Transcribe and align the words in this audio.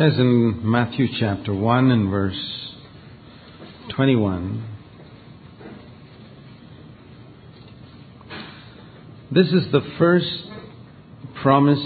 says 0.00 0.18
in 0.18 0.58
Matthew 0.62 1.08
chapter 1.18 1.52
1 1.52 1.90
and 1.90 2.10
verse 2.10 2.72
21 3.94 4.66
This 9.30 9.48
is 9.48 9.70
the 9.72 9.82
first 9.98 10.26
promise 11.42 11.84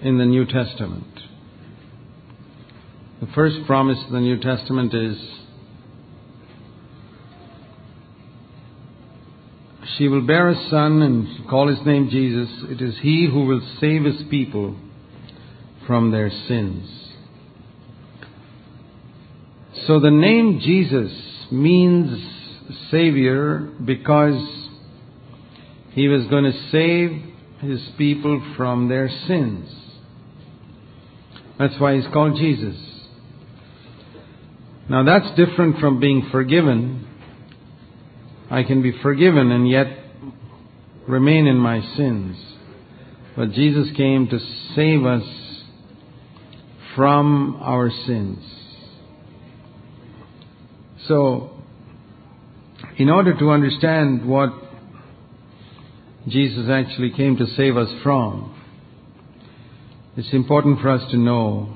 in 0.00 0.18
the 0.18 0.24
New 0.24 0.46
Testament. 0.46 1.12
The 3.20 3.26
first 3.34 3.56
promise 3.66 3.98
in 4.06 4.12
the 4.14 4.20
New 4.20 4.38
Testament 4.38 4.94
is 4.94 5.18
She 9.98 10.06
will 10.06 10.24
bear 10.24 10.50
a 10.50 10.68
son 10.70 11.02
and 11.02 11.48
call 11.50 11.66
his 11.66 11.84
name 11.84 12.10
Jesus. 12.10 12.48
It 12.70 12.80
is 12.80 12.94
he 13.02 13.28
who 13.28 13.44
will 13.44 13.76
save 13.80 14.04
his 14.04 14.22
people 14.30 14.76
from 15.92 16.10
their 16.10 16.30
sins. 16.48 16.88
So 19.86 20.00
the 20.00 20.10
name 20.10 20.58
Jesus 20.58 21.12
means 21.52 22.18
Savior 22.90 23.58
because 23.84 24.42
he 25.90 26.08
was 26.08 26.26
going 26.28 26.44
to 26.44 26.70
save 26.70 27.10
his 27.60 27.78
people 27.98 28.42
from 28.56 28.88
their 28.88 29.10
sins. 29.28 29.68
That's 31.58 31.78
why 31.78 31.96
he's 31.96 32.10
called 32.10 32.38
Jesus. 32.38 32.76
Now 34.88 35.04
that's 35.04 35.28
different 35.36 35.78
from 35.78 36.00
being 36.00 36.30
forgiven. 36.32 37.06
I 38.50 38.62
can 38.62 38.80
be 38.80 38.94
forgiven 39.02 39.52
and 39.52 39.68
yet 39.68 39.88
remain 41.06 41.46
in 41.46 41.58
my 41.58 41.82
sins. 41.98 42.38
But 43.36 43.52
Jesus 43.52 43.94
came 43.94 44.26
to 44.28 44.38
save 44.74 45.04
us 45.04 45.41
from 46.94 47.58
our 47.60 47.90
sins. 48.06 48.38
So, 51.08 51.50
in 52.96 53.08
order 53.08 53.36
to 53.38 53.50
understand 53.50 54.28
what 54.28 54.50
Jesus 56.28 56.68
actually 56.70 57.10
came 57.10 57.36
to 57.36 57.46
save 57.56 57.76
us 57.76 57.88
from, 58.02 58.54
it's 60.16 60.32
important 60.32 60.80
for 60.80 60.90
us 60.90 61.10
to 61.10 61.16
know 61.16 61.74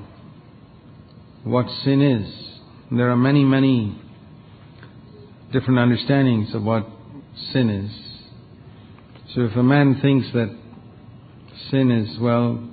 what 1.43 1.65
sin 1.83 2.01
is. 2.01 2.33
There 2.91 3.09
are 3.09 3.17
many, 3.17 3.43
many 3.43 3.99
different 5.51 5.79
understandings 5.79 6.53
of 6.53 6.63
what 6.63 6.87
sin 7.51 7.69
is. 7.69 7.91
So 9.33 9.41
if 9.41 9.55
a 9.55 9.63
man 9.63 9.99
thinks 10.01 10.27
that 10.33 10.55
sin 11.69 11.91
is, 11.91 12.19
well, 12.19 12.69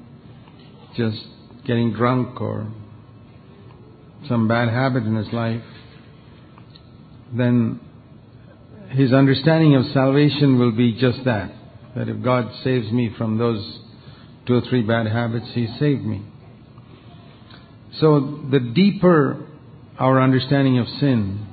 just 0.96 1.24
getting 1.66 1.92
drunk 1.92 2.40
or 2.40 2.66
some 4.28 4.48
bad 4.48 4.68
habit 4.68 5.04
in 5.04 5.16
his 5.16 5.32
life, 5.32 5.62
then 7.36 7.80
his 8.90 9.12
understanding 9.12 9.74
of 9.74 9.86
salvation 9.92 10.58
will 10.58 10.72
be 10.72 10.98
just 10.98 11.24
that. 11.24 11.52
That 11.96 12.08
if 12.08 12.22
God 12.22 12.50
saves 12.62 12.90
me 12.90 13.14
from 13.16 13.38
those 13.38 13.80
two 14.46 14.54
or 14.54 14.60
three 14.68 14.82
bad 14.82 15.06
habits, 15.06 15.46
He 15.54 15.66
saved 15.78 16.04
me. 16.04 16.22
So 18.00 18.40
the 18.50 18.60
deeper 18.60 19.46
our 19.98 20.20
understanding 20.20 20.78
of 20.78 20.88
sin, 21.00 21.46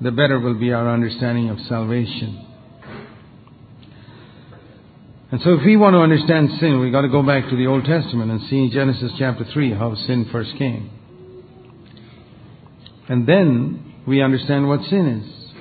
the 0.00 0.10
better 0.10 0.40
will 0.40 0.58
be 0.58 0.72
our 0.72 0.88
understanding 0.88 1.50
of 1.50 1.58
salvation. 1.68 2.45
And 5.32 5.40
so 5.42 5.54
if 5.54 5.64
we 5.64 5.76
want 5.76 5.94
to 5.94 5.98
understand 5.98 6.50
sin, 6.60 6.78
we've 6.78 6.92
got 6.92 7.02
to 7.02 7.08
go 7.08 7.22
back 7.22 7.48
to 7.50 7.56
the 7.56 7.66
Old 7.66 7.84
Testament 7.84 8.30
and 8.30 8.40
see 8.48 8.70
Genesis 8.70 9.10
chapter 9.18 9.44
3 9.52 9.72
how 9.74 9.94
sin 10.06 10.28
first 10.30 10.56
came. 10.56 10.90
And 13.08 13.26
then 13.26 13.94
we 14.06 14.22
understand 14.22 14.68
what 14.68 14.82
sin 14.84 15.06
is. 15.06 15.54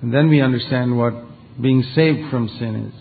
And 0.00 0.14
then 0.14 0.28
we 0.28 0.40
understand 0.40 0.96
what 0.96 1.14
being 1.60 1.82
saved 1.94 2.30
from 2.30 2.48
sin 2.48 2.92
is. 2.92 2.94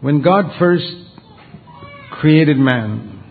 When 0.00 0.22
God 0.22 0.50
first 0.58 0.86
created 2.10 2.56
man, 2.56 3.22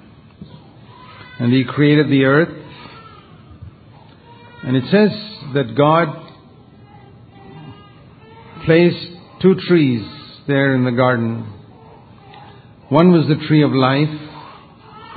and 1.39 1.51
He 1.51 1.65
created 1.65 2.09
the 2.09 2.25
earth, 2.25 2.55
and 4.63 4.77
it 4.77 4.83
says 4.91 5.09
that 5.53 5.75
God 5.75 6.28
placed 8.65 9.41
two 9.41 9.55
trees 9.67 10.05
there 10.47 10.73
in 10.75 10.85
the 10.85 10.91
garden. 10.91 11.41
One 12.89 13.11
was 13.11 13.27
the 13.27 13.45
tree 13.47 13.63
of 13.63 13.71
life. 13.71 14.09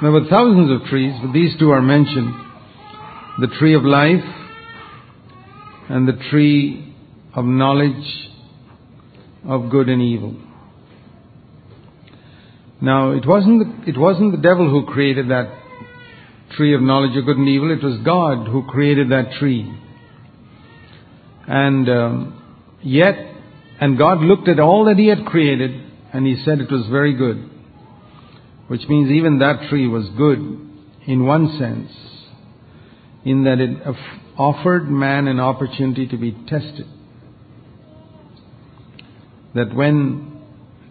There 0.03 0.11
were 0.11 0.29
thousands 0.29 0.71
of 0.71 0.89
trees, 0.89 1.15
but 1.23 1.33
these 1.33 1.53
two 1.59 1.71
are 1.71 1.81
mentioned. 1.81 2.35
The 3.41 3.49
tree 3.59 3.75
of 3.75 3.83
life 3.85 4.25
and 5.89 6.07
the 6.07 6.19
tree 6.31 6.95
of 7.35 7.45
knowledge 7.45 8.29
of 9.45 9.71
good 9.71 9.89
and 9.89 10.03
evil. 10.03 10.37
Now, 12.81 13.13
it 13.13 13.27
wasn't 13.27 13.61
the, 13.61 13.91
it 13.91 13.97
wasn't 13.97 14.33
the 14.33 14.43
devil 14.43 14.69
who 14.69 14.85
created 14.87 15.29
that 15.31 15.51
tree 16.57 16.75
of 16.75 16.83
knowledge 16.83 17.17
of 17.17 17.25
good 17.25 17.37
and 17.37 17.49
evil. 17.49 17.71
It 17.71 17.83
was 17.83 17.99
God 18.05 18.49
who 18.49 18.65
created 18.65 19.11
that 19.11 19.33
tree. 19.39 19.73
And 21.47 21.89
um, 21.89 22.59
yet, 22.83 23.15
and 23.83 23.99
God 23.99 24.21
looked 24.21 24.47
at 24.47 24.61
all 24.61 24.85
that 24.85 24.97
He 24.97 25.09
had 25.09 25.27
created, 25.27 25.73
and 26.13 26.25
He 26.25 26.41
said 26.45 26.61
it 26.61 26.71
was 26.71 26.87
very 26.89 27.15
good. 27.15 27.51
Which 28.69 28.87
means 28.89 29.11
even 29.11 29.41
that 29.41 29.69
tree 29.69 29.89
was 29.89 30.09
good 30.17 30.39
in 31.09 31.27
one 31.27 31.59
sense, 31.59 31.91
in 33.25 33.43
that 33.43 33.59
it 33.59 33.85
offered 34.39 34.89
man 34.89 35.27
an 35.27 35.41
opportunity 35.41 36.07
to 36.07 36.17
be 36.17 36.31
tested. 36.47 36.87
That 39.57 39.75
when 39.75 40.41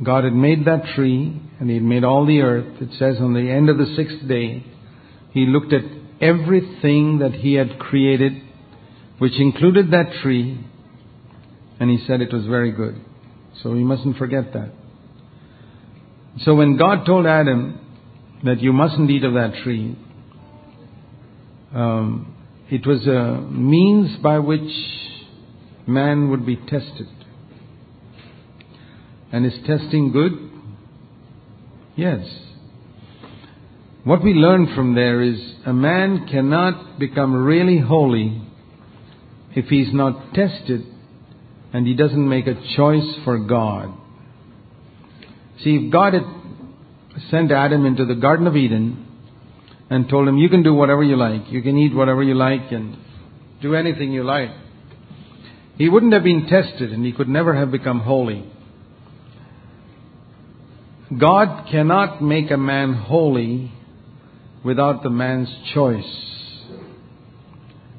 God 0.03 0.25
had 0.25 0.33
made 0.33 0.65
that 0.65 0.83
tree, 0.93 1.41
and 1.61 1.69
He 1.69 1.75
had 1.75 1.85
made 1.85 2.03
all 2.03 2.25
the 2.25 2.41
earth, 2.41 2.81
it 2.81 2.89
says 2.99 3.21
on 3.21 3.33
the 3.33 3.49
end 3.49 3.69
of 3.69 3.77
the 3.77 3.93
sixth 3.95 4.27
day, 4.27 4.65
He 5.31 5.45
looked 5.45 5.71
at 5.71 5.85
everything 6.19 7.19
that 7.19 7.35
He 7.35 7.53
had 7.53 7.79
created, 7.79 8.33
which 9.17 9.39
included 9.39 9.91
that 9.91 10.11
tree, 10.21 10.65
and 11.81 11.89
He 11.89 11.97
said 12.05 12.21
it 12.21 12.31
was 12.31 12.45
very 12.45 12.71
good. 12.71 13.01
So 13.63 13.71
we 13.71 13.83
mustn't 13.83 14.17
forget 14.17 14.53
that. 14.53 14.71
So 16.41 16.53
when 16.53 16.77
God 16.77 17.07
told 17.07 17.25
Adam 17.25 17.79
that 18.43 18.61
you 18.61 18.71
mustn't 18.71 19.09
eat 19.09 19.23
of 19.23 19.33
that 19.33 19.55
tree, 19.63 19.97
um, 21.73 22.35
it 22.69 22.85
was 22.85 23.07
a 23.07 23.41
means 23.49 24.15
by 24.17 24.37
which 24.37 24.71
man 25.87 26.29
would 26.29 26.45
be 26.45 26.55
tested. 26.55 27.07
And 29.31 29.43
is 29.47 29.53
testing 29.65 30.11
good? 30.11 30.33
Yes. 31.95 32.27
What 34.03 34.23
we 34.23 34.35
learn 34.35 34.75
from 34.75 34.93
there 34.93 35.19
is 35.23 35.39
a 35.65 35.73
man 35.73 36.27
cannot 36.27 36.99
become 36.99 37.33
really 37.33 37.79
holy 37.79 38.39
if 39.55 39.65
he's 39.65 39.91
not 39.91 40.35
tested 40.35 40.85
and 41.73 41.87
he 41.87 41.93
doesn't 41.93 42.27
make 42.27 42.47
a 42.47 42.55
choice 42.75 43.15
for 43.23 43.39
God. 43.39 43.93
See, 45.63 45.75
if 45.75 45.91
God 45.91 46.13
had 46.13 46.23
sent 47.29 47.51
Adam 47.51 47.85
into 47.85 48.05
the 48.05 48.15
Garden 48.15 48.47
of 48.47 48.55
Eden 48.55 49.07
and 49.89 50.09
told 50.09 50.27
him, 50.27 50.37
You 50.37 50.49
can 50.49 50.63
do 50.63 50.73
whatever 50.73 51.03
you 51.03 51.15
like, 51.15 51.51
you 51.51 51.61
can 51.61 51.77
eat 51.77 51.93
whatever 51.93 52.23
you 52.23 52.33
like, 52.33 52.71
and 52.71 52.97
do 53.61 53.75
anything 53.75 54.11
you 54.11 54.23
like, 54.23 54.49
he 55.77 55.89
wouldn't 55.89 56.13
have 56.13 56.23
been 56.23 56.47
tested 56.47 56.91
and 56.91 57.05
he 57.05 57.11
could 57.11 57.29
never 57.29 57.55
have 57.55 57.71
become 57.71 57.99
holy. 58.01 58.51
God 61.17 61.67
cannot 61.69 62.21
make 62.21 62.51
a 62.51 62.57
man 62.57 62.93
holy 62.93 63.71
without 64.63 65.03
the 65.03 65.09
man's 65.09 65.49
choice. 65.73 66.05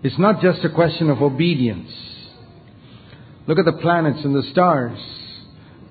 It's 0.02 0.18
not 0.18 0.40
just 0.40 0.64
a 0.64 0.70
question 0.70 1.10
of 1.10 1.20
obedience. 1.20 1.90
Look 3.52 3.66
at 3.66 3.70
the 3.70 3.82
planets 3.82 4.20
and 4.24 4.34
the 4.34 4.48
stars. 4.50 4.98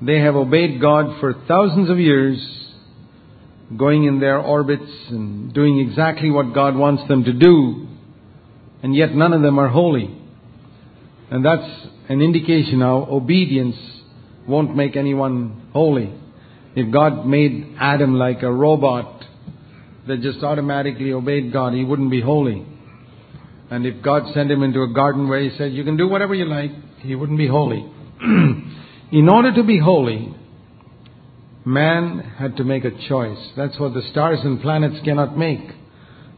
They 0.01 0.17
have 0.21 0.33
obeyed 0.33 0.81
God 0.81 1.19
for 1.19 1.35
thousands 1.47 1.91
of 1.91 1.99
years, 1.99 2.39
going 3.77 4.05
in 4.05 4.19
their 4.19 4.39
orbits 4.39 4.91
and 5.09 5.53
doing 5.53 5.77
exactly 5.77 6.31
what 6.31 6.55
God 6.55 6.75
wants 6.75 7.07
them 7.07 7.23
to 7.23 7.31
do, 7.31 7.87
and 8.81 8.95
yet 8.95 9.13
none 9.13 9.31
of 9.31 9.43
them 9.43 9.59
are 9.59 9.67
holy. 9.67 10.09
And 11.29 11.45
that's 11.45 11.87
an 12.09 12.23
indication 12.23 12.79
how 12.79 13.07
obedience 13.07 13.75
won't 14.47 14.75
make 14.75 14.95
anyone 14.95 15.69
holy. 15.71 16.11
If 16.75 16.91
God 16.91 17.27
made 17.27 17.75
Adam 17.79 18.15
like 18.15 18.41
a 18.41 18.51
robot 18.51 19.23
that 20.07 20.21
just 20.21 20.43
automatically 20.43 21.13
obeyed 21.13 21.53
God, 21.53 21.73
he 21.73 21.83
wouldn't 21.83 22.09
be 22.09 22.21
holy. 22.21 22.65
And 23.69 23.85
if 23.85 24.01
God 24.01 24.33
sent 24.33 24.49
him 24.49 24.63
into 24.63 24.81
a 24.81 24.91
garden 24.91 25.29
where 25.29 25.39
he 25.47 25.55
said, 25.59 25.73
You 25.73 25.83
can 25.83 25.95
do 25.95 26.07
whatever 26.07 26.33
you 26.33 26.45
like, 26.45 26.71
he 27.01 27.15
wouldn't 27.15 27.37
be 27.37 27.47
holy. 27.47 27.85
In 29.11 29.29
order 29.29 29.53
to 29.55 29.63
be 29.63 29.79
holy, 29.79 30.35
man 31.65 32.19
had 32.37 32.57
to 32.57 32.63
make 32.63 32.85
a 32.85 33.07
choice. 33.07 33.39
That's 33.57 33.79
what 33.79 33.93
the 33.93 34.03
stars 34.11 34.39
and 34.43 34.61
planets 34.61 35.03
cannot 35.03 35.37
make. 35.37 35.59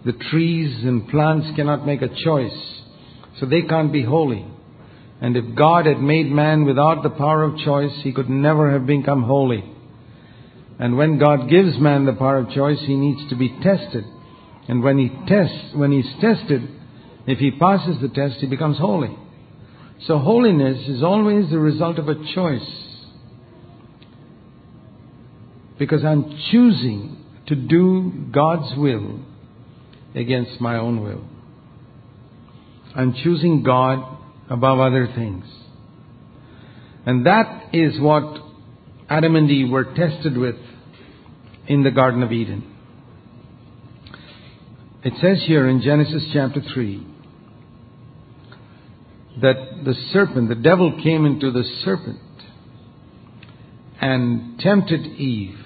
The 0.06 0.14
trees 0.32 0.84
and 0.84 1.08
plants 1.08 1.48
cannot 1.56 1.86
make 1.86 2.02
a 2.02 2.10
choice. 2.24 2.82
So 3.40 3.46
they 3.46 3.62
can't 3.62 3.92
be 3.92 4.04
holy. 4.04 4.46
And 5.22 5.38
if 5.38 5.56
God 5.56 5.86
had 5.86 6.02
made 6.02 6.30
man 6.30 6.66
without 6.66 7.04
the 7.04 7.10
power 7.10 7.44
of 7.44 7.58
choice, 7.58 7.94
he 8.04 8.12
could 8.12 8.30
never 8.30 8.72
have 8.72 8.86
become 8.86 9.24
holy. 9.24 9.64
And 10.80 10.98
when 10.98 11.20
God 11.20 11.50
gives 11.50 11.78
man 11.80 12.06
the 12.06 12.14
power 12.14 12.40
of 12.40 12.50
choice, 12.50 12.80
he 12.80 12.96
needs 12.96 13.30
to 13.30 13.36
be 13.36 13.50
tested. 13.62 14.04
And 14.68 14.84
when 14.84 14.98
he 14.98 15.10
tests, 15.28 15.76
when 15.76 15.92
he's 15.92 16.12
tested, 16.20 16.68
if 17.28 17.38
he 17.38 17.52
passes 17.52 18.02
the 18.02 18.10
test, 18.10 18.38
he 18.40 18.48
becomes 18.48 18.78
holy. 18.78 19.18
So 20.08 20.18
holiness 20.20 20.88
is 20.88 21.02
always 21.02 21.50
the 21.50 21.60
result 21.60 21.98
of 21.98 22.10
a 22.10 22.16
choice. 22.34 22.70
Because 25.80 26.04
I'm 26.04 26.38
choosing 26.52 27.24
to 27.48 27.56
do 27.56 28.12
God's 28.32 28.78
will 28.78 29.20
against 30.14 30.60
my 30.60 30.78
own 30.78 31.02
will. 31.02 31.24
I'm 32.96 33.14
choosing 33.24 33.64
God 33.64 34.18
above 34.50 34.80
other 34.80 35.08
things. 35.16 35.46
And 37.06 37.26
that 37.26 37.70
is 37.74 38.00
what 38.00 38.42
Adam 39.10 39.36
and 39.36 39.50
Eve 39.50 39.72
were 39.72 39.86
tested 39.96 40.38
with 40.38 40.56
in 41.68 41.84
the 41.84 41.92
Garden 41.92 42.24
of 42.24 42.32
Eden. 42.32 42.70
It 45.04 45.14
says 45.22 45.44
here 45.46 45.68
in 45.68 45.82
Genesis 45.82 46.24
chapter 46.34 46.62
3 46.74 47.13
that 49.42 49.84
the 49.84 49.94
serpent, 50.12 50.50
the 50.50 50.56
devil 50.56 51.00
came 51.04 51.26
into 51.26 51.52
the 51.52 51.64
serpent 51.84 52.20
and 54.00 54.60
tempted 54.60 55.06
Eve. 55.06 55.58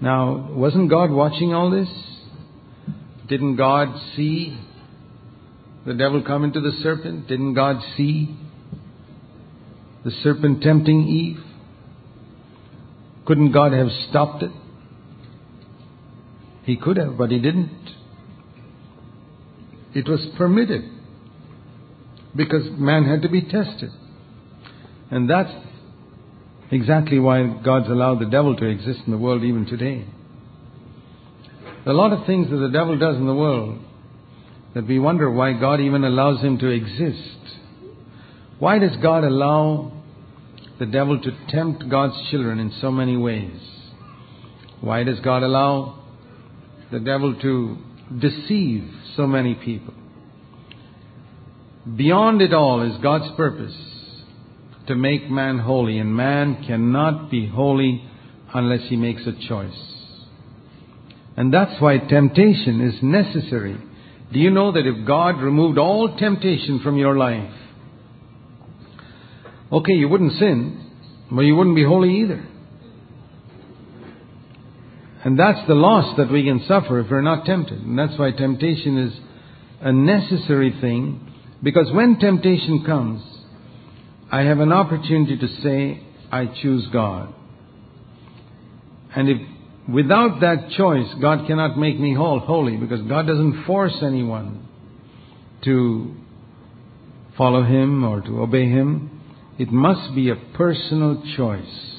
Now, 0.00 0.52
wasn't 0.52 0.90
God 0.90 1.10
watching 1.10 1.52
all 1.52 1.70
this? 1.70 1.88
Didn't 3.28 3.56
God 3.56 3.88
see 4.14 4.58
the 5.86 5.94
devil 5.94 6.22
come 6.22 6.44
into 6.44 6.60
the 6.60 6.72
serpent? 6.82 7.26
Didn't 7.26 7.54
God 7.54 7.76
see 7.96 8.36
the 10.04 10.10
serpent 10.22 10.62
tempting 10.62 11.08
Eve? 11.08 11.40
Couldn't 13.26 13.52
God 13.52 13.72
have 13.72 13.88
stopped 14.10 14.42
it? 14.42 14.52
He 16.64 16.76
could 16.76 16.98
have, 16.98 17.16
but 17.16 17.30
he 17.30 17.38
didn't. 17.38 17.70
It 19.94 20.08
was 20.08 20.26
permitted 20.36 20.93
because 22.36 22.62
man 22.70 23.04
had 23.04 23.22
to 23.22 23.28
be 23.28 23.42
tested. 23.42 23.90
And 25.10 25.28
that's 25.28 25.52
exactly 26.70 27.18
why 27.18 27.46
God's 27.64 27.88
allowed 27.88 28.20
the 28.20 28.26
devil 28.26 28.56
to 28.56 28.66
exist 28.66 29.00
in 29.06 29.12
the 29.12 29.18
world 29.18 29.44
even 29.44 29.66
today. 29.66 30.06
a 31.86 31.92
lot 31.92 32.12
of 32.12 32.26
things 32.26 32.50
that 32.50 32.56
the 32.56 32.70
devil 32.70 32.98
does 32.98 33.16
in 33.16 33.26
the 33.26 33.34
world 33.34 33.78
that 34.74 34.86
we 34.86 34.98
wonder 34.98 35.30
why 35.30 35.52
God 35.52 35.80
even 35.80 36.02
allows 36.02 36.40
him 36.40 36.58
to 36.58 36.68
exist. 36.68 37.38
Why 38.58 38.78
does 38.78 38.96
God 39.00 39.22
allow 39.22 39.92
the 40.78 40.86
devil 40.86 41.20
to 41.20 41.30
tempt 41.48 41.88
God's 41.88 42.16
children 42.30 42.58
in 42.58 42.72
so 42.80 42.90
many 42.90 43.16
ways? 43.16 43.60
Why 44.80 45.04
does 45.04 45.20
God 45.20 45.42
allow 45.42 46.02
the 46.90 46.98
devil 46.98 47.38
to 47.40 47.78
deceive 48.18 48.90
so 49.16 49.26
many 49.26 49.54
people? 49.54 49.94
Beyond 51.96 52.40
it 52.42 52.54
all 52.54 52.82
is 52.82 53.00
God's 53.02 53.34
purpose 53.36 53.74
to 54.86 54.94
make 54.94 55.30
man 55.30 55.58
holy, 55.58 55.98
and 55.98 56.14
man 56.14 56.64
cannot 56.66 57.30
be 57.30 57.46
holy 57.46 58.04
unless 58.52 58.88
he 58.88 58.96
makes 58.96 59.22
a 59.26 59.32
choice. 59.48 59.78
And 61.36 61.52
that's 61.52 61.80
why 61.80 61.98
temptation 61.98 62.80
is 62.80 63.02
necessary 63.02 63.78
do 64.34 64.40
you 64.40 64.50
know 64.50 64.72
that 64.72 64.84
if 64.84 65.06
God 65.06 65.40
removed 65.40 65.78
all 65.78 66.16
temptation 66.18 66.80
from 66.80 66.96
your 66.96 67.16
life, 67.16 67.52
okay, 69.70 69.92
you 69.92 70.08
wouldn't 70.08 70.32
sin, 70.40 70.90
but 71.30 71.42
you 71.42 71.54
wouldn't 71.54 71.76
be 71.76 71.84
holy 71.84 72.22
either. 72.22 72.44
And 75.24 75.38
that's 75.38 75.66
the 75.68 75.74
loss 75.74 76.16
that 76.16 76.32
we 76.32 76.42
can 76.42 76.64
suffer 76.66 76.98
if 76.98 77.10
we're 77.10 77.22
not 77.22 77.46
tempted. 77.46 77.78
And 77.78 77.96
that's 77.96 78.18
why 78.18 78.32
temptation 78.32 78.98
is 78.98 79.12
a 79.80 79.92
necessary 79.92 80.76
thing, 80.80 81.32
because 81.64 81.90
when 81.92 82.20
temptation 82.20 82.84
comes, 82.84 83.22
I 84.30 84.42
have 84.42 84.60
an 84.60 84.72
opportunity 84.72 85.36
to 85.36 85.48
say, 85.62 86.06
I 86.30 86.46
choose 86.62 86.86
God. 86.92 87.34
And 89.16 89.28
if 89.28 89.38
Without 89.88 90.40
that 90.40 90.70
choice, 90.70 91.06
God 91.20 91.46
cannot 91.46 91.78
make 91.78 92.00
me 92.00 92.14
whole, 92.14 92.40
holy 92.40 92.76
because 92.76 93.02
God 93.02 93.26
doesn't 93.26 93.64
force 93.66 93.96
anyone 94.02 94.66
to 95.64 96.14
follow 97.36 97.62
Him 97.62 98.02
or 98.02 98.22
to 98.22 98.40
obey 98.40 98.64
Him. 98.64 99.20
It 99.58 99.70
must 99.70 100.14
be 100.14 100.30
a 100.30 100.36
personal 100.56 101.22
choice. 101.36 101.92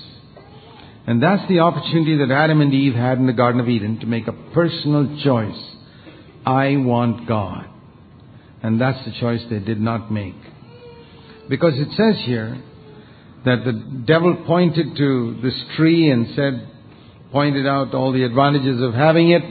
And 1.05 1.21
that's 1.21 1.47
the 1.47 1.59
opportunity 1.59 2.17
that 2.17 2.31
Adam 2.31 2.61
and 2.61 2.73
Eve 2.73 2.95
had 2.95 3.19
in 3.19 3.27
the 3.27 3.33
Garden 3.33 3.61
of 3.61 3.69
Eden 3.69 3.99
to 3.99 4.07
make 4.07 4.27
a 4.27 4.33
personal 4.53 5.21
choice. 5.23 5.75
I 6.43 6.77
want 6.77 7.27
God. 7.27 7.69
And 8.65 8.81
that's 8.81 8.97
the 9.05 9.11
choice 9.19 9.41
they 9.47 9.59
did 9.59 9.79
not 9.79 10.11
make. 10.11 10.33
Because 11.47 11.73
it 11.75 11.89
says 11.91 12.19
here 12.25 12.59
that 13.45 13.63
the 13.63 13.73
devil 14.07 14.43
pointed 14.47 14.97
to 14.97 15.39
this 15.43 15.53
tree 15.77 16.09
and 16.09 16.35
said, 16.35 16.67
pointed 17.31 17.67
out 17.67 17.93
all 17.93 18.11
the 18.11 18.23
advantages 18.23 18.81
of 18.81 18.95
having 18.95 19.29
it 19.29 19.43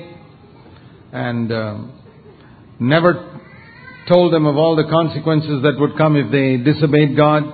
and 1.12 1.52
uh, 1.52 1.78
never 2.80 3.40
told 4.08 4.32
them 4.32 4.46
of 4.46 4.56
all 4.56 4.74
the 4.74 4.90
consequences 4.90 5.62
that 5.62 5.78
would 5.78 5.96
come 5.96 6.16
if 6.16 6.32
they 6.32 6.56
disobeyed 6.56 7.16
God. 7.16 7.44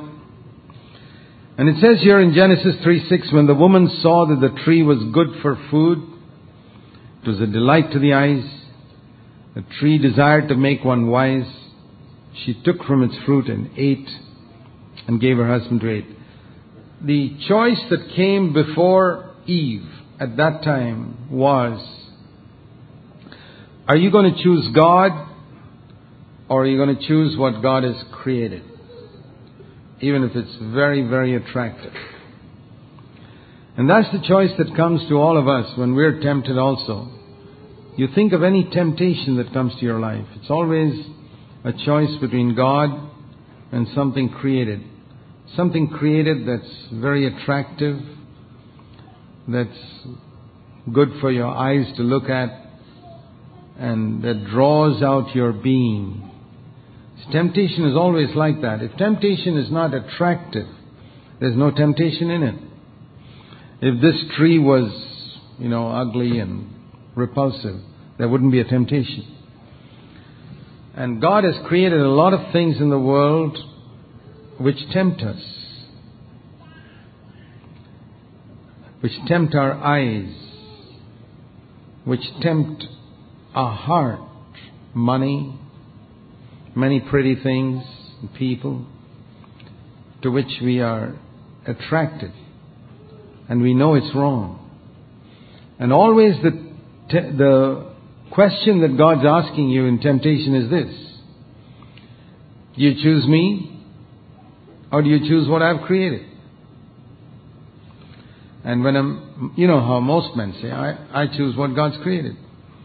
And 1.59 1.69
it 1.69 1.79
says 1.83 2.01
here 2.01 2.21
in 2.21 2.33
Genesis 2.33 2.77
3 2.83 3.07
6, 3.07 3.35
when 3.35 3.47
the 3.47 3.55
woman 3.55 3.99
saw 4.01 4.25
that 4.29 4.41
the 4.41 4.63
tree 4.65 4.83
was 4.83 4.97
good 5.13 5.43
for 5.43 5.63
food, 5.71 5.99
it 7.23 7.29
was 7.29 7.39
a 7.39 7.47
delight 7.47 7.93
to 7.93 7.99
the 7.99 8.15
eyes, 8.15 8.60
the 9.55 9.65
tree 9.79 9.99
desired 9.99 10.49
to 10.49 10.55
make 10.55 10.85
one 10.85 11.09
wise, 11.09 11.51
she 12.45 12.61
took 12.63 12.83
from 12.85 13.03
its 13.03 13.15
fruit 13.27 13.49
and 13.49 13.71
ate 13.77 14.09
and 15.09 15.21
gave 15.21 15.37
her 15.37 15.47
husband 15.47 15.81
to 15.81 15.91
eat. 15.91 16.07
The 17.03 17.37
choice 17.49 17.81
that 17.91 18.13
came 18.15 18.53
before 18.53 19.35
Eve 19.47 19.89
at 20.21 20.37
that 20.37 20.63
time 20.63 21.31
was 21.31 21.81
Are 23.89 23.97
you 23.97 24.11
going 24.11 24.33
to 24.33 24.43
choose 24.43 24.69
God 24.75 25.29
or 26.49 26.63
are 26.63 26.67
you 26.67 26.77
going 26.77 26.97
to 26.97 27.07
choose 27.07 27.37
what 27.37 27.63
God 27.63 27.85
has 27.85 27.97
created? 28.13 28.63
Even 30.01 30.25
if 30.25 30.37
it's 30.37 30.57
very, 30.73 31.03
very 31.03 31.35
attractive. 31.35 31.93
And 33.77 33.89
that's 33.89 34.11
the 34.13 34.21
choice 34.27 34.51
that 34.59 34.77
comes 34.77 35.09
to 35.09 35.15
all 35.15 35.39
of 35.39 35.49
us 35.49 35.77
when 35.77 35.95
we're 35.95 36.21
tempted 36.21 36.59
also. 36.59 37.20
You 37.97 38.09
think 38.15 38.33
of 38.33 38.43
any 38.43 38.65
temptation 38.71 39.37
that 39.37 39.53
comes 39.53 39.75
to 39.75 39.81
your 39.81 40.01
life. 40.01 40.27
It's 40.37 40.51
always 40.51 40.95
a 41.65 41.73
choice 41.73 42.15
between 42.21 42.55
God 42.55 42.91
and 43.73 43.87
something 43.95 44.31
created. 44.31 44.83
Something 45.57 45.89
created 45.89 46.47
that's 46.47 46.71
very 46.93 47.27
attractive, 47.27 48.01
that's 49.49 49.79
good 50.93 51.09
for 51.21 51.31
your 51.31 51.49
eyes 51.49 51.87
to 51.97 52.03
look 52.03 52.31
at 52.31 52.49
and 53.79 54.23
that 54.23 54.47
draws 54.51 55.03
out 55.03 55.35
your 55.35 55.53
being. 55.53 56.31
Temptation 57.33 57.85
is 57.85 57.97
always 57.97 58.35
like 58.35 58.63
that. 58.63 58.83
If 58.83 58.97
temptation 58.97 59.57
is 59.57 59.71
not 59.71 59.95
attractive, 59.95 60.67
there's 61.39 61.57
no 61.57 61.71
temptation 61.71 62.31
in 62.31 62.43
it. 62.43 62.55
If 63.83 64.01
this 64.01 64.17
tree 64.37 64.59
was, 64.59 64.91
you 65.59 65.69
know, 65.69 65.91
ugly 65.91 66.39
and 66.39 66.80
repulsive, 67.21 67.81
there 68.19 68.29
wouldn't 68.29 68.53
be 68.53 68.61
a 68.61 68.65
temptation. 68.65 69.37
And 70.95 71.21
God 71.21 71.45
has 71.45 71.55
created 71.67 72.01
a 72.01 72.09
lot 72.09 72.35
of 72.35 72.53
things 72.53 72.81
in 72.81 72.91
the 72.91 72.99
world 72.99 73.57
which 74.59 74.79
tempt 74.93 75.23
us. 75.23 75.61
which 79.01 79.13
tempt 79.27 79.55
our 79.55 79.73
eyes, 79.73 80.33
which 82.05 82.21
tempt 82.41 82.85
our 83.55 83.75
heart, 83.75 84.21
money, 84.95 85.59
many 86.77 87.01
pretty 87.01 87.35
things, 87.43 87.83
people, 88.39 88.87
to 90.23 90.31
which 90.31 90.61
we 90.63 90.81
are 90.81 91.19
attracted, 91.67 92.33
and 93.49 93.63
we 93.63 93.73
know 93.73 93.95
it's 93.95 94.15
wrong. 94.15 94.59
And 95.79 95.93
always 95.93 96.35
the, 96.43 96.70
te- 97.11 97.37
the 97.37 97.93
question 98.31 98.81
that 98.83 98.97
God's 98.97 99.27
asking 99.27 99.71
you 99.71 99.87
in 99.87 100.01
temptation 100.01 100.55
is 100.55 100.71
this 100.71 100.95
Do 102.77 102.83
you 102.83 102.95
choose 103.03 103.27
me, 103.27 103.85
or 104.93 105.03
do 105.03 105.09
you 105.09 105.21
choose 105.21 105.49
what 105.49 105.63
I've 105.63 105.87
created? 105.87 106.27
And 108.65 108.85
when 108.85 108.95
I'm, 108.95 109.55
you 109.57 109.67
know 109.67 109.81
how 109.81 110.01
most 110.01 110.37
men 110.37 110.55
say, 110.61 110.71
I, 110.71 111.23
I 111.23 111.27
choose 111.27 111.57
what 111.57 111.75
God's 111.75 111.97
created. 112.03 112.37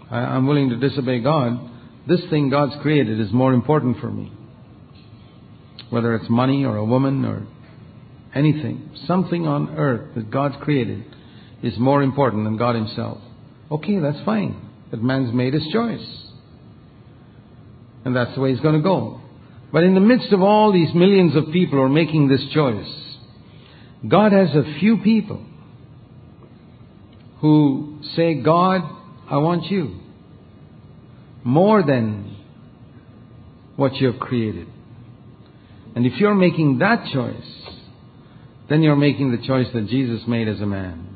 I, 0.09 0.17
I'm 0.19 0.47
willing 0.47 0.69
to 0.69 0.77
disobey 0.77 1.19
God. 1.19 1.69
This 2.07 2.21
thing 2.29 2.49
God's 2.49 2.81
created 2.81 3.19
is 3.19 3.31
more 3.33 3.53
important 3.53 3.99
for 3.99 4.09
me. 4.09 4.31
Whether 5.89 6.15
it's 6.15 6.29
money 6.29 6.63
or 6.63 6.77
a 6.77 6.85
woman 6.85 7.25
or 7.25 7.45
anything, 8.33 8.91
something 9.05 9.45
on 9.45 9.75
earth 9.77 10.15
that 10.15 10.31
God's 10.31 10.55
created 10.61 11.03
is 11.61 11.77
more 11.77 12.01
important 12.01 12.45
than 12.45 12.57
God 12.57 12.75
Himself. 12.75 13.19
Okay, 13.71 13.99
that's 13.99 14.23
fine. 14.25 14.69
But 14.91 15.01
man's 15.01 15.33
made 15.33 15.53
his 15.53 15.67
choice. 15.71 16.05
And 18.03 18.15
that's 18.15 18.35
the 18.35 18.41
way 18.41 18.51
he's 18.51 18.59
going 18.59 18.75
to 18.75 18.83
go. 18.83 19.21
But 19.71 19.83
in 19.83 19.95
the 19.95 19.99
midst 19.99 20.31
of 20.31 20.41
all 20.41 20.71
these 20.71 20.93
millions 20.93 21.35
of 21.35 21.51
people 21.51 21.79
who 21.79 21.83
are 21.83 21.89
making 21.89 22.27
this 22.27 22.45
choice, 22.53 23.17
God 24.07 24.31
has 24.31 24.49
a 24.49 24.79
few 24.79 24.97
people 24.97 25.43
who 27.41 27.99
say, 28.15 28.35
God, 28.35 28.81
I 29.29 29.37
want 29.37 29.65
you 29.65 29.99
more 31.43 31.83
than 31.83 32.37
what 33.75 33.95
you 33.95 34.11
have 34.11 34.19
created. 34.19 34.67
And 35.95 36.05
if 36.05 36.19
you're 36.19 36.35
making 36.35 36.79
that 36.79 37.07
choice, 37.11 37.69
then 38.69 38.81
you're 38.81 38.95
making 38.95 39.31
the 39.31 39.45
choice 39.45 39.67
that 39.73 39.87
Jesus 39.87 40.21
made 40.27 40.47
as 40.47 40.59
a 40.61 40.65
man. 40.65 41.14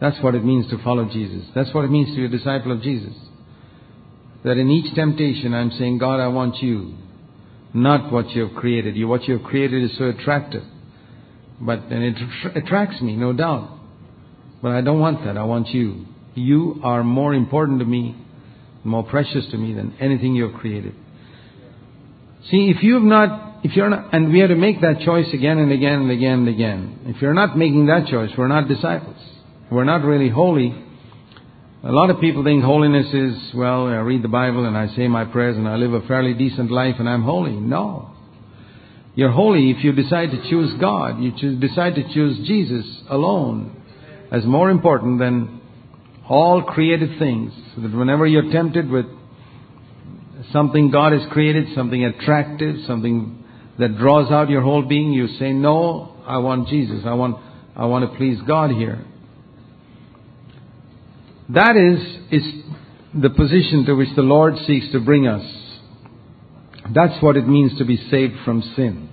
That's 0.00 0.20
what 0.22 0.34
it 0.34 0.44
means 0.44 0.70
to 0.70 0.78
follow 0.82 1.06
Jesus. 1.06 1.46
That's 1.54 1.72
what 1.74 1.84
it 1.84 1.90
means 1.90 2.10
to 2.10 2.16
be 2.16 2.24
a 2.24 2.28
disciple 2.28 2.72
of 2.72 2.82
Jesus. 2.82 3.14
That 4.44 4.56
in 4.56 4.70
each 4.70 4.94
temptation 4.94 5.54
I'm 5.54 5.72
saying, 5.72 5.98
God, 5.98 6.20
I 6.20 6.28
want 6.28 6.62
you, 6.62 6.94
not 7.74 8.12
what 8.12 8.30
you 8.30 8.46
have 8.46 8.56
created. 8.56 8.96
You, 8.96 9.08
what 9.08 9.24
you 9.24 9.38
have 9.38 9.46
created 9.46 9.82
is 9.82 9.96
so 9.98 10.04
attractive. 10.04 10.62
But, 11.60 11.80
and 11.90 12.04
it 12.04 12.16
attracts 12.54 13.00
me, 13.00 13.16
no 13.16 13.32
doubt. 13.32 13.70
But 14.62 14.72
I 14.72 14.80
don't 14.80 15.00
want 15.00 15.24
that. 15.24 15.36
I 15.36 15.42
want 15.42 15.68
you. 15.68 16.06
You 16.34 16.80
are 16.84 17.02
more 17.02 17.34
important 17.34 17.80
to 17.80 17.84
me, 17.84 18.16
more 18.84 19.02
precious 19.02 19.44
to 19.50 19.56
me 19.56 19.74
than 19.74 19.96
anything 19.98 20.36
you 20.36 20.48
have 20.48 20.60
created. 20.60 20.94
See, 22.50 22.72
if 22.74 22.82
you 22.82 22.94
have 22.94 23.02
not, 23.02 23.64
if 23.64 23.74
you're 23.74 23.90
not, 23.90 24.14
and 24.14 24.32
we 24.32 24.38
have 24.38 24.50
to 24.50 24.54
make 24.54 24.80
that 24.82 25.00
choice 25.00 25.26
again 25.34 25.58
and 25.58 25.72
again 25.72 26.02
and 26.02 26.10
again 26.10 26.38
and 26.40 26.48
again. 26.48 27.00
If 27.06 27.20
you're 27.20 27.34
not 27.34 27.58
making 27.58 27.86
that 27.86 28.06
choice, 28.06 28.30
we're 28.38 28.46
not 28.46 28.68
disciples. 28.68 29.16
We're 29.70 29.84
not 29.84 30.02
really 30.02 30.30
holy. 30.30 30.74
A 31.84 31.92
lot 31.92 32.08
of 32.10 32.20
people 32.20 32.42
think 32.42 32.64
holiness 32.64 33.06
is, 33.12 33.54
well, 33.54 33.86
I 33.86 33.96
read 33.96 34.22
the 34.22 34.28
Bible 34.28 34.64
and 34.64 34.76
I 34.76 34.88
say 34.96 35.08
my 35.08 35.26
prayers 35.26 35.56
and 35.56 35.68
I 35.68 35.76
live 35.76 35.92
a 35.92 36.06
fairly 36.06 36.32
decent 36.32 36.70
life 36.70 36.94
and 36.98 37.08
I'm 37.08 37.22
holy. 37.22 37.52
No. 37.52 38.14
You're 39.14 39.30
holy 39.30 39.70
if 39.70 39.84
you 39.84 39.92
decide 39.92 40.30
to 40.30 40.48
choose 40.48 40.72
God. 40.80 41.22
You 41.22 41.32
choose, 41.36 41.60
decide 41.60 41.96
to 41.96 42.14
choose 42.14 42.46
Jesus 42.46 42.86
alone 43.10 43.76
as 44.32 44.44
more 44.44 44.70
important 44.70 45.18
than 45.18 45.60
all 46.28 46.62
created 46.62 47.18
things. 47.18 47.52
So 47.74 47.82
that 47.82 47.94
whenever 47.94 48.26
you're 48.26 48.50
tempted 48.50 48.88
with 48.88 49.06
something 50.50 50.90
God 50.90 51.12
has 51.12 51.22
created, 51.30 51.74
something 51.74 52.04
attractive, 52.04 52.76
something 52.86 53.44
that 53.78 53.98
draws 53.98 54.30
out 54.30 54.48
your 54.48 54.62
whole 54.62 54.82
being, 54.82 55.12
you 55.12 55.28
say, 55.38 55.52
no, 55.52 56.16
I 56.26 56.38
want 56.38 56.68
Jesus. 56.68 57.02
I 57.04 57.12
want, 57.12 57.36
I 57.76 57.84
want 57.84 58.10
to 58.10 58.16
please 58.16 58.38
God 58.46 58.70
here. 58.70 59.04
That 61.50 61.76
is, 61.76 62.42
is 62.42 62.62
the 63.14 63.30
position 63.30 63.86
to 63.86 63.94
which 63.94 64.14
the 64.14 64.22
Lord 64.22 64.54
seeks 64.66 64.90
to 64.92 65.00
bring 65.00 65.26
us. 65.26 65.44
That's 66.94 67.22
what 67.22 67.36
it 67.36 67.46
means 67.46 67.78
to 67.78 67.84
be 67.84 67.96
saved 68.10 68.34
from 68.44 68.62
sin. 68.76 69.08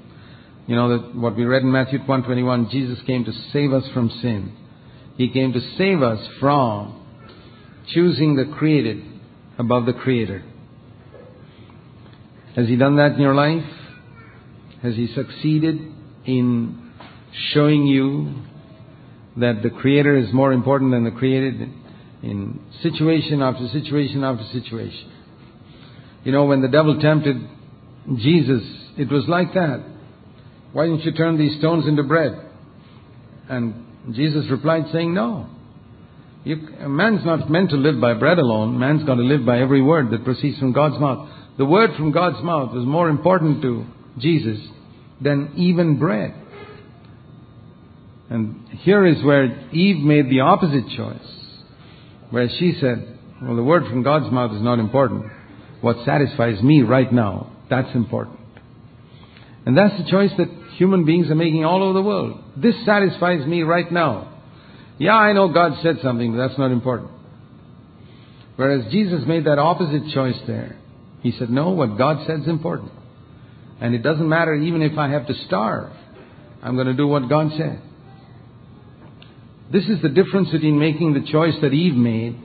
You 0.68 0.76
know 0.76 0.98
that 0.98 1.16
what 1.16 1.38
we 1.38 1.46
read 1.46 1.62
in 1.62 1.72
Matthew 1.72 2.00
121, 2.00 2.70
Jesus 2.72 3.00
came 3.06 3.24
to 3.26 3.32
save 3.54 3.72
us 3.72 3.84
from 3.94 4.10
sin. 4.22 4.52
He 5.16 5.30
came 5.30 5.54
to 5.54 5.62
save 5.78 6.02
us 6.02 6.20
from 6.40 7.02
choosing 7.94 8.36
the 8.36 8.46
created 8.58 9.04
above 9.58 9.86
the 9.86 9.94
creator. 9.94 10.44
Has 12.56 12.68
he 12.68 12.76
done 12.76 12.98
that 12.98 13.14
in 13.14 13.22
your 13.22 13.36
life? 13.36 13.66
Has 14.82 14.96
he 14.96 15.08
succeeded 15.14 15.80
in 16.26 16.92
showing 17.54 17.86
you 17.86 18.34
that 19.38 19.62
the 19.62 19.70
creator 19.70 20.18
is 20.18 20.34
more 20.34 20.52
important 20.52 20.92
than 20.92 21.04
the 21.04 21.12
created? 21.12 21.70
In 22.24 22.60
situation 22.82 23.42
after 23.42 23.68
situation 23.70 24.24
after 24.24 24.44
situation. 24.52 25.12
You 26.24 26.32
know, 26.32 26.46
when 26.46 26.62
the 26.62 26.68
devil 26.68 27.00
tempted 27.00 27.38
Jesus, 28.18 28.64
it 28.98 29.12
was 29.12 29.26
like 29.28 29.54
that. 29.54 29.84
Why 30.74 30.88
didn't 30.88 31.06
you 31.06 31.14
turn 31.14 31.38
these 31.38 31.58
stones 31.60 31.88
into 31.88 32.04
bread? 32.04 32.34
And 33.50 33.86
Jesus 34.14 34.46
replied 34.50 34.86
saying, 34.92 35.14
no. 35.14 35.48
You, 36.44 36.58
man's 36.88 37.26
not 37.26 37.50
meant 37.50 37.72
to 37.72 37.76
live 37.76 38.00
by 38.00 38.14
bread 38.14 38.38
alone. 38.38 38.78
Man's 38.78 39.04
got 39.04 39.16
to 39.16 39.22
live 39.22 39.46
by 39.46 39.60
every 39.60 39.82
word 39.82 40.12
that 40.12 40.24
proceeds 40.24 40.60
from 40.60 40.74
God's 40.74 41.00
mouth. 41.00 41.30
The 41.58 41.66
word 41.66 41.92
from 41.96 42.12
God's 42.12 42.44
mouth 42.44 42.74
was 42.74 42.86
more 42.86 43.10
important 43.10 43.62
to 43.62 43.86
Jesus 44.20 44.60
than 45.22 45.54
even 45.56 45.98
bread. 45.98 46.34
And 48.30 48.68
here 48.80 49.06
is 49.06 49.24
where 49.24 49.70
Eve 49.72 50.04
made 50.04 50.30
the 50.30 50.42
opposite 50.42 50.88
choice. 50.96 51.35
Where 52.32 52.50
she 52.50 52.78
said, 52.80 53.20
well, 53.42 53.56
the 53.56 53.64
word 53.64 53.84
from 53.88 54.04
God's 54.04 54.32
mouth 54.32 54.56
is 54.56 54.62
not 54.62 54.80
important. 54.80 55.26
What 55.82 56.06
satisfies 56.06 56.62
me 56.62 56.82
right 56.82 57.12
now, 57.12 57.52
that's 57.70 57.94
important. 57.96 58.40
And 59.66 59.78
that's 59.78 59.98
the 59.98 60.10
choice 60.10 60.32
that 60.38 60.48
human 60.78 61.06
beings 61.06 61.30
are 61.30 61.36
making 61.36 61.66
all 61.66 61.84
over 61.84 61.94
the 61.94 62.02
world. 62.02 62.44
This 62.58 62.76
satisfies 62.86 63.46
me 63.46 63.64
right 63.64 63.92
now. 63.92 64.32
Yeah, 64.98 65.16
I 65.16 65.34
know 65.34 65.50
God 65.50 65.74
said 65.84 65.98
something, 66.02 66.32
but 66.32 66.48
that's 66.48 66.58
not 66.58 66.72
important. 66.72 67.12
Whereas 68.56 68.92
Jesus 68.92 69.26
made 69.28 69.46
that 69.46 69.60
opposite 69.60 70.14
choice 70.14 70.40
there. 70.48 70.78
He 71.22 71.32
said, 71.32 71.50
no, 71.50 71.72
what 71.72 71.98
God 71.98 72.26
said 72.26 72.42
is 72.42 72.48
important. 72.48 72.92
And 73.82 73.94
it 73.94 74.04
doesn't 74.04 74.30
matter 74.30 74.54
even 74.54 74.82
if 74.82 74.98
I 74.98 75.10
have 75.10 75.28
to 75.28 75.34
starve. 75.46 75.92
I'm 76.64 76.76
going 76.76 76.88
to 76.88 76.94
do 76.94 77.08
what 77.08 77.28
God 77.28 77.52
said. 77.58 77.82
This 79.72 79.86
is 79.86 80.02
the 80.02 80.10
difference 80.10 80.50
between 80.52 80.78
making 80.78 81.14
the 81.14 81.32
choice 81.32 81.56
that 81.62 81.74
Eve 81.74 81.96
made 81.96 82.40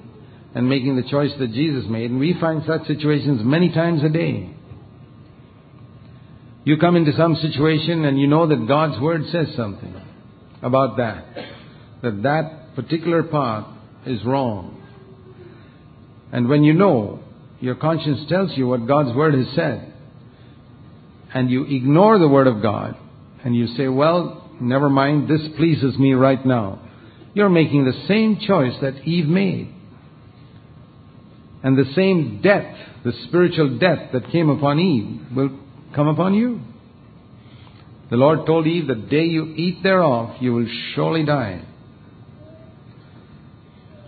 and 0.54 0.68
making 0.68 0.96
the 0.96 1.08
choice 1.08 1.30
that 1.38 1.52
Jesus 1.52 1.84
made. 1.88 2.10
And 2.10 2.18
we 2.18 2.34
find 2.40 2.62
such 2.66 2.86
situations 2.86 3.42
many 3.44 3.70
times 3.70 4.02
a 4.02 4.08
day. 4.08 4.54
You 6.64 6.76
come 6.78 6.96
into 6.96 7.12
some 7.16 7.36
situation 7.36 8.04
and 8.04 8.18
you 8.18 8.26
know 8.26 8.46
that 8.46 8.66
God's 8.66 9.00
Word 9.00 9.22
says 9.30 9.48
something 9.56 9.94
about 10.62 10.96
that. 10.96 11.24
That 12.02 12.22
that 12.22 12.74
particular 12.74 13.22
path 13.22 13.66
is 14.06 14.24
wrong. 14.24 14.76
And 16.32 16.48
when 16.48 16.64
you 16.64 16.72
know, 16.72 17.20
your 17.60 17.74
conscience 17.74 18.28
tells 18.28 18.56
you 18.56 18.66
what 18.66 18.86
God's 18.86 19.14
Word 19.14 19.34
has 19.34 19.54
said. 19.54 19.92
And 21.32 21.50
you 21.50 21.64
ignore 21.64 22.18
the 22.18 22.28
Word 22.28 22.46
of 22.46 22.62
God. 22.62 22.96
And 23.44 23.54
you 23.54 23.68
say, 23.76 23.88
well, 23.88 24.50
never 24.60 24.90
mind, 24.90 25.28
this 25.28 25.42
pleases 25.56 25.98
me 25.98 26.14
right 26.14 26.44
now 26.44 26.89
you're 27.34 27.48
making 27.48 27.84
the 27.84 28.06
same 28.08 28.38
choice 28.40 28.74
that 28.82 29.02
Eve 29.04 29.26
made. 29.26 29.74
And 31.62 31.76
the 31.76 31.92
same 31.94 32.40
death, 32.42 32.74
the 33.04 33.12
spiritual 33.28 33.78
death 33.78 34.12
that 34.12 34.30
came 34.32 34.48
upon 34.48 34.78
Eve, 34.78 35.36
will 35.36 35.50
come 35.94 36.08
upon 36.08 36.34
you. 36.34 36.60
The 38.10 38.16
Lord 38.16 38.46
told 38.46 38.66
Eve, 38.66 38.88
the 38.88 38.94
day 38.94 39.24
you 39.24 39.54
eat 39.56 39.82
thereof, 39.82 40.36
you 40.40 40.54
will 40.54 40.66
surely 40.94 41.24
die. 41.24 41.64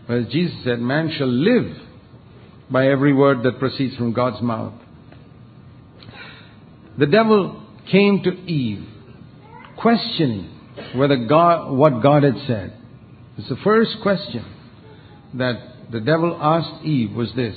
Whereas 0.06 0.26
Jesus 0.32 0.56
said, 0.64 0.80
man 0.80 1.14
shall 1.16 1.28
live 1.28 1.76
by 2.70 2.88
every 2.88 3.12
word 3.12 3.44
that 3.44 3.58
proceeds 3.58 3.96
from 3.96 4.12
God's 4.12 4.42
mouth. 4.42 4.72
The 6.98 7.06
devil 7.06 7.62
came 7.90 8.22
to 8.24 8.30
Eve, 8.30 8.86
questioning 9.78 10.50
whether 10.94 11.16
God, 11.26 11.72
what 11.72 12.02
God 12.02 12.24
had 12.24 12.36
said. 12.46 12.81
It's 13.38 13.48
the 13.48 13.56
first 13.64 13.96
question 14.02 14.44
that 15.34 15.90
the 15.90 16.00
devil 16.00 16.38
asked 16.40 16.84
Eve 16.84 17.12
was 17.12 17.32
this 17.34 17.56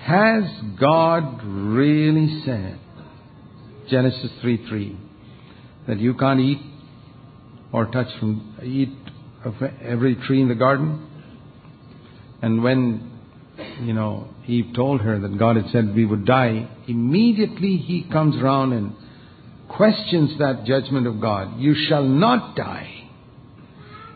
Has 0.00 0.44
God 0.78 1.42
really 1.44 2.42
said, 2.46 2.78
Genesis 3.90 4.30
3 4.40 4.66
3, 4.66 4.98
that 5.88 5.98
you 5.98 6.14
can't 6.14 6.40
eat 6.40 6.60
or 7.70 7.86
touch 7.86 8.08
from, 8.18 8.56
eat 8.62 8.90
of 9.44 9.54
every 9.82 10.16
tree 10.16 10.40
in 10.40 10.48
the 10.48 10.54
garden? 10.54 11.06
And 12.40 12.62
when, 12.62 13.10
you 13.82 13.92
know, 13.92 14.28
Eve 14.46 14.72
told 14.74 15.02
her 15.02 15.18
that 15.20 15.38
God 15.38 15.56
had 15.56 15.66
said 15.70 15.94
we 15.94 16.06
would 16.06 16.24
die, 16.24 16.66
immediately 16.88 17.76
he 17.76 18.04
comes 18.10 18.36
around 18.36 18.72
and 18.72 18.94
questions 19.68 20.38
that 20.38 20.64
judgment 20.64 21.06
of 21.06 21.20
God. 21.20 21.60
You 21.60 21.74
shall 21.74 22.04
not 22.04 22.56
die. 22.56 22.99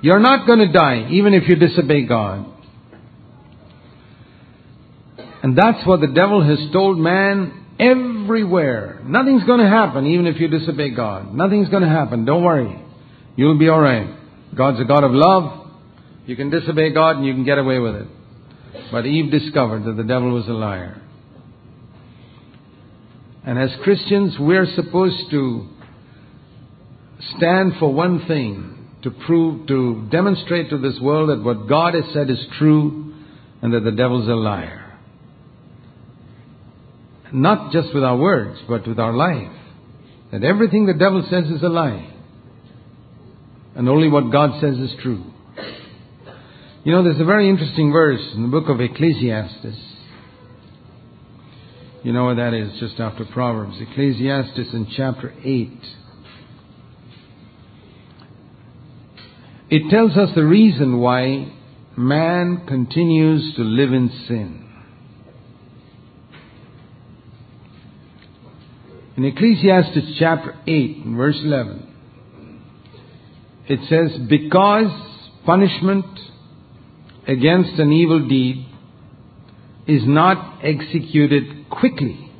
You're 0.04 0.20
not 0.20 0.46
going 0.46 0.58
to 0.58 0.70
die, 0.70 1.08
even 1.12 1.32
if 1.32 1.48
you 1.48 1.56
disobey 1.56 2.02
God. 2.02 2.44
And 5.42 5.56
that's 5.56 5.86
what 5.86 6.02
the 6.02 6.08
devil 6.08 6.44
has 6.44 6.58
told 6.74 6.98
man 6.98 7.64
everywhere. 7.80 9.00
Nothing's 9.02 9.44
going 9.44 9.60
to 9.60 9.66
happen, 9.66 10.04
even 10.04 10.26
if 10.26 10.38
you 10.38 10.48
disobey 10.48 10.90
God. 10.90 11.34
Nothing's 11.34 11.70
going 11.70 11.84
to 11.84 11.88
happen. 11.88 12.26
Don't 12.26 12.44
worry. 12.44 12.78
You'll 13.34 13.58
be 13.58 13.70
alright. 13.70 14.54
God's 14.54 14.78
a 14.78 14.84
God 14.84 15.04
of 15.04 15.12
love. 15.14 15.70
You 16.26 16.36
can 16.36 16.50
disobey 16.50 16.92
God 16.92 17.16
and 17.16 17.24
you 17.24 17.32
can 17.32 17.46
get 17.46 17.56
away 17.56 17.78
with 17.78 17.94
it. 17.94 18.08
But 18.92 19.06
Eve 19.06 19.30
discovered 19.30 19.84
that 19.84 19.96
the 19.96 20.04
devil 20.04 20.32
was 20.32 20.46
a 20.48 20.52
liar. 20.52 21.00
And 23.46 23.58
as 23.58 23.70
Christians, 23.82 24.34
we're 24.38 24.66
supposed 24.76 25.30
to 25.30 25.66
stand 27.38 27.76
for 27.80 27.90
one 27.90 28.26
thing 28.26 28.73
to 29.04 29.10
prove, 29.10 29.68
to 29.68 30.08
demonstrate 30.10 30.70
to 30.70 30.78
this 30.78 30.98
world 31.00 31.28
that 31.28 31.44
what 31.44 31.68
God 31.68 31.94
has 31.94 32.04
said 32.12 32.30
is 32.30 32.44
true 32.58 33.14
and 33.62 33.72
that 33.72 33.84
the 33.84 33.92
devil's 33.92 34.28
a 34.28 34.34
liar. 34.34 34.98
Not 37.32 37.72
just 37.72 37.94
with 37.94 38.02
our 38.02 38.16
words, 38.16 38.58
but 38.68 38.88
with 38.88 38.98
our 38.98 39.12
life. 39.12 39.52
That 40.32 40.42
everything 40.42 40.86
the 40.86 40.94
devil 40.94 41.26
says 41.30 41.44
is 41.50 41.62
a 41.62 41.68
lie. 41.68 42.12
And 43.76 43.88
only 43.88 44.08
what 44.08 44.32
God 44.32 44.60
says 44.60 44.78
is 44.78 44.94
true. 45.02 45.24
You 46.84 46.92
know, 46.92 47.02
there's 47.02 47.20
a 47.20 47.24
very 47.24 47.48
interesting 47.48 47.92
verse 47.92 48.22
in 48.34 48.42
the 48.42 48.48
book 48.48 48.68
of 48.68 48.80
Ecclesiastes. 48.80 49.78
You 52.02 52.12
know 52.12 52.26
what 52.26 52.36
that 52.36 52.54
is, 52.54 52.78
just 52.80 53.00
after 53.00 53.24
Proverbs. 53.24 53.76
Ecclesiastes 53.80 54.72
in 54.72 54.86
chapter 54.96 55.34
8. 55.42 55.70
It 59.76 59.90
tells 59.90 60.16
us 60.16 60.32
the 60.36 60.44
reason 60.44 61.00
why 61.00 61.52
man 61.96 62.64
continues 62.64 63.56
to 63.56 63.62
live 63.62 63.92
in 63.92 64.08
sin. 64.28 64.70
In 69.16 69.24
Ecclesiastes 69.24 70.16
chapter 70.16 70.54
8, 70.64 71.02
verse 71.06 71.40
11, 71.42 71.92
it 73.66 73.80
says, 73.88 74.16
Because 74.28 74.92
punishment 75.44 76.06
against 77.26 77.76
an 77.80 77.90
evil 77.90 78.28
deed 78.28 78.68
is 79.88 80.02
not 80.06 80.60
executed 80.62 81.68
quickly. 81.68 82.30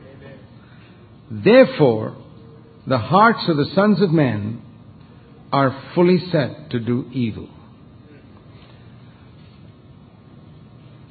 Therefore, 1.32 2.16
the 2.86 2.98
hearts 2.98 3.40
of 3.48 3.56
the 3.56 3.72
sons 3.74 4.00
of 4.00 4.12
men 4.12 4.63
are 5.54 5.70
fully 5.94 6.18
set 6.32 6.70
to 6.70 6.80
do 6.80 7.08
evil. 7.12 7.48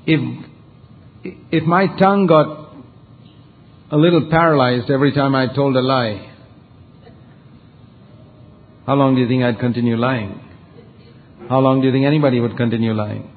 If, 0.05 0.19
if 1.49 1.63
my 1.63 1.85
tongue 1.97 2.27
got 2.27 2.75
a 3.89 3.95
little 3.95 4.29
paralyzed 4.29 4.91
every 4.91 5.13
time 5.13 5.33
I 5.33 5.47
told 5.55 5.77
a 5.77 5.81
lie, 5.81 6.29
how 8.85 8.95
long 8.95 9.15
do 9.15 9.21
you 9.21 9.29
think 9.29 9.43
I'd 9.43 9.59
continue 9.59 9.95
lying? 9.95 10.41
How 11.47 11.59
long 11.59 11.79
do 11.79 11.87
you 11.87 11.93
think 11.93 12.05
anybody 12.05 12.41
would 12.41 12.57
continue 12.57 12.93
lying? 12.93 13.31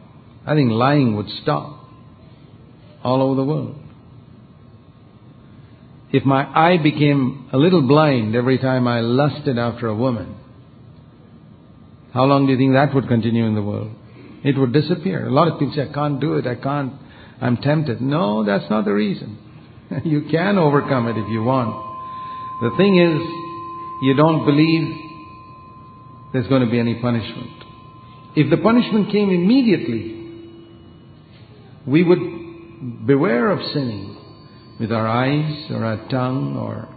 I 0.45 0.57
think 0.57 0.73
lying 0.73 1.15
would 1.17 1.29
stop 1.41 1.85
all 3.05 3.23
over 3.23 3.37
the 3.37 3.45
world. 3.45 3.77
If 6.13 6.25
my 6.25 6.43
eye 6.53 6.79
became 6.83 7.49
a 7.53 7.59
little 7.59 7.87
blind 7.87 8.35
every 8.35 8.59
time 8.59 8.89
I 8.89 9.01
lusted 9.03 9.57
after 9.57 9.87
a 9.87 9.95
woman, 9.95 10.35
how 12.13 12.25
long 12.25 12.47
do 12.47 12.53
you 12.53 12.59
think 12.59 12.73
that 12.73 12.95
would 12.95 13.09
continue 13.09 13.47
in 13.47 13.55
the 13.55 13.63
world? 13.63 13.91
It 14.45 14.57
would 14.59 14.73
disappear. 14.73 15.27
A 15.27 15.31
lot 15.31 15.49
of 15.49 15.59
people 15.59 15.75
say, 15.75 15.89
I 15.89 15.93
can't 15.93 16.21
do 16.21 16.35
it, 16.35 16.47
I 16.47 16.55
can't, 16.55 16.93
I'm 17.41 17.57
tempted. 17.59 18.01
No, 18.01 18.45
that's 18.45 18.69
not 18.71 18.85
the 18.85 18.93
reason. 18.93 19.39
you 20.05 20.23
can 20.31 20.59
overcome 20.59 21.09
it 21.09 21.17
if 21.17 21.29
you 21.31 21.43
want. 21.43 21.85
The 22.63 22.77
thing 22.77 22.97
is, 22.97 23.21
you 24.03 24.15
don't 24.15 24.45
believe 24.45 25.07
there's 26.33 26.47
going 26.49 26.65
to 26.65 26.71
be 26.71 26.79
any 26.79 26.95
punishment. 27.01 27.51
If 28.35 28.51
the 28.51 28.59
punishment 28.59 29.11
came 29.11 29.31
immediately, 29.31 30.17
we 31.87 32.03
would 32.03 33.07
beware 33.07 33.51
of 33.51 33.61
sinning 33.73 34.17
with 34.79 34.93
our 34.93 35.07
eyes 35.07 35.71
or 35.71 35.85
our 35.85 36.09
tongue 36.09 36.57
or 36.57 36.89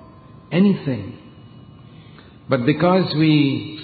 anything. 0.51 1.17
But 2.49 2.65
because 2.65 3.13
we, 3.15 3.78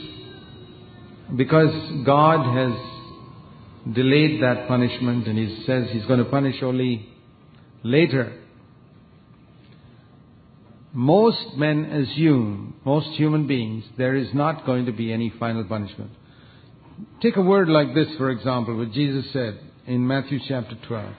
because 1.35 2.03
God 2.05 2.55
has 2.55 3.93
delayed 3.95 4.41
that 4.41 4.67
punishment 4.67 5.27
and 5.27 5.38
He 5.38 5.63
says 5.65 5.89
He's 5.91 6.05
going 6.05 6.19
to 6.19 6.25
punish 6.25 6.61
only 6.61 7.09
later, 7.83 8.41
most 10.93 11.55
men 11.57 11.85
assume, 11.85 12.75
most 12.85 13.07
human 13.17 13.47
beings, 13.47 13.83
there 13.97 14.15
is 14.15 14.29
not 14.33 14.65
going 14.65 14.85
to 14.85 14.91
be 14.91 15.11
any 15.11 15.31
final 15.39 15.63
punishment. 15.65 16.11
Take 17.21 17.35
a 17.35 17.41
word 17.41 17.67
like 17.67 17.93
this, 17.93 18.07
for 18.17 18.29
example, 18.29 18.77
what 18.77 18.91
Jesus 18.91 19.25
said 19.33 19.59
in 19.85 20.07
Matthew 20.07 20.39
chapter 20.47 20.75
12. 20.88 21.13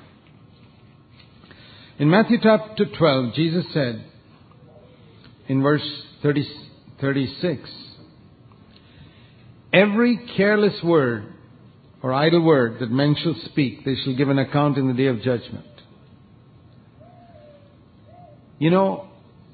In 1.98 2.10
Matthew 2.10 2.38
chapter 2.42 2.84
12, 2.98 3.34
Jesus 3.34 3.64
said 3.72 4.04
in 5.48 5.62
verse 5.62 5.86
30, 6.22 6.46
36, 7.00 7.70
Every 9.76 10.18
careless 10.38 10.82
word 10.82 11.34
or 12.02 12.14
idle 12.14 12.42
word 12.42 12.78
that 12.80 12.90
men 12.90 13.14
shall 13.22 13.36
speak, 13.44 13.84
they 13.84 13.94
shall 14.02 14.16
give 14.16 14.30
an 14.30 14.38
account 14.38 14.78
in 14.78 14.88
the 14.88 14.94
day 14.94 15.06
of 15.06 15.20
judgment. 15.20 15.66
You 18.58 18.70
know, 18.70 19.08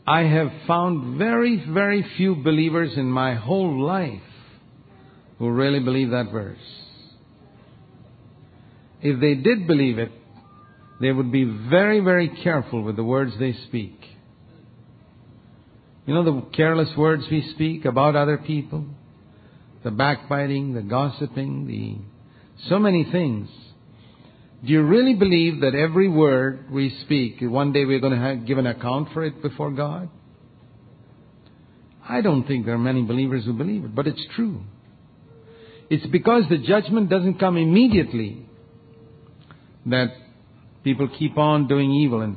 I 0.06 0.20
have 0.20 0.52
found 0.68 1.18
very, 1.18 1.64
very 1.68 2.06
few 2.16 2.36
believers 2.36 2.92
in 2.96 3.10
my 3.10 3.34
whole 3.34 3.84
life 3.84 4.20
who 5.38 5.50
really 5.50 5.80
believe 5.80 6.10
that 6.10 6.30
verse. 6.30 6.58
If 9.00 9.20
they 9.20 9.34
did 9.34 9.66
believe 9.66 9.98
it, 9.98 10.12
they 11.00 11.10
would 11.10 11.32
be 11.32 11.44
very, 11.44 11.98
very 11.98 12.28
careful 12.44 12.82
with 12.82 12.94
the 12.94 13.02
words 13.02 13.32
they 13.40 13.54
speak. 13.66 13.98
You 16.06 16.14
know 16.14 16.22
the 16.22 16.46
careless 16.56 16.96
words 16.96 17.24
we 17.28 17.50
speak 17.54 17.84
about 17.86 18.14
other 18.14 18.38
people? 18.38 18.86
The 19.84 19.90
backbiting, 19.90 20.74
the 20.74 20.82
gossiping, 20.82 21.66
the 21.66 21.98
so 22.68 22.78
many 22.78 23.04
things. 23.10 23.48
Do 24.64 24.72
you 24.72 24.82
really 24.82 25.14
believe 25.14 25.62
that 25.62 25.74
every 25.74 26.08
word 26.08 26.70
we 26.70 26.96
speak, 27.04 27.38
one 27.40 27.72
day 27.72 27.84
we're 27.84 27.98
going 27.98 28.18
to 28.18 28.46
give 28.46 28.58
an 28.58 28.66
account 28.66 29.08
for 29.12 29.24
it 29.24 29.42
before 29.42 29.72
God? 29.72 30.08
I 32.08 32.20
don't 32.20 32.46
think 32.46 32.66
there 32.66 32.74
are 32.74 32.78
many 32.78 33.02
believers 33.02 33.44
who 33.44 33.52
believe 33.52 33.84
it, 33.84 33.94
but 33.94 34.06
it's 34.06 34.24
true. 34.36 34.62
It's 35.90 36.06
because 36.06 36.44
the 36.48 36.58
judgment 36.58 37.10
doesn't 37.10 37.38
come 37.38 37.56
immediately 37.56 38.46
that 39.86 40.14
people 40.84 41.08
keep 41.18 41.36
on 41.36 41.66
doing 41.68 41.90
evil. 41.90 42.20
And 42.20 42.36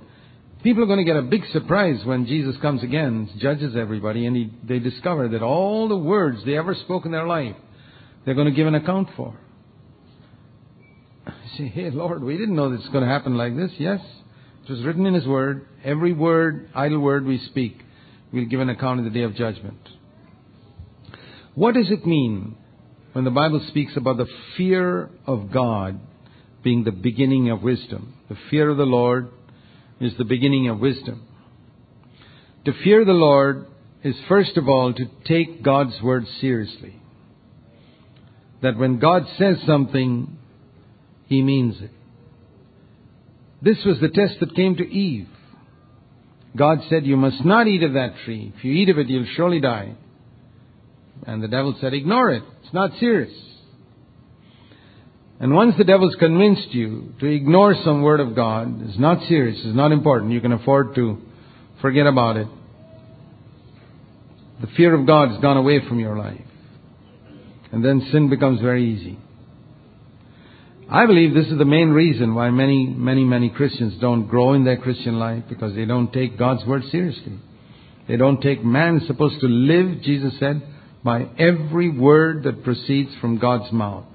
people 0.65 0.81
are 0.81 0.87
going 0.87 0.97
to 0.97 1.05
get 1.05 1.15
a 1.15 1.21
big 1.21 1.45
surprise 1.53 2.03
when 2.05 2.25
Jesus 2.25 2.57
comes 2.59 2.81
again, 2.81 3.29
judges 3.37 3.75
everybody, 3.75 4.25
and 4.25 4.35
he, 4.35 4.51
they 4.63 4.79
discover 4.79 5.27
that 5.27 5.43
all 5.43 5.87
the 5.87 5.95
words 5.95 6.39
they 6.43 6.57
ever 6.57 6.73
spoke 6.73 7.05
in 7.05 7.11
their 7.11 7.27
life, 7.27 7.55
they're 8.25 8.33
going 8.33 8.49
to 8.49 8.53
give 8.53 8.65
an 8.65 8.73
account 8.73 9.09
for. 9.15 9.39
I 11.27 11.33
say, 11.55 11.67
hey, 11.67 11.91
Lord, 11.91 12.23
we 12.23 12.35
didn't 12.35 12.55
know 12.55 12.71
this 12.71 12.81
was 12.81 12.89
going 12.89 13.03
to 13.03 13.09
happen 13.09 13.37
like 13.37 13.55
this. 13.55 13.73
Yes, 13.77 14.01
it 14.67 14.71
was 14.71 14.81
written 14.81 15.05
in 15.05 15.13
His 15.13 15.27
Word. 15.27 15.67
Every 15.83 16.13
word, 16.13 16.71
idle 16.73 16.99
word 16.99 17.25
we 17.25 17.37
speak, 17.45 17.79
we'll 18.33 18.45
give 18.45 18.59
an 18.59 18.69
account 18.69 18.97
in 18.97 19.05
the 19.05 19.11
day 19.11 19.21
of 19.21 19.35
judgment. 19.35 19.77
What 21.53 21.75
does 21.75 21.91
it 21.91 22.07
mean 22.07 22.57
when 23.13 23.23
the 23.23 23.29
Bible 23.29 23.63
speaks 23.67 23.95
about 23.95 24.17
the 24.17 24.27
fear 24.57 25.11
of 25.27 25.51
God 25.51 25.99
being 26.63 26.83
the 26.83 26.91
beginning 26.91 27.51
of 27.51 27.61
wisdom. 27.61 28.15
The 28.27 28.37
fear 28.49 28.71
of 28.71 28.77
the 28.77 28.83
Lord 28.83 29.29
is 29.99 30.13
the 30.17 30.25
beginning 30.25 30.69
of 30.69 30.79
wisdom. 30.79 31.25
To 32.65 32.73
fear 32.83 33.05
the 33.05 33.13
Lord 33.13 33.67
is 34.03 34.15
first 34.27 34.57
of 34.57 34.67
all 34.67 34.93
to 34.93 35.05
take 35.25 35.63
God's 35.63 36.01
word 36.01 36.25
seriously. 36.41 37.01
That 38.61 38.77
when 38.77 38.99
God 38.99 39.23
says 39.37 39.57
something, 39.65 40.37
He 41.27 41.41
means 41.41 41.81
it. 41.81 41.91
This 43.61 43.77
was 43.85 43.99
the 43.99 44.09
test 44.09 44.39
that 44.39 44.55
came 44.55 44.75
to 44.75 44.87
Eve. 44.87 45.27
God 46.55 46.79
said, 46.89 47.05
You 47.05 47.17
must 47.17 47.43
not 47.43 47.67
eat 47.67 47.83
of 47.83 47.93
that 47.93 48.15
tree. 48.23 48.53
If 48.55 48.63
you 48.63 48.73
eat 48.73 48.89
of 48.89 48.97
it, 48.97 49.09
you'll 49.09 49.27
surely 49.35 49.59
die. 49.59 49.95
And 51.25 51.41
the 51.41 51.47
devil 51.47 51.75
said, 51.81 51.93
Ignore 51.93 52.31
it. 52.31 52.43
It's 52.63 52.73
not 52.73 52.91
serious. 52.99 53.33
And 55.39 55.53
once 55.53 55.75
the 55.77 55.83
devil's 55.83 56.15
convinced 56.15 56.69
you 56.71 57.13
to 57.19 57.25
ignore 57.25 57.75
some 57.83 58.01
word 58.03 58.21
of 58.21 58.35
God, 58.35 58.87
it's 58.87 58.97
not 58.97 59.27
serious, 59.27 59.57
it's 59.63 59.75
not 59.75 59.91
important, 59.91 60.31
you 60.31 60.41
can 60.41 60.53
afford 60.53 60.95
to 60.95 61.21
forget 61.81 62.07
about 62.07 62.37
it. 62.37 62.47
The 64.61 64.67
fear 64.77 64.95
of 64.95 65.05
God 65.05 65.29
has 65.29 65.41
gone 65.41 65.57
away 65.57 65.85
from 65.87 65.99
your 65.99 66.17
life. 66.17 66.41
And 67.71 67.83
then 67.83 68.07
sin 68.11 68.29
becomes 68.29 68.61
very 68.61 68.93
easy. 68.93 69.19
I 70.89 71.05
believe 71.07 71.33
this 71.33 71.47
is 71.47 71.57
the 71.57 71.65
main 71.65 71.89
reason 71.89 72.35
why 72.35 72.51
many, 72.51 72.85
many, 72.87 73.23
many 73.23 73.49
Christians 73.49 73.99
don't 73.99 74.27
grow 74.27 74.53
in 74.53 74.63
their 74.63 74.77
Christian 74.77 75.19
life 75.19 75.43
because 75.49 75.75
they 75.75 75.85
don't 75.85 76.13
take 76.13 76.37
God's 76.37 76.65
word 76.65 76.83
seriously. 76.91 77.39
They 78.07 78.17
don't 78.17 78.39
take 78.39 78.63
man 78.63 78.97
is 78.97 79.07
supposed 79.07 79.41
to 79.41 79.47
live, 79.47 80.01
Jesus 80.03 80.37
said, 80.39 80.61
by 81.03 81.27
every 81.37 81.89
word 81.89 82.43
that 82.43 82.63
proceeds 82.63 83.09
from 83.19 83.39
God's 83.39 83.71
mouth. 83.73 84.05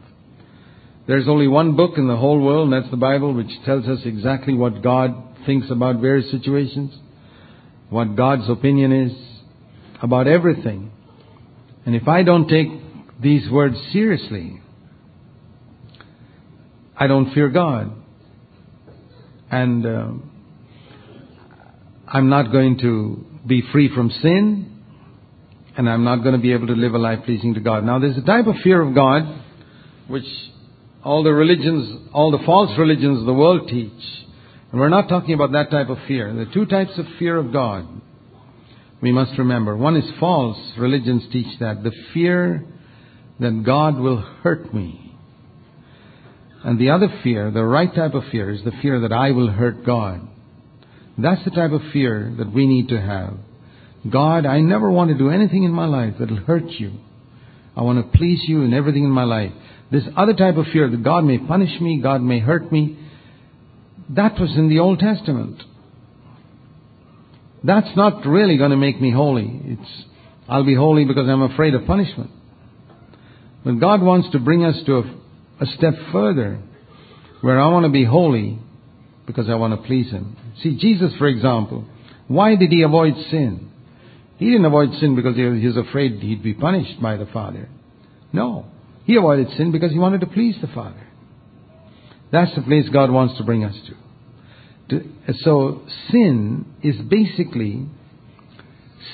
There's 1.10 1.26
only 1.26 1.48
one 1.48 1.74
book 1.74 1.94
in 1.98 2.06
the 2.06 2.16
whole 2.16 2.38
world, 2.38 2.72
and 2.72 2.80
that's 2.80 2.88
the 2.92 2.96
Bible, 2.96 3.34
which 3.34 3.50
tells 3.64 3.84
us 3.86 3.98
exactly 4.04 4.54
what 4.54 4.80
God 4.80 5.10
thinks 5.44 5.68
about 5.68 5.96
various 5.96 6.30
situations, 6.30 6.96
what 7.88 8.14
God's 8.14 8.48
opinion 8.48 8.92
is 8.92 9.12
about 10.00 10.28
everything. 10.28 10.92
And 11.84 11.96
if 11.96 12.06
I 12.06 12.22
don't 12.22 12.46
take 12.46 12.68
these 13.20 13.50
words 13.50 13.74
seriously, 13.92 14.60
I 16.96 17.08
don't 17.08 17.34
fear 17.34 17.48
God. 17.48 17.92
And 19.50 19.84
uh, 19.84 20.12
I'm 22.06 22.28
not 22.28 22.52
going 22.52 22.78
to 22.82 23.26
be 23.44 23.64
free 23.72 23.92
from 23.92 24.12
sin, 24.22 24.80
and 25.76 25.90
I'm 25.90 26.04
not 26.04 26.18
going 26.18 26.36
to 26.36 26.40
be 26.40 26.52
able 26.52 26.68
to 26.68 26.74
live 26.74 26.94
a 26.94 26.98
life 26.98 27.24
pleasing 27.24 27.54
to 27.54 27.60
God. 27.60 27.82
Now, 27.82 27.98
there's 27.98 28.16
a 28.16 28.22
type 28.22 28.46
of 28.46 28.54
fear 28.62 28.80
of 28.80 28.94
God 28.94 29.22
which 30.06 30.22
all 31.04 31.22
the 31.22 31.32
religions, 31.32 32.10
all 32.12 32.30
the 32.30 32.44
false 32.44 32.76
religions 32.78 33.24
the 33.24 33.32
world 33.32 33.68
teach. 33.68 34.26
And 34.70 34.80
we're 34.80 34.88
not 34.88 35.08
talking 35.08 35.34
about 35.34 35.52
that 35.52 35.70
type 35.70 35.88
of 35.88 35.98
fear. 36.06 36.32
There 36.32 36.42
are 36.42 36.54
two 36.54 36.66
types 36.66 36.96
of 36.98 37.06
fear 37.18 37.36
of 37.36 37.52
God 37.52 38.00
we 39.00 39.12
must 39.12 39.38
remember. 39.38 39.76
One 39.76 39.96
is 39.96 40.08
false. 40.18 40.58
Religions 40.76 41.24
teach 41.32 41.58
that. 41.60 41.82
The 41.82 41.92
fear 42.12 42.64
that 43.38 43.62
God 43.64 43.98
will 43.98 44.18
hurt 44.18 44.72
me. 44.74 45.16
And 46.62 46.78
the 46.78 46.90
other 46.90 47.08
fear, 47.22 47.50
the 47.50 47.64
right 47.64 47.92
type 47.94 48.12
of 48.12 48.24
fear, 48.30 48.50
is 48.50 48.62
the 48.64 48.72
fear 48.82 49.00
that 49.00 49.12
I 49.12 49.30
will 49.30 49.48
hurt 49.48 49.84
God. 49.86 50.28
That's 51.16 51.42
the 51.44 51.50
type 51.50 51.72
of 51.72 51.80
fear 51.92 52.34
that 52.38 52.52
we 52.52 52.66
need 52.66 52.88
to 52.88 53.00
have. 53.00 53.34
God, 54.10 54.44
I 54.44 54.60
never 54.60 54.90
want 54.90 55.10
to 55.10 55.18
do 55.18 55.30
anything 55.30 55.64
in 55.64 55.72
my 55.72 55.86
life 55.86 56.14
that 56.20 56.30
will 56.30 56.38
hurt 56.38 56.68
you. 56.68 56.92
I 57.76 57.82
want 57.82 58.04
to 58.04 58.18
please 58.18 58.40
you 58.46 58.62
in 58.62 58.74
everything 58.74 59.04
in 59.04 59.10
my 59.10 59.24
life. 59.24 59.52
This 59.90 60.04
other 60.16 60.34
type 60.34 60.56
of 60.56 60.66
fear 60.72 60.88
that 60.88 61.02
God 61.02 61.24
may 61.24 61.38
punish 61.38 61.80
me, 61.80 62.00
God 62.02 62.22
may 62.22 62.38
hurt 62.38 62.70
me, 62.70 62.98
that 64.10 64.38
was 64.38 64.50
in 64.56 64.68
the 64.68 64.78
Old 64.78 64.98
Testament. 64.98 65.62
That's 67.62 67.96
not 67.96 68.26
really 68.26 68.56
going 68.56 68.70
to 68.70 68.76
make 68.76 69.00
me 69.00 69.12
holy. 69.12 69.60
It's, 69.64 70.04
I'll 70.48 70.64
be 70.64 70.74
holy 70.74 71.04
because 71.04 71.28
I'm 71.28 71.42
afraid 71.42 71.74
of 71.74 71.86
punishment. 71.86 72.30
But 73.64 73.78
God 73.78 74.00
wants 74.02 74.30
to 74.32 74.38
bring 74.38 74.64
us 74.64 74.76
to 74.86 74.98
a, 74.98 75.02
a 75.60 75.66
step 75.76 75.94
further 76.12 76.60
where 77.40 77.60
I 77.60 77.68
want 77.68 77.84
to 77.84 77.90
be 77.90 78.04
holy 78.04 78.58
because 79.26 79.48
I 79.48 79.54
want 79.54 79.80
to 79.80 79.86
please 79.86 80.10
Him. 80.10 80.36
See, 80.62 80.76
Jesus, 80.78 81.12
for 81.18 81.28
example, 81.28 81.84
why 82.26 82.56
did 82.56 82.70
He 82.70 82.82
avoid 82.82 83.14
sin? 83.30 83.70
He 84.38 84.46
didn't 84.46 84.64
avoid 84.64 84.94
sin 85.00 85.16
because 85.16 85.36
he 85.36 85.42
was 85.42 85.76
afraid 85.76 86.14
he'd 86.20 86.42
be 86.42 86.54
punished 86.54 87.00
by 87.02 87.18
the 87.18 87.26
Father. 87.26 87.68
No. 88.32 88.64
He 89.04 89.16
avoided 89.16 89.48
sin 89.56 89.72
because 89.72 89.92
he 89.92 89.98
wanted 89.98 90.20
to 90.20 90.26
please 90.26 90.56
the 90.60 90.68
Father. 90.68 91.06
That's 92.32 92.54
the 92.54 92.62
place 92.62 92.88
God 92.88 93.10
wants 93.10 93.36
to 93.38 93.44
bring 93.44 93.64
us 93.64 93.76
to. 93.86 93.94
So, 95.42 95.82
sin 96.10 96.66
is 96.82 96.96
basically 96.96 97.86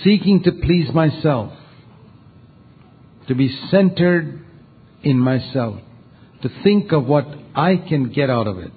seeking 0.03 0.43
to 0.45 0.53
please 0.53 0.93
myself, 0.93 1.53
to 3.29 3.35
be 3.35 3.55
centered 3.71 4.45
in 5.03 5.19
myself, 5.19 5.81
to 6.43 6.51
think 6.63 6.93
of 6.93 7.07
what 7.07 7.27
I 7.55 7.77
can 7.77 8.11
get 8.11 8.31
out 8.31 8.47
of 8.47 8.59
it. 8.59 8.73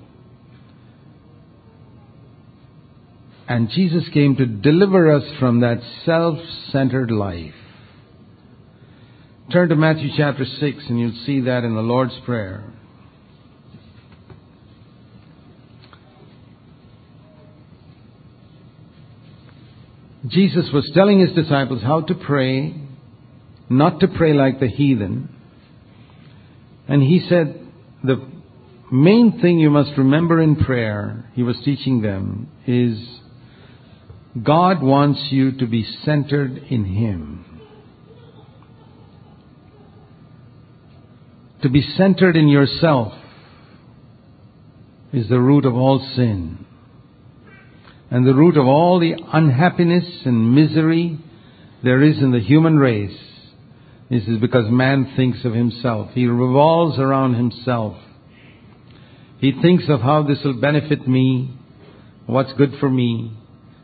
And 3.48 3.70
Jesus 3.70 4.04
came 4.14 4.36
to 4.36 4.46
deliver 4.46 5.12
us 5.12 5.24
from 5.40 5.62
that 5.62 5.80
self 6.06 6.38
centered 6.72 7.12
life. 7.12 7.54
Turn 9.52 9.70
to 9.70 9.76
Matthew 9.76 10.10
chapter 10.16 10.46
6 10.46 10.78
and 10.90 11.00
you'll 11.00 11.26
see 11.26 11.42
that 11.42 11.64
in 11.64 11.74
the 11.74 11.82
Lord's 11.82 12.14
Prayer. 12.24 12.64
Jesus 20.28 20.70
was 20.72 20.92
telling 20.94 21.20
his 21.20 21.32
disciples 21.34 21.82
how 21.82 22.02
to 22.02 22.14
pray, 22.14 22.76
not 23.70 24.02
to 24.02 24.08
pray 24.08 24.34
like 24.34 24.60
the 24.60 24.68
heathen. 24.68 25.30
And 26.88 27.02
he 27.02 27.26
said, 27.28 27.68
the 28.04 28.24
main 28.92 29.40
thing 29.42 29.58
you 29.58 29.72
must 29.72 29.98
remember 29.98 30.40
in 30.40 30.58
prayer, 30.58 31.28
he 31.34 31.42
was 31.42 31.58
teaching 31.66 32.02
them, 32.02 32.52
is 32.68 33.20
God 34.44 34.84
wants 34.84 35.20
you 35.32 35.54
to 35.54 35.66
be 35.66 35.84
centered 36.06 36.58
in 36.70 36.86
Him. 36.86 37.49
To 41.62 41.70
be 41.70 41.82
centered 41.82 42.38
in 42.38 42.48
yourself 42.48 43.14
is 45.12 45.28
the 45.28 45.40
root 45.40 45.66
of 45.66 45.76
all 45.76 46.00
sin. 46.16 46.66
And 48.12 48.26
the 48.26 48.34
root 48.34 48.58
of 48.58 48.66
all 48.66 49.00
the 49.00 49.16
unhappiness 49.34 50.06
and 50.26 50.56
misery 50.56 51.20
there 51.84 52.02
is 52.02 52.18
in 52.18 52.32
the 52.32 52.40
human 52.40 52.78
race 52.78 53.18
This 54.10 54.24
is 54.24 54.40
because 54.40 54.66
man 54.70 55.14
thinks 55.16 55.46
of 55.46 55.54
himself. 55.54 56.12
He 56.14 56.26
revolves 56.26 56.98
around 56.98 57.36
himself. 57.36 57.98
He 59.40 59.54
thinks 59.62 59.84
of 59.88 60.02
how 60.02 60.24
this 60.24 60.40
will 60.44 60.60
benefit 60.60 61.08
me, 61.08 61.54
what's 62.26 62.52
good 62.54 62.74
for 62.80 62.90
me. 62.90 63.38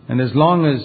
And 0.09 0.19
as 0.19 0.31
long 0.33 0.65
as 0.65 0.81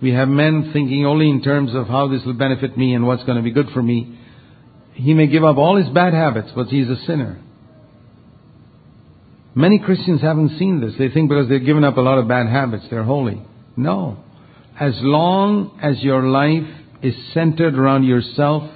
we 0.00 0.12
have 0.12 0.28
men 0.28 0.70
thinking 0.72 1.04
only 1.04 1.28
in 1.28 1.42
terms 1.42 1.74
of 1.74 1.88
how 1.88 2.08
this 2.08 2.24
will 2.24 2.34
benefit 2.34 2.78
me 2.78 2.94
and 2.94 3.06
what's 3.06 3.24
going 3.24 3.36
to 3.36 3.42
be 3.42 3.50
good 3.50 3.68
for 3.74 3.82
me, 3.82 4.17
he 4.98 5.14
may 5.14 5.28
give 5.28 5.44
up 5.44 5.56
all 5.56 5.76
his 5.76 5.88
bad 5.90 6.12
habits, 6.12 6.50
but 6.56 6.66
he's 6.66 6.88
a 6.88 6.96
sinner. 7.06 7.40
Many 9.54 9.78
Christians 9.78 10.20
haven't 10.20 10.58
seen 10.58 10.80
this. 10.80 10.94
They 10.98 11.08
think 11.08 11.28
because 11.28 11.48
they've 11.48 11.64
given 11.64 11.84
up 11.84 11.96
a 11.96 12.00
lot 12.00 12.18
of 12.18 12.26
bad 12.26 12.48
habits, 12.48 12.84
they're 12.90 13.04
holy. 13.04 13.40
No. 13.76 14.18
As 14.78 14.94
long 15.00 15.78
as 15.80 16.02
your 16.02 16.24
life 16.24 16.68
is 17.00 17.14
centered 17.32 17.78
around 17.78 18.04
yourself 18.04 18.70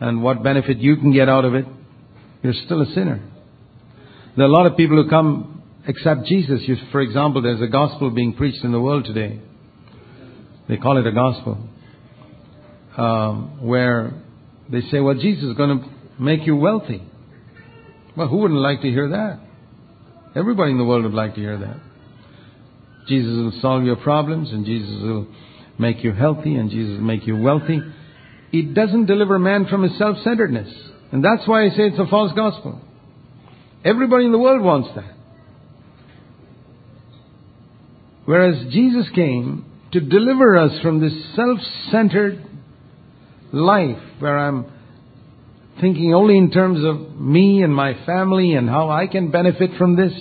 and 0.00 0.24
what 0.24 0.42
benefit 0.42 0.78
you 0.78 0.96
can 0.96 1.12
get 1.12 1.28
out 1.28 1.44
of 1.44 1.54
it, 1.54 1.66
you're 2.42 2.52
still 2.64 2.82
a 2.82 2.86
sinner. 2.92 3.20
There 4.36 4.44
are 4.44 4.48
a 4.48 4.52
lot 4.52 4.66
of 4.66 4.76
people 4.76 5.00
who 5.00 5.08
come 5.08 5.62
accept 5.86 6.26
Jesus. 6.26 6.62
For 6.90 7.00
example, 7.00 7.42
there's 7.42 7.62
a 7.62 7.68
gospel 7.68 8.10
being 8.10 8.34
preached 8.34 8.64
in 8.64 8.72
the 8.72 8.80
world 8.80 9.04
today. 9.04 9.40
They 10.68 10.78
call 10.78 10.98
it 10.98 11.06
a 11.06 11.12
gospel. 11.12 11.58
Um, 12.96 13.64
where 13.64 14.14
they 14.70 14.80
say, 14.90 15.00
well, 15.00 15.14
Jesus 15.14 15.44
is 15.44 15.56
going 15.56 15.80
to 15.80 16.22
make 16.22 16.46
you 16.46 16.56
wealthy. 16.56 17.02
Well, 18.16 18.28
who 18.28 18.38
wouldn't 18.38 18.60
like 18.60 18.80
to 18.82 18.90
hear 18.90 19.10
that? 19.10 19.40
Everybody 20.34 20.72
in 20.72 20.78
the 20.78 20.84
world 20.84 21.04
would 21.04 21.14
like 21.14 21.34
to 21.34 21.40
hear 21.40 21.58
that. 21.58 21.80
Jesus 23.08 23.30
will 23.30 23.60
solve 23.60 23.84
your 23.84 23.96
problems 23.96 24.50
and 24.50 24.66
Jesus 24.66 25.02
will 25.02 25.28
make 25.78 26.02
you 26.02 26.12
healthy 26.12 26.56
and 26.56 26.70
Jesus 26.70 26.98
will 26.98 27.06
make 27.06 27.26
you 27.26 27.36
wealthy. 27.36 27.80
It 28.52 28.74
doesn't 28.74 29.06
deliver 29.06 29.38
man 29.38 29.66
from 29.66 29.82
his 29.82 29.96
self-centeredness. 29.98 30.72
And 31.12 31.24
that's 31.24 31.46
why 31.46 31.64
I 31.64 31.68
say 31.70 31.84
it's 31.88 31.98
a 31.98 32.06
false 32.06 32.32
gospel. 32.34 32.80
Everybody 33.84 34.24
in 34.24 34.32
the 34.32 34.38
world 34.38 34.62
wants 34.62 34.88
that. 34.96 35.14
Whereas 38.24 38.72
Jesus 38.72 39.06
came 39.14 39.64
to 39.92 40.00
deliver 40.00 40.56
us 40.56 40.80
from 40.82 41.00
this 41.00 41.12
self-centered 41.36 42.44
life 43.56 44.02
where 44.18 44.38
I'm 44.38 44.66
thinking 45.80 46.14
only 46.14 46.38
in 46.38 46.50
terms 46.50 46.84
of 46.84 47.18
me 47.18 47.62
and 47.62 47.74
my 47.74 47.94
family 48.06 48.54
and 48.54 48.68
how 48.68 48.90
I 48.90 49.06
can 49.06 49.30
benefit 49.30 49.70
from 49.76 49.96
this. 49.96 50.12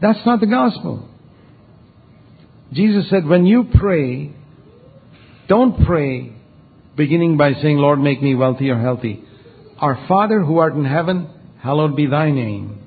That's 0.00 0.24
not 0.24 0.40
the 0.40 0.46
gospel. 0.46 1.08
Jesus 2.72 3.10
said, 3.10 3.26
when 3.26 3.46
you 3.46 3.68
pray, 3.74 4.32
don't 5.48 5.84
pray 5.84 6.32
beginning 6.96 7.36
by 7.36 7.54
saying, 7.54 7.76
Lord, 7.76 7.98
make 7.98 8.22
me 8.22 8.34
wealthy 8.34 8.70
or 8.70 8.80
healthy. 8.80 9.24
Our 9.78 10.06
Father 10.06 10.40
who 10.40 10.58
art 10.58 10.74
in 10.74 10.84
heaven, 10.84 11.28
hallowed 11.60 11.96
be 11.96 12.06
thy 12.06 12.30
name. 12.30 12.86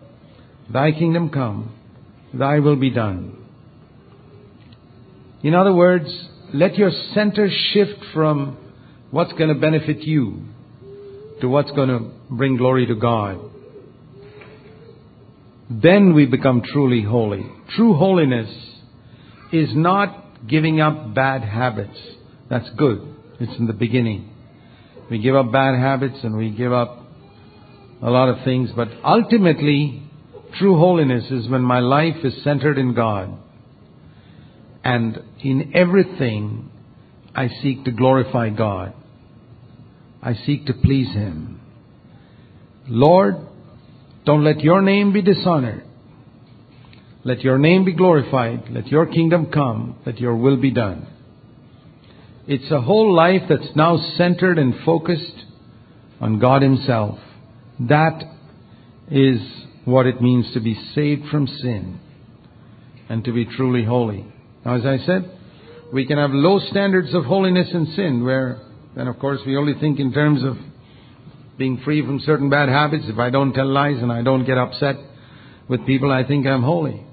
Thy 0.72 0.92
kingdom 0.92 1.30
come. 1.30 1.76
Thy 2.34 2.60
will 2.60 2.78
be 2.78 2.90
done 2.90 3.44
in 5.44 5.54
other 5.54 5.74
words, 5.74 6.08
let 6.54 6.78
your 6.78 6.92
center 7.14 7.50
shift 7.74 8.00
from 8.14 8.58
what's 9.14 9.32
going 9.34 9.54
to 9.54 9.60
benefit 9.60 10.00
you 10.00 10.42
to 11.40 11.48
what's 11.48 11.70
going 11.70 11.88
to 11.88 12.10
bring 12.32 12.58
glory 12.58 12.88
to 12.88 12.96
God. 12.96 13.40
Then 15.70 16.16
we 16.16 16.26
become 16.26 16.64
truly 16.64 17.04
holy. 17.04 17.46
True 17.76 17.94
holiness 17.94 18.50
is 19.52 19.70
not 19.76 20.48
giving 20.48 20.82
up 20.82 21.14
bad 21.14 21.44
habits. 21.44 21.96
That's 22.50 22.68
good. 22.72 23.08
It's 23.40 23.56
in 23.60 23.68
the 23.68 23.74
beginning. 23.74 24.32
We 25.12 25.20
give 25.20 25.36
up 25.36 25.52
bad 25.52 25.80
habits 25.80 26.18
and 26.24 26.36
we 26.36 26.50
give 26.50 26.74
up 26.74 27.06
a 28.02 28.10
lot 28.10 28.30
of 28.30 28.44
things, 28.44 28.72
but 28.76 28.88
ultimately, 29.06 30.02
true 30.58 30.80
holiness 30.80 31.26
is 31.30 31.48
when 31.50 31.62
my 31.62 31.82
life 31.82 32.18
is 32.24 32.34
centered 32.44 32.80
in 32.80 32.96
God 32.96 33.38
and 34.84 35.20
in 35.40 35.72
everything, 35.76 36.72
I 37.36 37.50
seek 37.62 37.86
to 37.86 37.92
glorify 37.92 38.50
God. 38.50 38.96
I 40.24 40.34
seek 40.46 40.66
to 40.68 40.74
please 40.74 41.14
Him. 41.14 41.60
Lord, 42.88 43.36
don't 44.26 44.44
let 44.44 44.62
your 44.62 44.82
name 44.82 45.12
be 45.12 45.22
dishonored. 45.22 45.84
Let 47.26 47.42
your 47.42 47.58
name 47.58 47.86
be 47.86 47.94
glorified. 47.94 48.70
Let 48.70 48.88
your 48.88 49.06
kingdom 49.06 49.52
come. 49.52 49.98
Let 50.06 50.20
your 50.20 50.36
will 50.36 50.58
be 50.58 50.72
done. 50.72 51.08
It's 52.48 52.72
a 52.72 52.82
whole 52.82 53.14
life 53.14 53.44
that's 53.50 53.76
now 53.76 53.98
centered 54.18 54.58
and 54.58 54.74
focused 54.86 55.46
on 56.20 56.40
God 56.40 56.62
Himself. 56.62 57.20
That 57.80 58.24
is 59.10 59.40
what 59.86 60.06
it 60.06 60.22
means 60.22 60.54
to 60.54 60.60
be 60.60 60.76
saved 60.94 61.28
from 61.30 61.48
sin 61.48 62.00
and 63.10 63.24
to 63.26 63.34
be 63.34 63.46
truly 63.46 63.84
holy. 63.86 64.26
Now, 64.66 64.76
as 64.76 64.86
I 64.86 65.06
said, 65.06 65.38
we 65.94 66.06
can 66.06 66.18
have 66.18 66.32
low 66.32 66.60
standards 66.60 67.14
of 67.14 67.26
holiness 67.26 67.70
and 67.74 67.88
sin 67.90 68.24
where, 68.24 68.62
then 68.96 69.08
of 69.08 69.20
course, 69.20 69.40
we 69.46 69.58
only 69.58 69.74
think 69.80 70.00
in 70.00 70.14
terms 70.14 70.44
of 70.44 70.58
being 71.58 71.82
free 71.84 72.06
from 72.06 72.20
certain 72.20 72.50
bad 72.50 72.70
habits. 72.70 73.06
If 73.08 73.20
I 73.20 73.30
don't 73.30 73.54
tell 73.54 73.68
lies 73.68 73.98
and 74.02 74.12
I 74.12 74.22
don't 74.22 74.46
get 74.46 74.58
upset 74.58 74.96
with 75.68 75.86
people, 75.86 76.12
I 76.12 76.24
think 76.24 76.46
I'm 76.46 76.64
holy. 76.64 77.06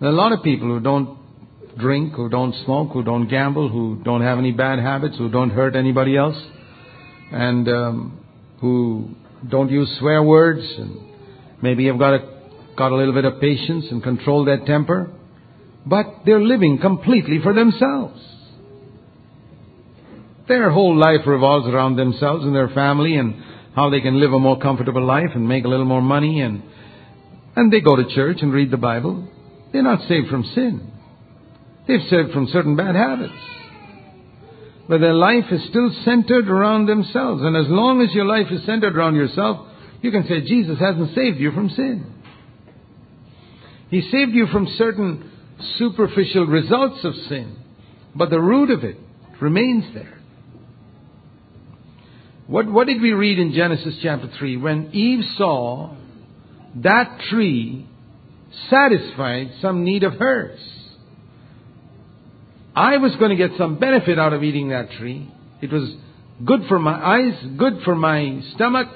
There 0.00 0.08
are 0.08 0.12
a 0.12 0.16
lot 0.16 0.32
of 0.32 0.42
people 0.42 0.68
who 0.68 0.80
don't 0.80 1.18
drink, 1.78 2.14
who 2.14 2.28
don't 2.28 2.54
smoke, 2.64 2.92
who 2.92 3.02
don't 3.02 3.28
gamble, 3.28 3.68
who 3.68 4.00
don't 4.04 4.22
have 4.22 4.38
any 4.38 4.52
bad 4.52 4.78
habits, 4.78 5.16
who 5.16 5.30
don't 5.30 5.50
hurt 5.50 5.76
anybody 5.76 6.16
else, 6.16 6.36
and 7.30 7.68
um, 7.68 8.24
who 8.60 9.08
don't 9.48 9.70
use 9.70 9.88
swear 9.98 10.22
words, 10.22 10.62
and 10.78 10.98
maybe 11.62 11.86
have 11.86 11.98
got 11.98 12.14
a, 12.14 12.40
got 12.76 12.92
a 12.92 12.96
little 12.96 13.14
bit 13.14 13.24
of 13.24 13.40
patience 13.40 13.86
and 13.90 14.02
control 14.02 14.44
their 14.44 14.64
temper, 14.64 15.10
but 15.86 16.06
they're 16.26 16.42
living 16.42 16.78
completely 16.78 17.38
for 17.42 17.54
themselves. 17.54 18.20
Their 20.52 20.70
whole 20.70 20.94
life 20.94 21.26
revolves 21.26 21.66
around 21.66 21.96
themselves 21.96 22.44
and 22.44 22.54
their 22.54 22.68
family 22.68 23.16
and 23.16 23.42
how 23.74 23.88
they 23.88 24.02
can 24.02 24.20
live 24.20 24.34
a 24.34 24.38
more 24.38 24.58
comfortable 24.58 25.02
life 25.02 25.30
and 25.34 25.48
make 25.48 25.64
a 25.64 25.68
little 25.68 25.86
more 25.86 26.02
money 26.02 26.42
and 26.42 26.62
and 27.56 27.72
they 27.72 27.80
go 27.80 27.96
to 27.96 28.14
church 28.14 28.42
and 28.42 28.52
read 28.52 28.70
the 28.70 28.76
Bible 28.76 29.26
they're 29.72 29.82
not 29.82 30.06
saved 30.06 30.28
from 30.28 30.44
sin. 30.54 30.92
They've 31.88 32.06
saved 32.10 32.32
from 32.32 32.48
certain 32.52 32.76
bad 32.76 32.94
habits. 32.94 33.32
But 34.86 35.00
their 35.00 35.14
life 35.14 35.46
is 35.50 35.66
still 35.70 35.90
centered 36.04 36.48
around 36.48 36.84
themselves. 36.84 37.42
And 37.42 37.56
as 37.56 37.66
long 37.68 38.02
as 38.02 38.14
your 38.14 38.26
life 38.26 38.48
is 38.50 38.66
centered 38.66 38.94
around 38.94 39.14
yourself, 39.14 39.66
you 40.02 40.10
can 40.10 40.26
say 40.28 40.42
Jesus 40.42 40.78
hasn't 40.78 41.14
saved 41.14 41.38
you 41.38 41.52
from 41.52 41.70
sin. 41.70 42.12
He 43.88 44.02
saved 44.02 44.32
you 44.32 44.48
from 44.48 44.68
certain 44.76 45.30
superficial 45.78 46.44
results 46.46 47.02
of 47.04 47.14
sin. 47.30 47.56
But 48.14 48.28
the 48.28 48.40
root 48.40 48.70
of 48.70 48.84
it 48.84 48.98
remains 49.40 49.94
there. 49.94 50.21
What, 52.52 52.70
what 52.70 52.86
did 52.86 53.00
we 53.00 53.14
read 53.14 53.38
in 53.38 53.54
Genesis 53.54 53.94
chapter 54.02 54.28
3? 54.38 54.58
When 54.58 54.90
Eve 54.92 55.24
saw 55.38 55.96
that 56.82 57.18
tree 57.30 57.88
satisfied 58.68 59.52
some 59.62 59.84
need 59.84 60.02
of 60.02 60.12
hers. 60.18 60.60
I 62.76 62.98
was 62.98 63.16
going 63.16 63.30
to 63.30 63.36
get 63.36 63.56
some 63.56 63.78
benefit 63.78 64.18
out 64.18 64.34
of 64.34 64.44
eating 64.44 64.68
that 64.68 64.90
tree. 64.98 65.32
It 65.62 65.72
was 65.72 65.94
good 66.44 66.64
for 66.68 66.78
my 66.78 66.92
eyes, 66.92 67.42
good 67.56 67.80
for 67.86 67.94
my 67.94 68.42
stomach, 68.54 68.88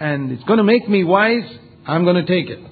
and 0.00 0.32
it's 0.32 0.44
going 0.44 0.56
to 0.56 0.64
make 0.64 0.88
me 0.88 1.04
wise. 1.04 1.44
I'm 1.86 2.04
going 2.04 2.24
to 2.24 2.26
take 2.26 2.48
it. 2.48 2.64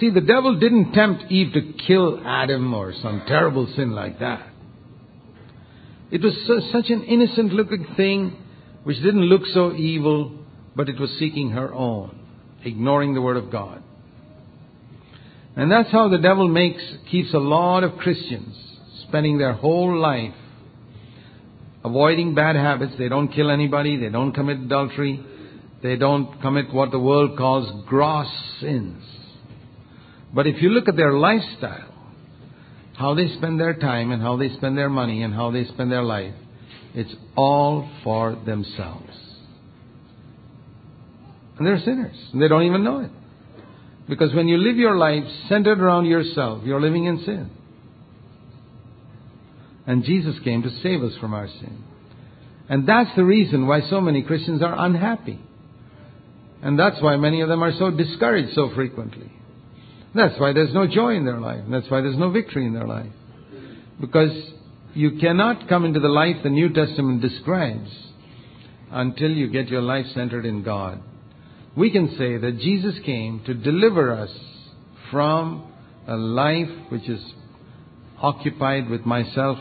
See, 0.00 0.08
the 0.08 0.22
devil 0.22 0.58
didn't 0.58 0.94
tempt 0.94 1.30
Eve 1.30 1.52
to 1.52 1.74
kill 1.86 2.22
Adam 2.24 2.72
or 2.72 2.94
some 3.02 3.24
terrible 3.28 3.70
sin 3.76 3.90
like 3.90 4.20
that. 4.20 4.48
It 6.10 6.22
was 6.22 6.34
such 6.72 6.90
an 6.90 7.04
innocent 7.04 7.52
looking 7.52 7.86
thing 7.96 8.36
which 8.84 8.96
didn't 9.02 9.24
look 9.24 9.42
so 9.52 9.74
evil, 9.74 10.38
but 10.74 10.88
it 10.88 10.98
was 10.98 11.10
seeking 11.18 11.50
her 11.50 11.72
own, 11.74 12.18
ignoring 12.64 13.14
the 13.14 13.20
Word 13.20 13.36
of 13.36 13.50
God. 13.50 13.82
And 15.56 15.70
that's 15.70 15.90
how 15.90 16.08
the 16.08 16.18
devil 16.18 16.48
makes, 16.48 16.82
keeps 17.10 17.34
a 17.34 17.38
lot 17.38 17.84
of 17.84 17.98
Christians 17.98 18.56
spending 19.08 19.38
their 19.38 19.54
whole 19.54 19.98
life 19.98 20.34
avoiding 21.84 22.34
bad 22.34 22.56
habits. 22.56 22.92
They 22.98 23.08
don't 23.08 23.28
kill 23.28 23.50
anybody. 23.50 23.96
They 23.96 24.08
don't 24.08 24.32
commit 24.32 24.58
adultery. 24.60 25.24
They 25.82 25.96
don't 25.96 26.40
commit 26.40 26.72
what 26.72 26.90
the 26.90 26.98
world 26.98 27.36
calls 27.36 27.84
gross 27.86 28.28
sins. 28.60 29.02
But 30.32 30.46
if 30.46 30.62
you 30.62 30.70
look 30.70 30.88
at 30.88 30.96
their 30.96 31.12
lifestyle, 31.12 31.87
how 32.98 33.14
they 33.14 33.28
spend 33.28 33.60
their 33.60 33.74
time 33.74 34.10
and 34.10 34.20
how 34.20 34.36
they 34.36 34.48
spend 34.54 34.76
their 34.76 34.88
money 34.88 35.22
and 35.22 35.32
how 35.32 35.52
they 35.52 35.64
spend 35.66 35.90
their 35.92 36.02
life, 36.02 36.34
it's 36.94 37.14
all 37.36 37.88
for 38.02 38.36
themselves. 38.44 39.16
And 41.56 41.66
they're 41.66 41.78
sinners. 41.78 42.16
And 42.32 42.42
they 42.42 42.48
don't 42.48 42.64
even 42.64 42.82
know 42.82 43.00
it. 43.00 43.10
Because 44.08 44.34
when 44.34 44.48
you 44.48 44.56
live 44.56 44.76
your 44.76 44.96
life 44.96 45.22
centered 45.48 45.78
around 45.78 46.06
yourself, 46.06 46.64
you're 46.64 46.80
living 46.80 47.04
in 47.04 47.18
sin. 47.24 47.50
And 49.86 50.02
Jesus 50.02 50.34
came 50.42 50.62
to 50.62 50.70
save 50.82 51.02
us 51.04 51.12
from 51.20 51.34
our 51.34 51.46
sin. 51.46 51.84
And 52.68 52.86
that's 52.86 53.14
the 53.14 53.24
reason 53.24 53.68
why 53.68 53.88
so 53.88 54.00
many 54.00 54.22
Christians 54.22 54.60
are 54.60 54.74
unhappy. 54.76 55.40
And 56.62 56.76
that's 56.76 57.00
why 57.00 57.16
many 57.16 57.42
of 57.42 57.48
them 57.48 57.62
are 57.62 57.72
so 57.78 57.92
discouraged 57.92 58.54
so 58.54 58.72
frequently. 58.74 59.32
That's 60.14 60.38
why 60.40 60.52
there's 60.52 60.72
no 60.74 60.86
joy 60.86 61.16
in 61.16 61.24
their 61.24 61.40
life. 61.40 61.64
That's 61.70 61.90
why 61.90 62.00
there's 62.00 62.18
no 62.18 62.30
victory 62.30 62.66
in 62.66 62.74
their 62.74 62.86
life. 62.86 63.12
Because 64.00 64.32
you 64.94 65.18
cannot 65.20 65.68
come 65.68 65.84
into 65.84 66.00
the 66.00 66.08
life 66.08 66.36
the 66.42 66.50
New 66.50 66.72
Testament 66.72 67.20
describes 67.20 67.90
until 68.90 69.30
you 69.30 69.48
get 69.48 69.68
your 69.68 69.82
life 69.82 70.06
centered 70.14 70.46
in 70.46 70.62
God 70.62 71.02
we 71.78 71.90
can 71.92 72.08
say 72.18 72.36
that 72.36 72.58
Jesus 72.58 72.96
came 73.06 73.40
to 73.46 73.54
deliver 73.54 74.12
us 74.12 74.30
from 75.12 75.70
a 76.08 76.16
life 76.16 76.68
which 76.88 77.08
is 77.08 77.24
occupied 78.20 78.90
with 78.90 79.06
myself 79.06 79.58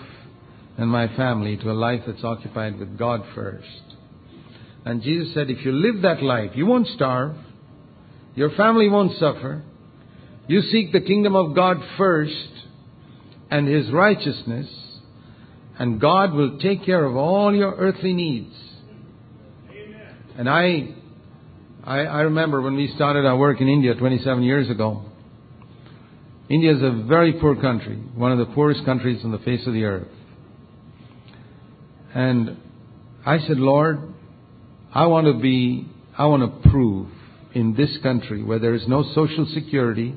and 0.80 0.90
my 0.90 1.16
family 1.16 1.58
to 1.58 1.70
a 1.70 1.74
life 1.74 2.02
that's 2.08 2.24
occupied 2.24 2.80
with 2.80 2.98
God 2.98 3.22
first. 3.36 3.68
And 4.84 5.04
Jesus 5.04 5.32
said, 5.36 5.52
if 5.52 5.64
you 5.64 5.72
live 5.72 6.02
that 6.02 6.24
life, 6.24 6.52
you 6.56 6.66
won't 6.66 6.88
starve, 6.88 7.36
your 8.34 8.50
family 8.52 8.90
won't 8.90 9.16
suffer, 9.20 9.64
you 10.48 10.62
seek 10.62 10.92
the 10.92 11.02
kingdom 11.02 11.36
of 11.36 11.56
God 11.56 11.78
first 11.98 12.50
and 13.50 13.68
His 13.68 13.92
righteousness, 13.92 14.68
and 15.80 16.00
God 16.00 16.34
will 16.34 16.60
take 16.60 16.86
care 16.86 17.04
of 17.04 17.16
all 17.16 17.54
your 17.54 17.74
earthly 17.76 18.14
needs. 18.14 18.56
Amen. 19.70 20.16
And 20.38 20.50
I 20.50 20.96
I, 21.88 22.00
I 22.00 22.22
remember 22.24 22.62
when 22.62 22.76
we 22.76 22.92
started 22.96 23.26
our 23.26 23.38
work 23.38 23.62
in 23.62 23.70
India 23.70 23.96
27 23.96 24.44
years 24.44 24.70
ago. 24.70 25.06
India 26.50 26.76
is 26.76 26.84
a 26.84 27.06
very 27.08 27.32
poor 27.40 27.56
country, 27.56 27.96
one 28.14 28.34
of 28.34 28.38
the 28.40 28.54
poorest 28.54 28.84
countries 28.84 29.22
on 29.24 29.32
the 29.32 29.38
face 29.40 29.66
of 29.66 29.72
the 29.72 29.86
earth. 29.86 30.08
And 32.14 32.58
I 33.26 33.40
said, 33.40 33.58
Lord, 33.58 34.02
I 34.94 35.06
want 35.06 35.28
to 35.28 35.34
be, 35.42 35.88
I 36.18 36.26
want 36.26 36.64
to 36.64 36.70
prove 36.70 37.08
in 37.54 37.74
this 37.76 37.98
country 38.04 38.44
where 38.44 38.60
there 38.60 38.74
is 38.74 38.86
no 38.86 39.04
social 39.16 39.48
security, 39.54 40.14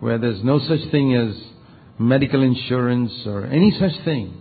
where 0.00 0.18
there's 0.18 0.42
no 0.42 0.58
such 0.58 0.90
thing 0.90 1.14
as 1.14 1.36
medical 1.98 2.42
insurance 2.42 3.12
or 3.26 3.46
any 3.46 3.70
such 3.78 4.04
thing, 4.04 4.34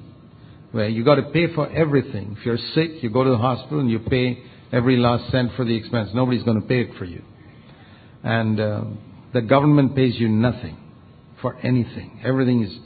where 0.71 0.87
you 0.87 1.03
got 1.03 1.15
to 1.15 1.23
pay 1.23 1.53
for 1.53 1.69
everything. 1.69 2.37
If 2.39 2.45
you're 2.45 2.57
sick, 2.73 3.03
you 3.03 3.09
go 3.09 3.23
to 3.23 3.29
the 3.29 3.37
hospital 3.37 3.79
and 3.79 3.91
you 3.91 3.99
pay 3.99 4.43
every 4.71 4.97
last 4.97 5.31
cent 5.31 5.51
for 5.55 5.65
the 5.65 5.75
expense. 5.75 6.09
Nobody's 6.13 6.43
going 6.43 6.61
to 6.61 6.67
pay 6.67 6.81
it 6.81 6.97
for 6.97 7.05
you. 7.05 7.23
And 8.23 8.59
uh, 8.59 8.83
the 9.33 9.41
government 9.41 9.95
pays 9.95 10.15
you 10.17 10.29
nothing 10.29 10.77
for 11.41 11.57
anything. 11.57 12.21
Everything 12.23 12.63
is 12.63 12.77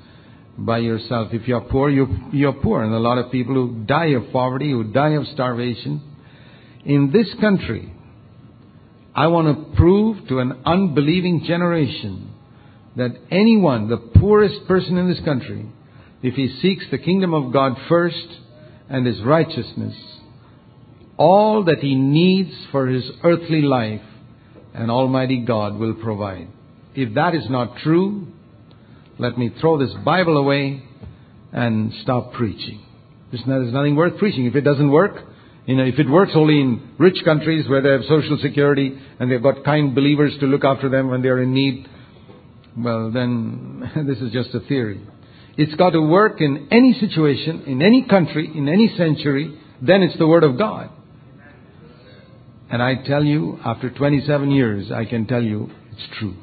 by 0.58 0.80
yourself. 0.80 1.30
If 1.32 1.48
you're 1.48 1.62
poor, 1.62 1.90
you're, 1.90 2.10
you're 2.32 2.54
poor. 2.54 2.84
And 2.84 2.94
a 2.94 3.00
lot 3.00 3.18
of 3.18 3.32
people 3.32 3.54
who 3.56 3.84
die 3.86 4.12
of 4.12 4.32
poverty, 4.32 4.72
who 4.72 4.84
die 4.86 5.14
of 5.14 5.26
starvation. 5.34 6.02
In 6.86 7.12
this 7.12 7.28
country, 7.40 7.94
I 9.16 9.28
want 9.28 9.48
to 9.48 9.76
prove 9.76 10.28
to 10.30 10.40
an 10.40 10.62
unbelieving 10.66 11.44
generation 11.46 12.33
that 12.96 13.12
anyone, 13.32 13.90
the 13.90 13.98
poorest 13.98 14.68
person 14.68 14.98
in 14.98 15.10
this 15.10 15.24
country, 15.24 15.66
if 16.22 16.36
he 16.36 16.56
seeks 16.62 16.86
the 16.92 16.98
kingdom 16.98 17.34
of 17.34 17.52
God 17.52 17.78
first 17.90 18.28
and 18.90 19.06
his 19.06 19.22
righteousness, 19.22 19.96
all 21.18 21.66
that 21.66 21.80
he 21.80 21.96
needs 21.96 22.52
for 22.72 22.88
his 22.88 23.10
earthly 23.24 23.62
life, 23.62 24.02
and 24.74 24.90
Almighty 24.90 25.40
God 25.46 25.78
will 25.78 25.94
provide. 25.96 26.48
If 26.96 27.16
that 27.16 27.36
is 27.36 27.50
not 27.50 27.78
true, 27.78 28.28
let 29.20 29.38
me 29.38 29.52
throw 29.60 29.78
this 29.78 29.94
Bible 30.06 30.38
away 30.38 30.84
and 31.52 31.94
stop 32.02 32.34
preaching. 32.34 32.84
There's 33.32 33.74
nothing 33.74 33.96
worth 33.96 34.18
preaching. 34.18 34.46
If 34.46 34.56
it 34.56 34.62
doesn't 34.62 34.92
work, 34.92 35.16
you 35.66 35.76
know, 35.76 35.84
if 35.84 35.98
it 35.98 36.10
works 36.10 36.32
only 36.36 36.60
in 36.60 36.94
rich 36.98 37.18
countries 37.24 37.68
where 37.70 37.82
they 37.82 37.90
have 37.90 38.02
social 38.08 38.38
security 38.42 38.98
and 39.20 39.32
they've 39.32 39.42
got 39.42 39.64
kind 39.64 39.96
believers 39.96 40.34
to 40.40 40.46
look 40.46 40.64
after 40.64 40.90
them 40.90 41.10
when 41.10 41.22
they're 41.22 41.42
in 41.42 41.54
need, 41.54 41.88
well, 42.78 43.12
then 43.12 43.92
this 44.08 44.20
is 44.20 44.32
just 44.32 44.54
a 44.54 44.60
theory. 44.62 45.02
it's 45.58 45.76
got 45.76 45.92
to 45.92 46.02
work 46.02 46.42
in 46.42 46.68
any 46.72 46.94
situation, 46.94 47.64
in 47.68 47.82
any 47.82 48.04
country, 48.04 48.52
in 48.54 48.68
any 48.68 48.96
century, 48.98 49.60
then 49.82 50.02
it's 50.02 50.18
the 50.18 50.28
Word 50.28 50.44
of 50.44 50.58
God. 50.58 50.90
And 52.70 52.82
I 52.82 52.96
tell 53.06 53.24
you, 53.24 53.60
after 53.64 53.90
27 53.92 54.50
years, 54.50 54.92
I 54.92 55.06
can 55.06 55.28
tell 55.28 55.44
you 55.44 55.70
it's 55.92 56.18
true. 56.18 56.36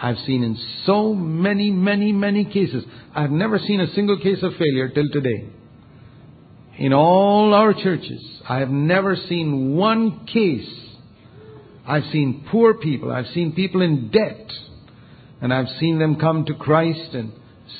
I've 0.00 0.18
seen 0.26 0.44
in 0.44 0.56
so 0.84 1.14
many, 1.14 1.70
many, 1.70 2.12
many 2.12 2.44
cases. 2.44 2.84
I've 3.14 3.30
never 3.30 3.58
seen 3.58 3.80
a 3.80 3.92
single 3.94 4.18
case 4.20 4.42
of 4.42 4.52
failure 4.52 4.90
till 4.90 5.08
today. 5.10 5.48
In 6.78 6.92
all 6.92 7.54
our 7.54 7.72
churches, 7.72 8.22
I 8.48 8.58
have 8.58 8.68
never 8.68 9.16
seen 9.16 9.76
one 9.76 10.26
case. 10.26 10.68
I've 11.86 12.04
seen 12.12 12.46
poor 12.50 12.74
people. 12.74 13.10
I've 13.10 13.28
seen 13.28 13.52
people 13.52 13.82
in 13.82 14.10
debt. 14.10 14.52
And 15.44 15.52
I've 15.52 15.68
seen 15.78 15.98
them 15.98 16.16
come 16.16 16.46
to 16.46 16.54
Christ 16.54 17.12
and 17.12 17.30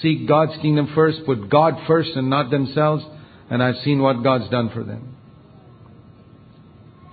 seek 0.03 0.29
God's 0.29 0.53
kingdom 0.61 0.93
first, 0.95 1.21
put 1.25 1.49
God 1.49 1.73
first 1.87 2.11
and 2.15 2.29
not 2.29 2.51
themselves. 2.51 3.03
And 3.49 3.63
I've 3.63 3.83
seen 3.83 4.03
what 4.03 4.23
God's 4.23 4.51
done 4.51 4.69
for 4.69 4.85
them. 4.85 5.17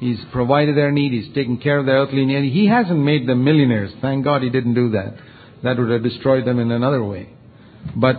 He's 0.02 0.20
provided 0.34 0.76
their 0.76 0.92
need. 0.92 1.14
He's 1.14 1.34
taken 1.34 1.58
care 1.58 1.78
of 1.78 1.86
their 1.86 2.00
earthly 2.00 2.26
need. 2.26 2.52
He 2.52 2.68
hasn't 2.68 3.00
made 3.00 3.30
them 3.30 3.46
millionaires. 3.46 3.94
Thank 4.02 4.26
God 4.26 4.44
he 4.44 4.50
didn't 4.50 4.74
do 4.74 4.90
that. 4.90 5.16
That 5.64 5.78
would 5.78 5.90
have 5.90 6.04
destroyed 6.04 6.46
them 6.46 6.60
in 6.60 6.70
another 6.70 7.02
way. 7.02 7.30
But 7.96 8.18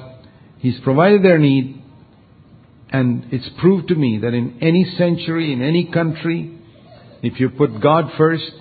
He's 0.56 0.80
provided 0.80 1.22
their 1.22 1.38
need. 1.38 1.82
And 2.88 3.26
it's 3.30 3.50
proved 3.60 3.88
to 3.88 3.94
me 3.94 4.20
that 4.22 4.32
in 4.32 4.58
any 4.62 4.86
century, 4.96 5.52
in 5.52 5.60
any 5.60 5.90
country, 5.92 6.58
if 7.22 7.38
you 7.38 7.50
put 7.50 7.82
God 7.82 8.06
first, 8.16 8.52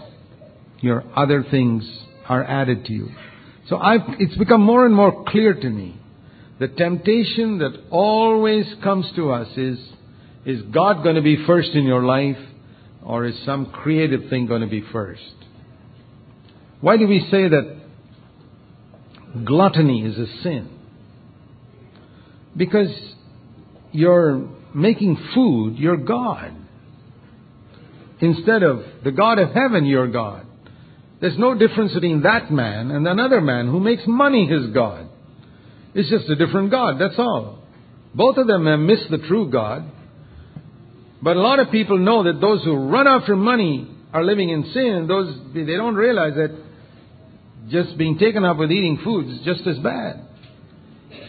your 0.82 1.06
other 1.16 1.46
things 1.50 1.90
are 2.28 2.44
added 2.44 2.84
to 2.88 2.92
you. 2.92 3.10
So 3.72 3.78
I've, 3.78 4.02
it's 4.20 4.36
become 4.36 4.62
more 4.62 4.86
and 4.86 4.94
more 4.94 5.24
clear 5.30 5.54
to 5.54 5.70
me. 5.70 5.98
The 6.60 6.68
temptation 6.68 7.60
that 7.60 7.72
always 7.90 8.66
comes 8.84 9.10
to 9.16 9.32
us 9.32 9.48
is, 9.56 9.80
is 10.46 10.62
God 10.74 11.04
going 11.04 11.16
to 11.16 11.22
be 11.22 11.46
first 11.48 11.70
in 11.70 11.86
your 11.86 12.04
life 12.04 12.36
or 13.02 13.26
is 13.26 13.34
some 13.46 13.68
creative 13.68 14.30
thing 14.30 14.46
going 14.46 14.60
to 14.60 14.68
be 14.68 14.84
first? 14.92 15.22
Why 16.82 16.98
do 16.98 17.08
we 17.08 17.22
say 17.32 17.48
that 17.48 17.78
gluttony 19.46 20.04
is 20.04 20.18
a 20.18 20.28
sin? 20.44 20.78
Because 22.58 22.94
you're 23.94 24.50
making 24.76 25.18
food 25.34 25.78
your 25.78 25.96
God. 25.96 26.54
Instead 28.20 28.64
of 28.64 28.84
the 29.06 29.12
God 29.12 29.40
of 29.40 29.54
heaven 29.54 29.86
your 29.86 30.10
God. 30.10 30.46
There's 31.22 31.38
no 31.38 31.54
difference 31.54 31.94
between 31.94 32.24
that 32.24 32.52
man 32.52 32.90
and 32.90 33.08
another 33.08 33.42
man 33.42 33.68
who 33.68 33.80
makes 33.80 34.02
money 34.08 34.48
his 34.48 34.74
God. 34.74 35.08
It's 35.94 36.10
just 36.10 36.28
a 36.30 36.36
different 36.36 36.72
God, 36.72 37.00
that's 37.00 37.20
all. 37.20 37.60
Both 38.16 38.38
of 38.38 38.48
them 38.48 38.66
have 38.66 38.80
missed 38.80 39.10
the 39.10 39.20
true 39.20 39.50
God. 39.50 39.84
But 41.22 41.38
a 41.38 41.42
lot 41.42 41.60
of 41.60 41.70
people 41.70 42.00
know 42.00 42.24
that 42.24 42.42
those 42.42 42.64
who 42.64 42.76
run 42.76 43.08
after 43.08 43.36
money 43.36 43.88
are 44.12 44.24
living 44.24 44.50
in 44.50 44.72
sin. 44.74 45.06
Those 45.08 45.38
they 45.54 45.76
don't 45.76 45.96
realize 45.96 46.34
that 46.36 46.58
just 47.70 47.98
being 47.98 48.18
taken 48.18 48.44
up 48.44 48.58
with 48.58 48.72
eating 48.72 49.00
food 49.04 49.30
is 49.30 49.42
just 49.46 49.66
as 49.68 49.78
bad. 49.78 50.26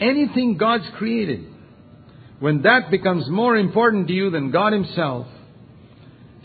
Anything 0.00 0.56
God's 0.56 0.86
created, 0.96 1.44
when 2.40 2.62
that 2.62 2.90
becomes 2.90 3.28
more 3.28 3.56
important 3.56 4.08
to 4.08 4.14
you 4.14 4.30
than 4.30 4.50
God 4.50 4.72
Himself, 4.72 5.26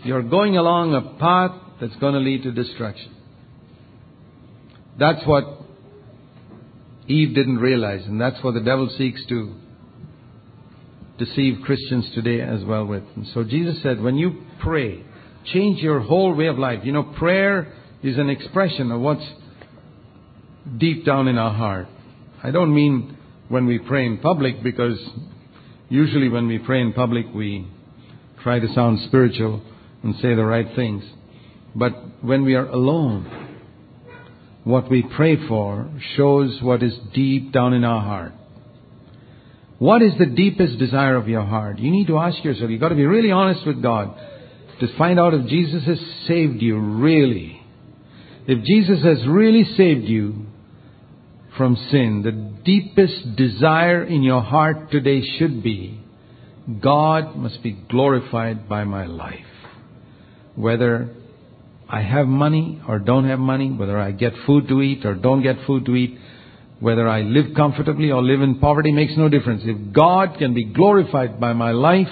you're 0.04 0.24
going 0.24 0.58
along 0.58 0.94
a 0.94 1.18
path 1.18 1.52
that's 1.80 1.96
going 1.96 2.14
to 2.14 2.20
lead 2.20 2.44
to 2.44 2.52
destruction. 2.52 3.17
That's 5.00 5.26
what 5.26 5.46
Eve 7.08 7.36
didn't 7.36 7.58
realize, 7.58 8.06
and 8.06 8.20
that's 8.20 8.44
what 8.44 8.54
the 8.54 8.62
devil 8.62 8.90
seeks 8.98 9.26
to 9.30 9.54
deceive 11.18 11.62
Christians 11.64 12.10
today 12.14 12.42
as 12.42 12.64
well 12.64 12.86
with. 12.86 13.04
And 13.16 13.28
so 13.34 13.44
Jesus 13.44 13.82
said, 13.82 14.02
when 14.02 14.18
you 14.18 14.44
pray, 14.62 15.04
change 15.46 15.82
your 15.82 16.00
whole 16.00 16.36
way 16.36 16.48
of 16.48 16.58
life. 16.58 16.82
You 16.84 16.92
know, 16.92 17.04
prayer 17.04 17.74
is 18.04 18.18
an 18.18 18.30
expression 18.30 18.92
of 18.92 19.02
what's 19.02 19.26
deep 20.78 21.06
down 21.06 21.28
in 21.28 21.38
our 21.38 21.54
heart. 21.54 21.88
I 22.44 22.52
don't 22.52 22.74
mean 22.74 23.18
when 23.50 23.66
we 23.66 23.80
pray 23.80 24.06
in 24.06 24.18
public 24.18 24.62
because 24.62 25.00
usually 25.90 26.30
when 26.30 26.48
we 26.48 26.60
pray 26.60 26.82
in 26.82 26.94
public 26.94 27.26
we 27.34 27.68
try 28.44 28.60
to 28.60 28.74
sound 28.74 29.00
spiritual 29.08 29.62
and 30.04 30.16
say 30.16 30.36
the 30.36 30.44
right 30.44 30.68
things. 30.76 31.04
But 31.76 31.94
when 32.22 32.44
we 32.44 32.56
are 32.56 32.68
alone, 32.68 33.47
what 34.68 34.90
we 34.92 35.02
pray 35.02 35.48
for 35.48 35.90
shows 36.18 36.60
what 36.62 36.84
is 36.84 36.94
deep 37.14 37.54
down 37.54 37.74
in 37.74 37.86
our 37.86 38.02
heart. 38.02 38.34
What 39.80 40.02
is 40.02 40.12
the 40.20 40.26
deepest 40.26 40.78
desire 40.78 41.16
of 41.16 41.30
your 41.30 41.46
heart? 41.46 41.80
You 41.80 41.90
need 41.90 42.08
to 42.08 42.18
ask 42.18 42.44
yourself. 42.44 42.70
You've 42.70 42.82
got 42.82 42.90
to 42.90 42.96
be 42.96 43.06
really 43.06 43.32
honest 43.32 43.66
with 43.66 43.82
God 43.82 44.14
to 44.82 44.98
find 44.98 45.20
out 45.20 45.34
if 45.34 45.48
Jesus 45.48 45.86
has 45.86 46.00
saved 46.28 46.62
you 46.62 46.78
really. 46.80 47.62
If 48.46 48.66
Jesus 48.66 49.04
has 49.04 49.26
really 49.26 49.64
saved 49.78 50.06
you 50.06 50.48
from 51.58 51.78
sin, 51.90 52.24
the 52.24 52.64
deepest 52.66 53.38
desire 53.38 54.04
in 54.04 54.22
your 54.22 54.42
heart 54.42 54.92
today 54.92 55.22
should 55.38 55.64
be 55.64 56.04
God 56.82 57.38
must 57.38 57.64
be 57.64 57.72
glorified 57.72 58.68
by 58.68 58.84
my 58.84 59.06
life. 59.06 59.46
Whether 60.56 61.16
I 61.90 62.02
have 62.02 62.28
money 62.28 62.82
or 62.88 63.00
don't 63.00 63.28
have 63.28 63.40
money, 63.40 63.72
whether 63.72 63.98
I 63.98 64.12
get 64.12 64.34
food 64.46 64.68
to 64.68 64.82
eat 64.82 65.06
or 65.06 65.16
don't 65.16 65.42
get 65.42 65.56
food 65.66 65.86
to 65.86 65.96
eat, 65.96 66.18
whether 66.80 67.08
I 67.08 67.22
live 67.22 67.56
comfortably 67.56 68.12
or 68.12 68.22
live 68.22 68.42
in 68.42 68.60
poverty 68.60 68.92
makes 68.92 69.14
no 69.16 69.30
difference. 69.30 69.64
If 69.66 69.94
God 69.94 70.38
can 70.38 70.54
be 70.54 70.66
glorified 70.66 71.40
by 71.40 71.54
my 71.54 71.72
life, 71.72 72.10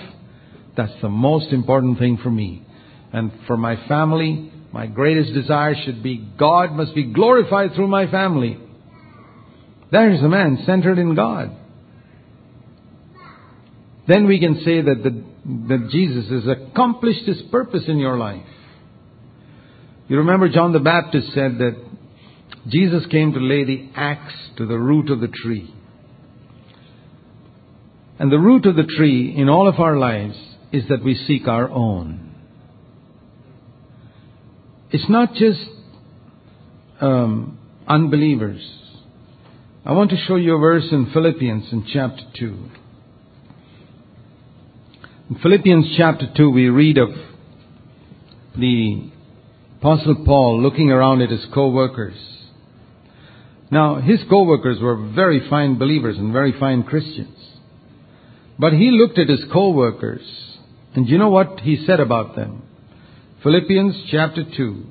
that's 0.77 0.93
the 1.01 1.09
most 1.09 1.51
important 1.51 1.99
thing 1.99 2.17
for 2.23 2.31
me. 2.31 2.65
And 3.11 3.31
for 3.47 3.57
my 3.57 3.75
family, 3.87 4.51
my 4.71 4.87
greatest 4.87 5.33
desire 5.33 5.75
should 5.85 6.01
be 6.01 6.17
God 6.37 6.71
must 6.71 6.95
be 6.95 7.11
glorified 7.13 7.73
through 7.75 7.87
my 7.87 8.09
family. 8.09 8.57
There 9.91 10.11
is 10.11 10.21
a 10.21 10.27
man 10.29 10.63
centered 10.65 10.97
in 10.97 11.15
God. 11.15 11.55
Then 14.07 14.27
we 14.27 14.39
can 14.39 14.55
say 14.65 14.81
that, 14.81 15.03
the, 15.03 15.23
that 15.69 15.89
Jesus 15.91 16.29
has 16.29 16.47
accomplished 16.47 17.25
his 17.25 17.41
purpose 17.51 17.83
in 17.87 17.97
your 17.97 18.17
life. 18.17 18.43
You 20.07 20.17
remember 20.17 20.49
John 20.49 20.71
the 20.71 20.79
Baptist 20.79 21.33
said 21.33 21.57
that 21.57 21.75
Jesus 22.67 23.05
came 23.07 23.33
to 23.33 23.39
lay 23.39 23.63
the 23.63 23.89
axe 23.95 24.33
to 24.57 24.65
the 24.67 24.77
root 24.77 25.09
of 25.09 25.19
the 25.19 25.27
tree. 25.27 25.73
And 28.19 28.31
the 28.31 28.39
root 28.39 28.65
of 28.65 28.75
the 28.75 28.83
tree 28.97 29.33
in 29.35 29.49
all 29.49 29.67
of 29.67 29.79
our 29.79 29.97
lives 29.97 30.37
is 30.71 30.87
that 30.89 31.03
we 31.03 31.15
seek 31.15 31.47
our 31.47 31.69
own. 31.69 32.35
It's 34.91 35.09
not 35.09 35.33
just 35.33 35.59
um, 37.01 37.57
unbelievers. 37.87 38.63
I 39.83 39.91
want 39.93 40.11
to 40.11 40.17
show 40.17 40.35
you 40.35 40.55
a 40.55 40.59
verse 40.59 40.87
in 40.91 41.11
Philippians 41.11 41.71
in 41.71 41.85
chapter 41.91 42.23
2. 42.39 42.69
In 45.31 45.35
Philippians 45.41 45.95
chapter 45.97 46.27
2, 46.35 46.49
we 46.49 46.69
read 46.69 46.97
of 46.97 47.09
the 48.55 49.11
Apostle 49.85 50.23
Paul 50.25 50.63
looking 50.63 50.89
around 50.89 51.21
at 51.21 51.29
his 51.29 51.45
co-workers 51.53 52.17
now, 53.71 53.99
his 53.99 54.19
co-workers 54.29 54.79
were 54.79 54.95
very 54.95 55.47
fine 55.49 55.77
believers 55.77 56.17
and 56.17 56.31
very 56.31 56.53
fine 56.59 56.83
Christians. 56.83 57.37
But 58.57 58.73
he 58.73 58.91
looked 58.91 59.19
at 59.19 59.27
his 59.27 59.43
co-workers, 59.51 60.21
and 60.93 61.09
you 61.09 61.17
know 61.17 61.29
what 61.29 61.59
he 61.61 61.83
said 61.85 61.99
about 61.99 62.35
them? 62.35 62.63
Philippians 63.43 64.05
chapter 64.09 64.43
2. 64.55 64.85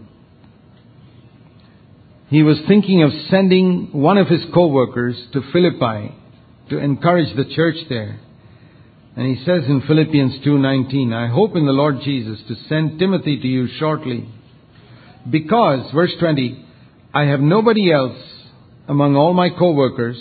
He 2.28 2.42
was 2.42 2.58
thinking 2.66 3.02
of 3.02 3.10
sending 3.30 3.90
one 3.92 4.18
of 4.18 4.28
his 4.28 4.42
co-workers 4.52 5.16
to 5.32 5.42
Philippi 5.52 6.14
to 6.70 6.78
encourage 6.78 7.34
the 7.36 7.52
church 7.54 7.76
there. 7.88 8.20
And 9.16 9.26
he 9.26 9.44
says 9.44 9.64
in 9.68 9.82
Philippians 9.86 10.40
2:19, 10.44 11.12
I 11.12 11.28
hope 11.28 11.56
in 11.56 11.64
the 11.64 11.72
Lord 11.72 12.00
Jesus 12.02 12.40
to 12.48 12.54
send 12.68 12.98
Timothy 12.98 13.40
to 13.40 13.46
you 13.46 13.68
shortly, 13.78 14.28
because 15.30 15.90
verse 15.92 16.12
20, 16.18 16.64
I 17.12 17.24
have 17.24 17.40
nobody 17.40 17.92
else 17.92 18.18
among 18.88 19.16
all 19.16 19.32
my 19.32 19.50
co-workers 19.50 20.16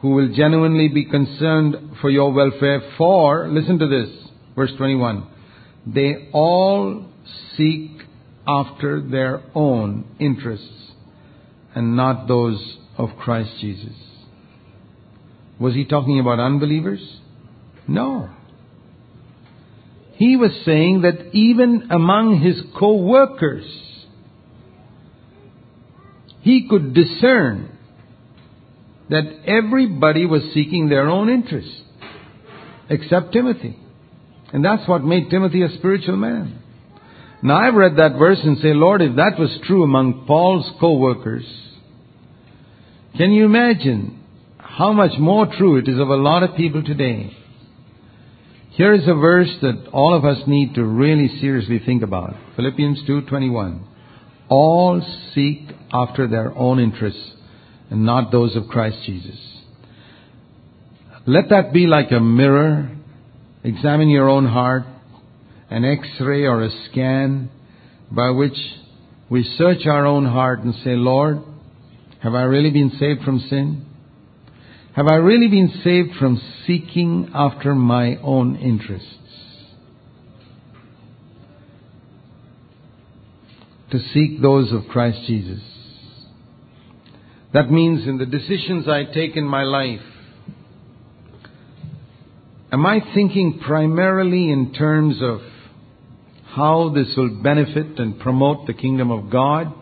who 0.00 0.10
will 0.10 0.34
genuinely 0.34 0.88
be 0.88 1.04
concerned 1.06 1.96
for 2.00 2.10
your 2.10 2.32
welfare 2.32 2.82
for, 2.98 3.48
listen 3.48 3.78
to 3.78 3.88
this, 3.88 4.10
verse 4.54 4.72
21, 4.76 5.26
they 5.86 6.28
all 6.32 7.06
seek 7.56 7.90
after 8.46 9.00
their 9.00 9.42
own 9.54 10.04
interests 10.18 10.92
and 11.74 11.96
not 11.96 12.28
those 12.28 12.76
of 12.98 13.10
Christ 13.18 13.50
Jesus. 13.60 13.94
Was 15.58 15.74
he 15.74 15.84
talking 15.84 16.20
about 16.20 16.38
unbelievers? 16.38 17.00
No. 17.88 18.28
He 20.14 20.36
was 20.36 20.50
saying 20.64 21.02
that 21.02 21.34
even 21.34 21.88
among 21.90 22.40
his 22.40 22.60
co-workers, 22.78 23.64
he 26.44 26.68
could 26.68 26.92
discern 26.92 27.70
that 29.08 29.24
everybody 29.46 30.26
was 30.26 30.42
seeking 30.52 30.90
their 30.90 31.08
own 31.08 31.30
interest, 31.30 31.72
except 32.90 33.32
Timothy. 33.32 33.78
And 34.52 34.62
that's 34.62 34.86
what 34.86 35.02
made 35.02 35.30
Timothy 35.30 35.62
a 35.62 35.70
spiritual 35.70 36.16
man. 36.16 36.58
Now 37.42 37.56
I've 37.56 37.74
read 37.74 37.96
that 37.96 38.18
verse 38.18 38.40
and 38.42 38.58
say, 38.58 38.74
Lord, 38.74 39.00
if 39.00 39.16
that 39.16 39.38
was 39.38 39.58
true 39.64 39.84
among 39.84 40.26
Paul's 40.26 40.70
co-workers, 40.80 41.46
can 43.16 43.32
you 43.32 43.46
imagine 43.46 44.22
how 44.58 44.92
much 44.92 45.18
more 45.18 45.46
true 45.46 45.78
it 45.78 45.88
is 45.88 45.98
of 45.98 46.08
a 46.08 46.16
lot 46.16 46.42
of 46.42 46.56
people 46.56 46.82
today? 46.82 47.34
Here 48.72 48.92
is 48.92 49.08
a 49.08 49.14
verse 49.14 49.50
that 49.62 49.88
all 49.92 50.14
of 50.14 50.26
us 50.26 50.42
need 50.46 50.74
to 50.74 50.84
really 50.84 51.28
seriously 51.40 51.78
think 51.78 52.02
about. 52.02 52.34
Philippians 52.56 53.02
2:21. 53.06 53.93
All 54.48 55.00
seek 55.34 55.70
after 55.92 56.26
their 56.28 56.56
own 56.56 56.78
interests 56.78 57.32
and 57.90 58.04
not 58.04 58.30
those 58.30 58.56
of 58.56 58.68
Christ 58.68 58.98
Jesus. 59.06 59.38
Let 61.26 61.48
that 61.50 61.72
be 61.72 61.86
like 61.86 62.10
a 62.10 62.20
mirror. 62.20 62.90
Examine 63.62 64.08
your 64.08 64.28
own 64.28 64.46
heart, 64.46 64.84
an 65.70 65.84
x-ray 65.84 66.44
or 66.44 66.62
a 66.62 66.70
scan 66.90 67.50
by 68.10 68.30
which 68.30 68.56
we 69.30 69.42
search 69.56 69.86
our 69.86 70.04
own 70.04 70.26
heart 70.26 70.60
and 70.60 70.74
say, 70.84 70.90
Lord, 70.90 71.38
have 72.22 72.34
I 72.34 72.42
really 72.42 72.70
been 72.70 72.90
saved 72.98 73.22
from 73.22 73.38
sin? 73.38 73.86
Have 74.94 75.06
I 75.08 75.16
really 75.16 75.48
been 75.48 75.80
saved 75.82 76.16
from 76.18 76.40
seeking 76.66 77.30
after 77.34 77.74
my 77.74 78.16
own 78.22 78.56
interests? 78.56 79.08
To 83.94 84.00
seek 84.12 84.42
those 84.42 84.72
of 84.72 84.88
Christ 84.88 85.20
Jesus. 85.24 85.60
That 87.52 87.70
means 87.70 88.08
in 88.08 88.18
the 88.18 88.26
decisions 88.26 88.88
I 88.88 89.04
take 89.04 89.36
in 89.36 89.44
my 89.44 89.62
life, 89.62 90.00
am 92.72 92.84
I 92.84 92.98
thinking 93.14 93.60
primarily 93.64 94.50
in 94.50 94.74
terms 94.74 95.18
of 95.22 95.42
how 96.46 96.88
this 96.92 97.06
will 97.16 97.40
benefit 97.40 98.00
and 98.00 98.18
promote 98.18 98.66
the 98.66 98.74
kingdom 98.74 99.12
of 99.12 99.30
God, 99.30 99.72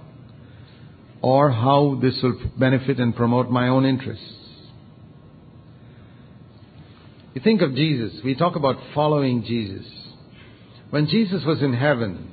or 1.22 1.50
how 1.50 1.98
this 2.02 2.20
will 2.22 2.38
benefit 2.58 3.00
and 3.00 3.16
promote 3.16 3.48
my 3.48 3.68
own 3.68 3.86
interests? 3.86 4.34
You 7.32 7.40
think 7.40 7.62
of 7.62 7.74
Jesus, 7.74 8.20
we 8.22 8.34
talk 8.34 8.56
about 8.56 8.76
following 8.94 9.42
Jesus. 9.42 9.86
When 10.90 11.06
Jesus 11.06 11.46
was 11.46 11.62
in 11.62 11.72
heaven, 11.72 12.32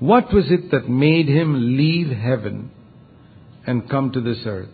what 0.00 0.32
was 0.32 0.50
it 0.50 0.70
that 0.70 0.88
made 0.88 1.28
him 1.28 1.76
leave 1.76 2.08
heaven 2.08 2.70
and 3.66 3.88
come 3.90 4.12
to 4.12 4.20
this 4.20 4.38
earth? 4.46 4.68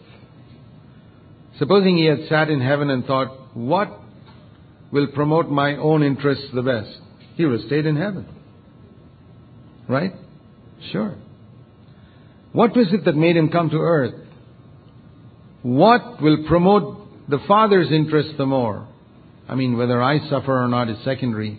Supposing 1.58 1.96
he 1.96 2.06
had 2.06 2.28
sat 2.28 2.50
in 2.50 2.60
heaven 2.60 2.90
and 2.90 3.04
thought, 3.04 3.28
what 3.54 4.00
will 4.90 5.06
promote 5.08 5.48
my 5.48 5.76
own 5.76 6.02
interests 6.02 6.46
the 6.52 6.62
best? 6.62 6.98
He 7.36 7.44
would 7.44 7.60
have 7.60 7.66
stayed 7.66 7.86
in 7.86 7.96
heaven. 7.96 8.26
Right? 9.88 10.12
Sure. 10.92 11.14
What 12.52 12.76
was 12.76 12.92
it 12.92 13.04
that 13.04 13.16
made 13.16 13.36
him 13.36 13.48
come 13.48 13.70
to 13.70 13.78
earth? 13.78 14.14
What 15.62 16.20
will 16.20 16.44
promote 16.46 17.28
the 17.28 17.38
Father's 17.48 17.90
interest 17.90 18.36
the 18.36 18.46
more? 18.46 18.86
I 19.48 19.54
mean, 19.54 19.76
whether 19.76 20.02
I 20.02 20.18
suffer 20.28 20.62
or 20.62 20.68
not 20.68 20.88
is 20.88 21.02
secondary. 21.04 21.58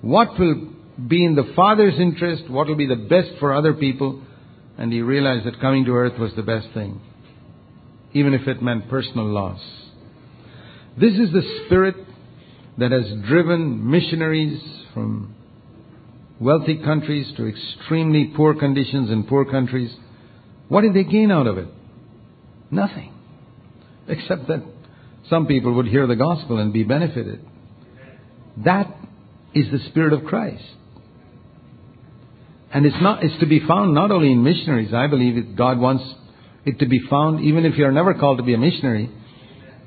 What 0.00 0.38
will 0.38 0.72
be 1.08 1.24
in 1.24 1.34
the 1.34 1.52
Father's 1.56 1.98
interest? 1.98 2.48
What 2.48 2.68
will 2.68 2.76
be 2.76 2.86
the 2.86 2.96
best 2.96 3.38
for 3.40 3.52
other 3.54 3.74
people? 3.74 4.22
And 4.78 4.92
he 4.92 5.00
realized 5.00 5.46
that 5.46 5.60
coming 5.60 5.84
to 5.84 5.92
earth 5.92 6.18
was 6.18 6.32
the 6.34 6.42
best 6.42 6.68
thing, 6.74 7.00
even 8.12 8.34
if 8.34 8.46
it 8.48 8.62
meant 8.62 8.88
personal 8.88 9.26
loss. 9.26 9.60
This 10.98 11.14
is 11.14 11.32
the 11.32 11.62
spirit 11.66 11.96
that 12.78 12.92
has 12.92 13.04
driven 13.26 13.88
missionaries 13.88 14.60
from 14.92 15.34
wealthy 16.40 16.76
countries 16.82 17.32
to 17.36 17.46
extremely 17.46 18.32
poor 18.36 18.54
conditions 18.54 19.10
in 19.10 19.24
poor 19.24 19.44
countries. 19.44 19.94
What 20.68 20.82
did 20.82 20.94
they 20.94 21.04
gain 21.04 21.30
out 21.30 21.46
of 21.46 21.58
it? 21.58 21.68
Nothing. 22.70 23.12
Except 24.08 24.48
that 24.48 24.62
some 25.30 25.46
people 25.46 25.74
would 25.74 25.86
hear 25.86 26.06
the 26.06 26.16
gospel 26.16 26.58
and 26.58 26.72
be 26.72 26.82
benefited. 26.82 27.40
That 28.64 28.94
is 29.54 29.70
the 29.70 29.78
Spirit 29.90 30.12
of 30.12 30.24
Christ. 30.24 30.64
And 32.74 32.84
it's 32.84 33.00
not, 33.00 33.22
it's 33.22 33.38
to 33.38 33.46
be 33.46 33.60
found 33.60 33.94
not 33.94 34.10
only 34.10 34.32
in 34.32 34.42
missionaries. 34.42 34.92
I 34.92 35.06
believe 35.06 35.36
it, 35.36 35.54
God 35.54 35.78
wants 35.78 36.02
it 36.64 36.80
to 36.80 36.86
be 36.86 37.00
found, 37.08 37.44
even 37.44 37.64
if 37.64 37.76
you're 37.76 37.92
never 37.92 38.14
called 38.14 38.38
to 38.38 38.44
be 38.44 38.52
a 38.52 38.58
missionary, 38.58 39.10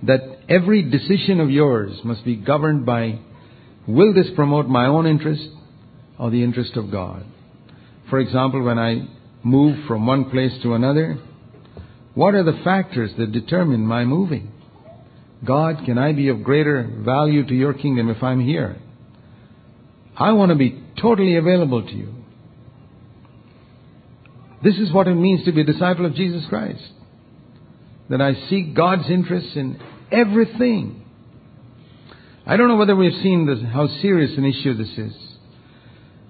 that 0.03 0.21
every 0.47 0.83
decision 0.83 1.41
of 1.41 1.51
yours 1.51 1.99
must 2.05 2.23
be 2.23 2.37
governed 2.37 2.85
by, 2.85 3.19
will 3.87 4.13
this 4.13 4.27
promote 4.35 4.67
my 4.67 4.85
own 4.85 5.05
interest 5.05 5.49
or 6.17 6.31
the 6.31 6.41
interest 6.41 6.77
of 6.77 6.89
God? 6.89 7.25
For 8.09 8.19
example, 8.19 8.63
when 8.63 8.79
I 8.79 9.09
move 9.43 9.85
from 9.85 10.07
one 10.07 10.29
place 10.29 10.53
to 10.63 10.73
another, 10.73 11.19
what 12.13 12.35
are 12.35 12.43
the 12.43 12.61
factors 12.63 13.11
that 13.17 13.33
determine 13.33 13.85
my 13.85 14.05
moving? 14.05 14.51
God, 15.45 15.83
can 15.85 15.97
I 15.97 16.13
be 16.13 16.29
of 16.29 16.41
greater 16.41 16.89
value 16.99 17.45
to 17.45 17.53
your 17.53 17.73
kingdom 17.73 18.09
if 18.09 18.23
I'm 18.23 18.39
here? 18.39 18.77
I 20.15 20.31
want 20.31 20.51
to 20.51 20.55
be 20.55 20.81
totally 21.01 21.35
available 21.35 21.85
to 21.85 21.93
you. 21.93 22.16
This 24.63 24.77
is 24.77 24.91
what 24.91 25.07
it 25.07 25.15
means 25.15 25.45
to 25.45 25.51
be 25.51 25.61
a 25.61 25.65
disciple 25.65 26.05
of 26.05 26.15
Jesus 26.15 26.45
Christ. 26.49 26.83
That 28.09 28.21
I 28.21 28.33
seek 28.49 28.73
God's 28.73 29.09
interests 29.09 29.55
in 29.55 29.79
everything. 30.11 31.03
I 32.45 32.57
don't 32.57 32.67
know 32.67 32.77
whether 32.77 32.95
we've 32.95 33.21
seen 33.21 33.45
this, 33.45 33.59
how 33.71 33.87
serious 34.01 34.37
an 34.37 34.45
issue 34.45 34.73
this 34.73 34.97
is. 34.97 35.15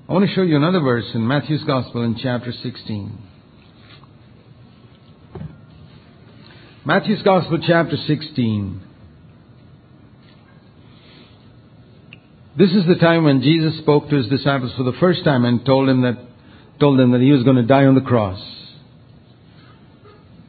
I 0.10 0.14
want 0.14 0.28
to 0.28 0.34
show 0.34 0.42
you 0.42 0.56
another 0.56 0.80
verse 0.80 1.06
in 1.14 1.28
Matthew's 1.28 1.64
Gospel 1.64 2.04
in 2.04 2.16
chapter 2.18 2.52
16. 2.52 3.18
Matthew's 6.86 7.22
Gospel, 7.22 7.60
chapter 7.66 7.98
16. 7.98 8.82
This 12.58 12.72
is 12.72 12.88
the 12.88 12.96
time 12.96 13.26
when 13.26 13.42
Jesus 13.42 13.78
spoke 13.80 14.10
to 14.10 14.16
his 14.16 14.28
disciples 14.30 14.72
for 14.78 14.84
the 14.84 14.98
first 15.00 15.24
time 15.26 15.44
and 15.44 15.66
told 15.66 15.90
them 15.90 16.02
that, 16.04 16.18
told 16.80 17.00
them 17.00 17.12
that 17.12 17.22
he 17.22 17.32
was 17.32 17.44
going 17.44 17.56
to 17.56 17.64
die 17.64 17.86
on 17.86 17.96
the 17.96 18.02
cross. 18.02 18.40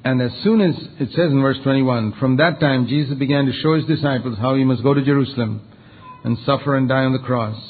And 0.05 0.22
as 0.22 0.33
soon 0.43 0.61
as 0.61 0.74
it 1.01 1.11
says 1.11 1.31
in 1.31 1.43
verse 1.43 1.59
21, 1.62 2.14
from 2.18 2.37
that 2.39 2.61
time 2.61 2.87
Jesus 2.87 3.18
began 3.18 3.47
to 3.47 3.53
show 3.53 3.74
his 3.74 3.85
disciples 3.85 4.39
how 4.39 4.55
he 4.55 4.64
must 4.64 4.83
go 4.83 4.95
to 4.95 5.05
Jerusalem 5.05 5.61
and 6.24 6.39
suffer 6.47 6.76
and 6.76 6.89
die 6.89 7.05
on 7.05 7.12
the 7.12 7.18
cross. 7.18 7.61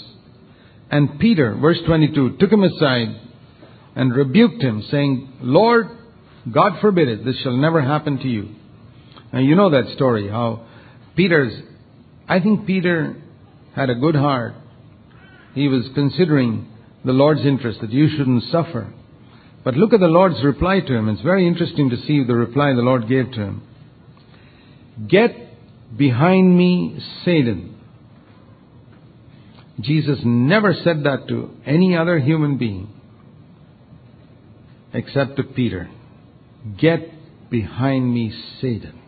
And 0.90 1.18
Peter, 1.18 1.54
verse 1.54 1.78
22, 1.86 2.36
took 2.38 2.50
him 2.50 2.62
aside 2.62 3.08
and 3.96 4.14
rebuked 4.14 4.62
him, 4.62 4.82
saying, 4.90 5.38
Lord, 5.42 5.88
God 6.52 6.80
forbid 6.80 7.08
it, 7.08 7.24
this 7.24 7.36
shall 7.42 7.56
never 7.56 7.82
happen 7.82 8.18
to 8.18 8.28
you. 8.28 8.54
And 9.32 9.44
you 9.44 9.54
know 9.54 9.70
that 9.70 9.94
story, 9.96 10.28
how 10.28 10.66
Peter's, 11.16 11.52
I 12.28 12.40
think 12.40 12.66
Peter 12.66 13.16
had 13.74 13.90
a 13.90 13.94
good 13.96 14.14
heart. 14.14 14.54
He 15.54 15.68
was 15.68 15.88
considering 15.94 16.68
the 17.08 17.14
Lord's 17.14 17.44
interest, 17.44 17.80
that 17.80 17.90
you 17.90 18.08
shouldn't 18.08 18.44
suffer. 18.52 18.92
But 19.64 19.74
look 19.74 19.92
at 19.92 20.00
the 20.00 20.06
Lord's 20.06 20.44
reply 20.44 20.80
to 20.80 20.94
him. 20.94 21.08
It's 21.08 21.22
very 21.22 21.48
interesting 21.48 21.90
to 21.90 21.96
see 21.96 22.22
the 22.22 22.34
reply 22.34 22.74
the 22.74 22.82
Lord 22.82 23.08
gave 23.08 23.32
to 23.32 23.40
him. 23.40 23.62
Get 25.08 25.30
behind 25.96 26.56
me, 26.56 27.00
Satan. 27.24 27.76
Jesus 29.80 30.18
never 30.24 30.74
said 30.74 31.04
that 31.04 31.28
to 31.28 31.50
any 31.64 31.96
other 31.96 32.18
human 32.18 32.58
being 32.58 32.88
except 34.92 35.36
to 35.36 35.44
Peter. 35.44 35.88
Get 36.78 37.50
behind 37.50 38.12
me, 38.12 38.32
Satan. 38.60 39.00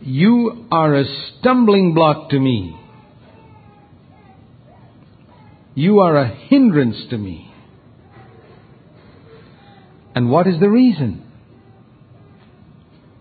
You 0.00 0.66
are 0.70 0.94
a 0.94 1.04
stumbling 1.04 1.92
block 1.92 2.30
to 2.30 2.38
me. 2.38 2.76
You 5.74 6.00
are 6.00 6.16
a 6.16 6.28
hindrance 6.28 6.96
to 7.10 7.18
me. 7.18 7.52
And 10.14 10.30
what 10.30 10.46
is 10.46 10.58
the 10.58 10.68
reason? 10.68 11.24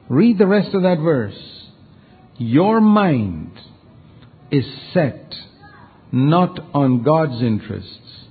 Read 0.08 0.40
the 0.40 0.48
rest 0.48 0.74
of 0.74 0.82
that 0.82 0.98
verse. 1.00 1.40
Your 2.38 2.82
mind 2.82 3.52
is 4.50 4.66
set 4.94 5.36
not 6.12 6.60
on 6.74 7.04
God's 7.04 7.42
interests, 7.44 8.26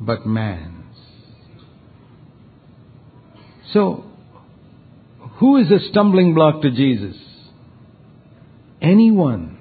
but 0.00 0.26
man's. 0.26 0.96
So, 3.72 4.04
who 5.38 5.58
is 5.58 5.70
a 5.70 5.88
stumbling 5.90 6.34
block 6.34 6.62
to 6.62 6.70
Jesus? 6.70 7.16
Anyone 8.80 9.58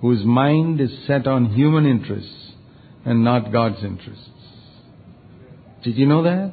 whose 0.00 0.24
mind 0.24 0.80
is 0.80 0.90
set 1.06 1.28
on 1.28 1.54
human 1.54 1.86
interests 1.86 2.41
and 3.04 3.24
not 3.24 3.52
God's 3.52 3.82
interests. 3.82 4.28
Did 5.82 5.96
you 5.96 6.06
know 6.06 6.22
that? 6.22 6.52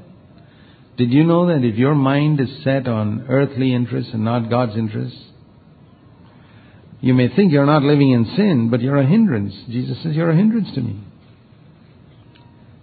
Did 0.97 1.11
you 1.11 1.23
know 1.23 1.47
that 1.47 1.63
if 1.65 1.75
your 1.75 1.95
mind 1.95 2.39
is 2.39 2.49
set 2.63 2.87
on 2.87 3.25
earthly 3.29 3.73
interests 3.73 4.11
and 4.13 4.25
not 4.25 4.49
God's 4.49 4.75
interests, 4.75 5.17
you 7.01 7.13
may 7.13 7.33
think 7.33 7.53
you're 7.53 7.65
not 7.65 7.83
living 7.83 8.11
in 8.11 8.25
sin, 8.35 8.69
but 8.69 8.81
you're 8.81 8.97
a 8.97 9.05
hindrance. 9.05 9.53
Jesus 9.69 9.97
says 10.03 10.15
you're 10.15 10.31
a 10.31 10.35
hindrance 10.35 10.69
to 10.75 10.81
me. 10.81 11.01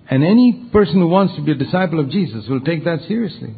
And 0.08 0.24
any 0.24 0.68
person 0.72 0.94
who 0.94 1.08
wants 1.08 1.34
to 1.34 1.42
be 1.42 1.52
a 1.52 1.56
disciple 1.56 2.00
of 2.00 2.10
Jesus 2.10 2.46
will 2.48 2.60
take 2.60 2.84
that 2.84 3.00
seriously. 3.06 3.54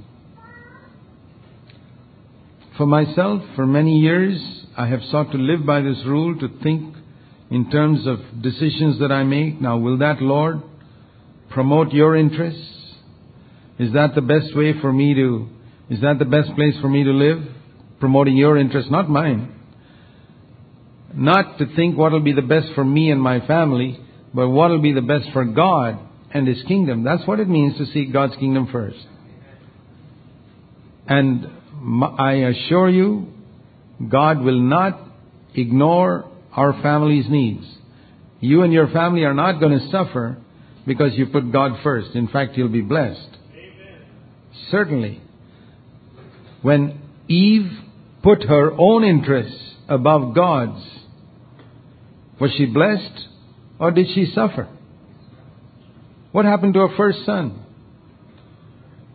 For 2.77 2.87
myself, 2.87 3.43
for 3.55 3.67
many 3.67 3.99
years, 3.99 4.41
I 4.77 4.87
have 4.87 5.01
sought 5.11 5.31
to 5.33 5.39
live 5.39 5.67
by 5.67 5.81
this 5.81 5.99
rule 6.07 6.39
to 6.39 6.49
think 6.63 6.95
in 7.51 7.71
terms 7.71 8.07
of 8.07 8.19
decisions 8.43 8.99
that 9.01 9.11
I 9.11 9.25
make. 9.25 9.61
Now, 9.61 9.79
will 9.79 9.99
that, 9.99 10.21
Lord, 10.21 10.63
promote 11.51 11.93
your 11.93 12.17
interests? 12.17 12.75
Is 13.79 13.93
that 13.95 14.15
the 14.15 14.21
best 14.21 14.55
way 14.57 14.79
for 14.81 14.93
me 14.93 15.15
to, 15.15 15.49
is 15.89 16.01
that 16.01 16.19
the 16.19 16.25
best 16.25 16.55
place 16.55 16.75
for 16.81 16.89
me 16.89 17.05
to 17.05 17.11
live? 17.11 17.43
Promoting 18.01 18.37
your 18.37 18.59
interests, 18.59 18.91
not 18.91 19.09
mine. 19.09 19.55
Not 21.15 21.59
to 21.59 21.75
think 21.75 21.97
what 21.97 22.13
will 22.13 22.21
be 22.21 22.35
the 22.35 22.43
best 22.43 22.69
for 22.75 22.85
me 22.85 23.11
and 23.11 23.21
my 23.21 23.45
family, 23.47 23.99
but 24.35 24.49
what 24.51 24.71
will 24.71 24.83
be 24.83 24.93
the 24.93 25.01
best 25.01 25.29
for 25.33 25.45
God 25.45 25.99
and 26.33 26.47
His 26.47 26.63
kingdom. 26.65 27.03
That's 27.03 27.27
what 27.27 27.41
it 27.41 27.49
means 27.49 27.79
to 27.79 27.87
seek 27.87 28.13
God's 28.13 28.37
kingdom 28.37 28.69
first. 28.71 28.99
And 31.07 31.47
I 32.19 32.33
assure 32.33 32.91
you, 32.91 33.33
God 34.09 34.41
will 34.41 34.61
not 34.61 35.01
ignore 35.55 36.31
our 36.59 36.73
family's 36.83 37.27
needs. 37.29 37.65
You 38.41 38.63
and 38.63 38.73
your 38.73 38.89
family 38.89 39.23
are 39.23 39.33
not 39.33 39.61
going 39.61 39.79
to 39.79 39.91
suffer 39.91 40.39
because 40.87 41.13
you 41.15 41.27
put 41.27 41.53
God 41.53 41.79
first. 41.85 42.17
In 42.17 42.27
fact, 42.27 42.57
you'll 42.57 42.69
be 42.69 42.81
blessed. 42.81 43.29
Amen. 43.53 44.03
Certainly. 44.69 45.21
When 46.63 47.01
Eve 47.29 47.71
put 48.25 48.43
her 48.43 48.73
own 48.73 49.05
interests 49.05 49.77
above 49.89 50.35
God's, 50.35 50.85
was 52.41 52.51
she 52.57 52.67
blessed 52.67 53.29
or 53.79 53.93
did 53.93 54.09
she 54.13 54.33
suffer? 54.35 54.69
What 56.33 56.45
happened 56.45 56.75
to 56.75 56.81
her 56.81 56.97
first 56.97 57.25
son? 57.25 57.65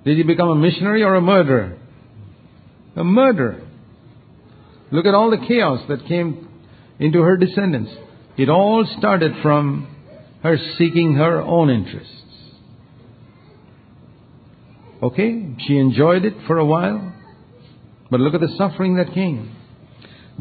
Did 0.05 0.15
he 0.15 0.23
become 0.23 0.47
a 0.47 0.55
missionary 0.55 1.03
or 1.03 1.15
a 1.15 1.21
murderer? 1.21 1.77
A 2.95 3.03
murderer. 3.03 3.67
Look 4.91 5.05
at 5.05 5.13
all 5.13 5.29
the 5.29 5.45
chaos 5.45 5.81
that 5.89 6.05
came 6.07 6.52
into 7.03 7.21
her 7.21 7.35
descendants. 7.35 7.91
It 8.37 8.49
all 8.49 8.87
started 8.97 9.33
from 9.41 9.87
her 10.41 10.57
seeking 10.77 11.15
her 11.15 11.41
own 11.41 11.69
interests. 11.69 12.09
Okay, 15.01 15.55
she 15.67 15.77
enjoyed 15.77 16.23
it 16.23 16.33
for 16.47 16.57
a 16.57 16.65
while, 16.65 17.13
but 18.09 18.21
look 18.21 18.33
at 18.33 18.39
the 18.39 18.55
suffering 18.57 18.95
that 18.95 19.13
came. 19.13 19.53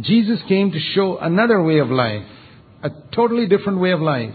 Jesus 0.01 0.39
came 0.49 0.71
to 0.71 0.79
show 0.95 1.19
another 1.19 1.61
way 1.63 1.79
of 1.79 1.91
life, 1.91 2.27
a 2.83 2.91
totally 3.15 3.49
different 3.49 3.81
way 3.81 3.91
of 3.91 4.01
life, 4.01 4.35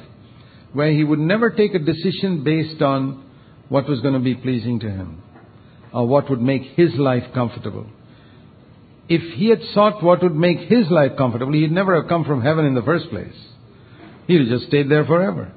where 0.73 0.91
he 0.91 1.03
would 1.03 1.19
never 1.19 1.49
take 1.49 1.73
a 1.73 1.79
decision 1.79 2.43
based 2.43 2.81
on 2.81 3.25
what 3.69 3.87
was 3.87 4.01
going 4.01 4.13
to 4.13 4.19
be 4.19 4.35
pleasing 4.35 4.81
to 4.81 4.89
him 4.89 5.23
or 5.93 6.05
what 6.05 6.29
would 6.29 6.41
make 6.41 6.63
his 6.75 6.93
life 6.95 7.23
comfortable 7.33 7.87
if 9.09 9.37
he 9.37 9.49
had 9.49 9.61
sought 9.73 10.03
what 10.03 10.21
would 10.21 10.35
make 10.35 10.59
his 10.59 10.89
life 10.89 11.13
comfortable, 11.17 11.53
he'd 11.53 11.71
never 11.71 11.95
have 11.99 12.09
come 12.09 12.25
from 12.25 12.41
heaven 12.41 12.65
in 12.65 12.75
the 12.75 12.81
first 12.81 13.09
place. 13.09 13.35
He'd 14.27 14.41
have 14.41 14.49
just 14.49 14.67
stayed 14.67 14.89
there 14.89 15.05
forever. 15.05 15.53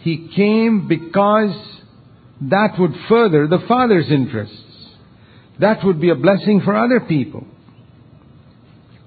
He 0.00 0.28
came 0.34 0.88
because 0.88 1.54
that 2.42 2.74
would 2.78 2.92
further 3.08 3.46
the 3.46 3.64
Father's 3.66 4.10
interests. 4.10 4.56
That 5.60 5.84
would 5.84 6.00
be 6.00 6.10
a 6.10 6.14
blessing 6.14 6.60
for 6.64 6.76
other 6.76 7.00
people. 7.00 7.46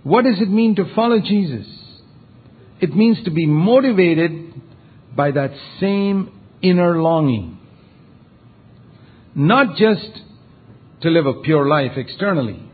What 0.03 0.23
does 0.23 0.39
it 0.39 0.49
mean 0.49 0.75
to 0.75 0.93
follow 0.95 1.19
Jesus? 1.19 1.67
It 2.79 2.95
means 2.95 3.23
to 3.25 3.31
be 3.31 3.45
motivated 3.45 4.53
by 5.15 5.31
that 5.31 5.51
same 5.79 6.31
inner 6.61 7.01
longing. 7.01 7.59
Not 9.33 9.75
just 9.77 10.21
to 11.01 11.09
live 11.09 11.25
a 11.25 11.41
pure 11.41 11.67
life 11.67 11.97
externally, 11.97 12.64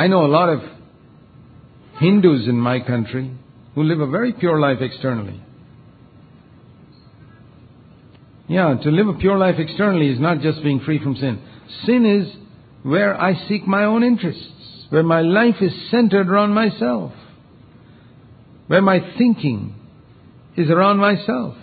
I 0.00 0.06
know 0.06 0.24
a 0.24 0.32
lot 0.32 0.48
of 0.48 0.60
Hindus 1.98 2.48
in 2.48 2.56
my 2.56 2.80
country 2.80 3.30
who 3.74 3.82
live 3.82 4.00
a 4.00 4.06
very 4.06 4.32
pure 4.32 4.58
life 4.58 4.78
externally. 4.80 5.38
Yeah, 8.48 8.76
to 8.82 8.90
live 8.90 9.08
a 9.08 9.18
pure 9.18 9.36
life 9.36 9.56
externally 9.58 10.08
is 10.08 10.18
not 10.18 10.40
just 10.40 10.62
being 10.62 10.80
free 10.80 11.02
from 11.02 11.16
sin. 11.16 11.42
Sin 11.84 12.06
is 12.06 12.34
where 12.82 13.14
I 13.14 13.46
seek 13.46 13.66
my 13.66 13.84
own 13.84 14.02
interests, 14.02 14.86
where 14.88 15.02
my 15.02 15.20
life 15.20 15.56
is 15.60 15.90
centered 15.90 16.30
around 16.30 16.54
myself, 16.54 17.12
where 18.68 18.80
my 18.80 19.00
thinking 19.18 19.74
is 20.56 20.70
around 20.70 20.96
myself. 20.96 21.56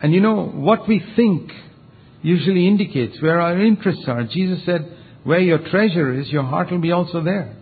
And 0.00 0.14
you 0.14 0.20
know, 0.20 0.46
what 0.46 0.86
we 0.86 1.02
think 1.16 1.50
usually 2.22 2.68
indicates 2.68 3.20
where 3.20 3.40
our 3.40 3.60
interests 3.60 4.04
are. 4.06 4.22
Jesus 4.22 4.64
said, 4.64 4.98
where 5.30 5.38
your 5.38 5.58
treasure 5.58 6.12
is, 6.20 6.28
your 6.28 6.42
heart 6.42 6.72
will 6.72 6.80
be 6.80 6.90
also 6.90 7.22
there. 7.22 7.54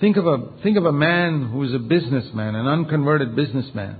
Think 0.00 0.16
of 0.16 0.24
a, 0.24 0.38
think 0.62 0.76
of 0.76 0.84
a 0.84 0.92
man 0.92 1.48
who 1.50 1.64
is 1.64 1.74
a 1.74 1.80
businessman, 1.80 2.54
an 2.54 2.68
unconverted 2.68 3.34
businessman. 3.34 3.96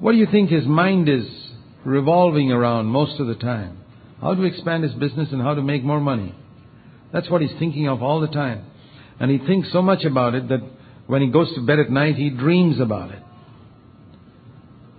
What 0.00 0.10
do 0.10 0.18
you 0.18 0.26
think 0.26 0.50
his 0.50 0.66
mind 0.66 1.08
is 1.08 1.24
revolving 1.84 2.50
around 2.50 2.86
most 2.86 3.20
of 3.20 3.28
the 3.28 3.36
time? 3.36 3.78
How 4.20 4.34
to 4.34 4.42
expand 4.42 4.82
his 4.82 4.94
business 4.94 5.28
and 5.30 5.40
how 5.40 5.54
to 5.54 5.62
make 5.62 5.84
more 5.84 6.00
money. 6.00 6.34
That's 7.12 7.30
what 7.30 7.40
he's 7.40 7.56
thinking 7.60 7.86
of 7.86 8.02
all 8.02 8.18
the 8.18 8.26
time. 8.26 8.64
And 9.20 9.30
he 9.30 9.38
thinks 9.38 9.70
so 9.72 9.80
much 9.80 10.02
about 10.02 10.34
it 10.34 10.48
that 10.48 10.60
when 11.06 11.22
he 11.22 11.28
goes 11.28 11.54
to 11.54 11.64
bed 11.64 11.78
at 11.78 11.88
night, 11.88 12.16
he 12.16 12.30
dreams 12.30 12.80
about 12.80 13.12
it. 13.12 13.22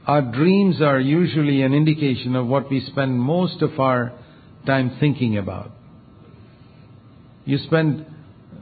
Our 0.08 0.22
dreams 0.22 0.82
are 0.82 1.02
usually 1.02 1.64
an 1.64 1.74
indication 1.74 2.34
of 2.38 2.48
what 2.48 2.72
we 2.72 2.80
spend 2.80 3.20
most 3.20 3.62
of 3.62 3.78
our 3.78 4.14
time 4.66 4.96
thinking 5.02 5.38
about. 5.38 5.72
You 7.46 7.60
spend 7.60 8.06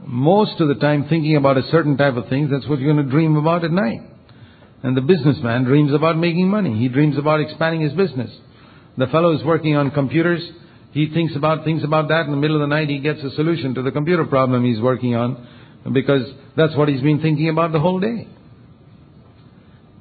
most 0.06 0.60
of 0.60 0.68
the 0.68 0.74
time 0.74 1.08
thinking 1.08 1.36
about 1.36 1.56
a 1.56 1.62
certain 1.70 1.96
type 1.96 2.16
of 2.16 2.28
things, 2.28 2.50
that's 2.50 2.68
what 2.68 2.78
you're 2.78 2.92
going 2.92 3.04
to 3.04 3.10
dream 3.10 3.36
about 3.36 3.64
at 3.64 3.70
night. 3.70 4.00
And 4.82 4.94
the 4.94 5.00
businessman 5.00 5.64
dreams 5.64 5.94
about 5.94 6.18
making 6.18 6.48
money. 6.48 6.78
He 6.78 6.88
dreams 6.88 7.16
about 7.16 7.40
expanding 7.40 7.80
his 7.80 7.94
business. 7.94 8.30
The 8.98 9.06
fellow 9.06 9.34
is 9.34 9.42
working 9.42 9.76
on 9.76 9.90
computers. 9.90 10.42
He 10.92 11.08
thinks 11.08 11.34
about 11.34 11.64
things 11.64 11.82
about 11.82 12.08
that. 12.08 12.26
In 12.26 12.30
the 12.30 12.36
middle 12.36 12.56
of 12.56 12.68
the 12.68 12.74
night, 12.74 12.90
he 12.90 12.98
gets 12.98 13.22
a 13.24 13.30
solution 13.30 13.74
to 13.74 13.82
the 13.82 13.90
computer 13.90 14.26
problem 14.26 14.64
he's 14.64 14.80
working 14.80 15.14
on 15.14 15.48
because 15.92 16.30
that's 16.56 16.76
what 16.76 16.88
he's 16.88 17.00
been 17.00 17.20
thinking 17.20 17.48
about 17.48 17.72
the 17.72 17.80
whole 17.80 17.98
day. 17.98 18.28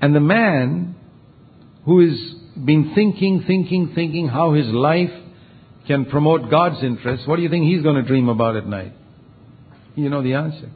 And 0.01 0.13
the 0.13 0.19
man 0.19 0.95
who 1.86 2.07
has 2.07 2.19
been 2.65 2.91
thinking, 2.93 3.45
thinking, 3.47 3.93
thinking 3.95 4.27
how 4.27 4.53
his 4.53 4.67
life 4.67 5.11
can 5.88 6.05
promote 6.05 6.49
God's 6.49 6.84
interests, 6.84 7.27
what 7.27 7.36
do 7.36 7.41
you 7.41 7.49
think 7.49 7.65
he's 7.65 7.84
going 7.84 7.95
to 7.95 8.03
dream 8.03 8.29
about 8.29 8.55
at 8.55 8.65
night? 8.65 8.93
You 9.95 10.09
know 10.09 10.23
the 10.23 10.34
answer. 10.34 10.69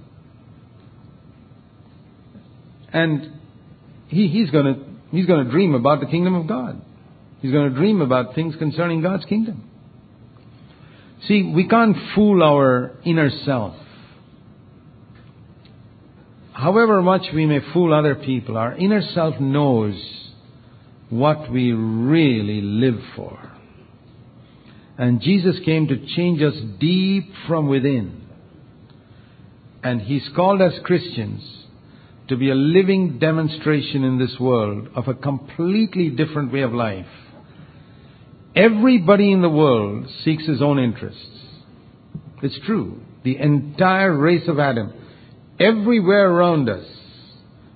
And 2.94 3.40
he, 4.08 4.28
he's 4.28 4.50
going 4.50 4.66
to 4.66 4.86
he's 5.12 5.26
going 5.26 5.46
to 5.46 5.52
dream 5.52 5.74
about 5.74 6.00
the 6.00 6.06
kingdom 6.08 6.36
of 6.36 6.48
God. 6.48 6.82
He's 7.42 7.52
going 7.52 7.70
to 7.70 7.76
dream 7.76 8.02
about 8.02 8.36
things 8.36 8.56
concerning 8.58 9.02
God's 9.02 9.26
kingdom. 9.26 9.70
See, 11.28 11.52
we 11.54 11.68
can't 11.68 11.96
fool 12.16 12.44
our 12.44 12.98
inner 13.04 13.30
self. 13.46 13.76
However 16.54 17.02
much 17.02 17.24
we 17.34 17.46
may 17.46 17.60
fool 17.74 17.94
other 17.94 18.16
people, 18.16 18.58
our 18.58 18.76
inner 18.76 19.02
self 19.14 19.40
knows 19.40 19.96
what 21.10 21.52
we 21.52 21.72
really 21.72 22.62
live 22.62 23.00
for. 23.16 23.57
And 24.98 25.22
Jesus 25.22 25.58
came 25.64 25.88
to 25.88 26.06
change 26.16 26.42
us 26.42 26.56
deep 26.80 27.32
from 27.48 27.68
within. 27.68 28.24
And 29.84 30.02
He's 30.02 30.28
called 30.36 30.62
us 30.62 30.74
Christians 30.84 31.44
to 32.30 32.36
be 32.36 32.50
a 32.50 32.56
living 32.56 33.20
demonstration 33.20 34.04
in 34.04 34.18
this 34.20 34.36
world 34.40 34.90
of 34.96 35.08
a 35.08 35.14
completely 35.14 36.10
different 36.10 36.52
way 36.52 36.62
of 36.62 36.74
life. 36.74 37.06
Everybody 38.56 39.32
in 39.32 39.42
the 39.42 39.50
world 39.50 40.08
seeks 40.26 40.46
his 40.46 40.62
own 40.62 40.80
interests. 40.80 41.30
It's 42.42 42.60
true. 42.66 43.02
The 43.24 43.38
entire 43.38 44.16
race 44.16 44.48
of 44.48 44.60
Adam, 44.60 44.94
everywhere 45.60 46.30
around 46.30 46.70
us, 46.70 46.86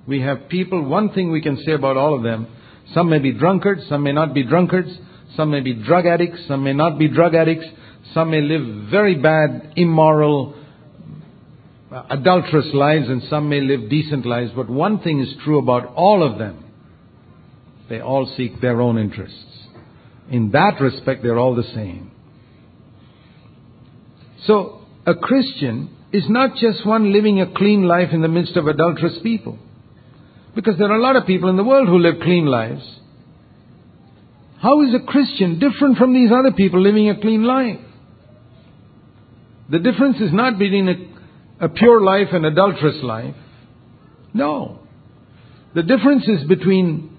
we 0.07 0.21
have 0.21 0.49
people. 0.49 0.83
One 0.83 1.13
thing 1.13 1.31
we 1.31 1.41
can 1.41 1.57
say 1.63 1.73
about 1.73 1.97
all 1.97 2.15
of 2.15 2.23
them 2.23 2.47
some 2.93 3.09
may 3.09 3.19
be 3.19 3.31
drunkards, 3.31 3.87
some 3.87 4.03
may 4.03 4.11
not 4.11 4.33
be 4.33 4.43
drunkards, 4.43 4.89
some 5.35 5.51
may 5.51 5.61
be 5.61 5.73
drug 5.73 6.05
addicts, 6.05 6.39
some 6.47 6.63
may 6.63 6.73
not 6.73 6.99
be 6.99 7.07
drug 7.07 7.35
addicts, 7.35 7.65
some 8.13 8.31
may 8.31 8.41
live 8.41 8.89
very 8.89 9.15
bad, 9.15 9.73
immoral, 9.75 10.55
uh, 11.91 12.03
adulterous 12.09 12.73
lives, 12.73 13.07
and 13.07 13.23
some 13.29 13.49
may 13.49 13.61
live 13.61 13.89
decent 13.89 14.25
lives. 14.25 14.51
But 14.55 14.69
one 14.69 14.99
thing 14.99 15.19
is 15.19 15.33
true 15.43 15.59
about 15.59 15.93
all 15.95 16.23
of 16.23 16.37
them 16.37 16.71
they 17.91 17.99
all 17.99 18.25
seek 18.37 18.61
their 18.61 18.79
own 18.79 18.97
interests. 18.97 19.67
In 20.29 20.51
that 20.51 20.79
respect, 20.79 21.23
they're 21.23 21.37
all 21.37 21.55
the 21.55 21.69
same. 21.75 22.09
So, 24.45 24.85
a 25.05 25.13
Christian 25.13 25.93
is 26.13 26.23
not 26.29 26.55
just 26.55 26.85
one 26.85 27.11
living 27.11 27.41
a 27.41 27.51
clean 27.53 27.83
life 27.83 28.09
in 28.13 28.21
the 28.21 28.29
midst 28.29 28.55
of 28.55 28.65
adulterous 28.65 29.19
people. 29.21 29.59
Because 30.55 30.77
there 30.77 30.89
are 30.89 30.97
a 30.97 31.01
lot 31.01 31.17
of 31.17 31.25
people 31.25 31.49
in 31.49 31.57
the 31.57 31.65
world 31.65 31.89
who 31.89 31.99
live 31.99 32.21
clean 32.23 32.45
lives. 32.45 32.81
How 34.61 34.81
is 34.83 34.93
a 34.93 34.99
Christian 34.99 35.57
different 35.57 35.97
from 35.97 36.13
these 36.13 36.31
other 36.31 36.51
people 36.51 36.81
living 36.81 37.09
a 37.09 37.19
clean 37.19 37.43
life? 37.43 37.79
The 39.71 39.79
difference 39.79 40.17
is 40.17 40.31
not 40.31 40.59
between 40.59 40.87
a, 41.59 41.65
a 41.65 41.69
pure 41.69 42.01
life 42.01 42.27
and 42.31 42.45
adulterous 42.45 43.01
life. 43.01 43.33
No. 44.33 44.79
The 45.73 45.81
difference 45.81 46.27
is 46.27 46.47
between 46.47 47.09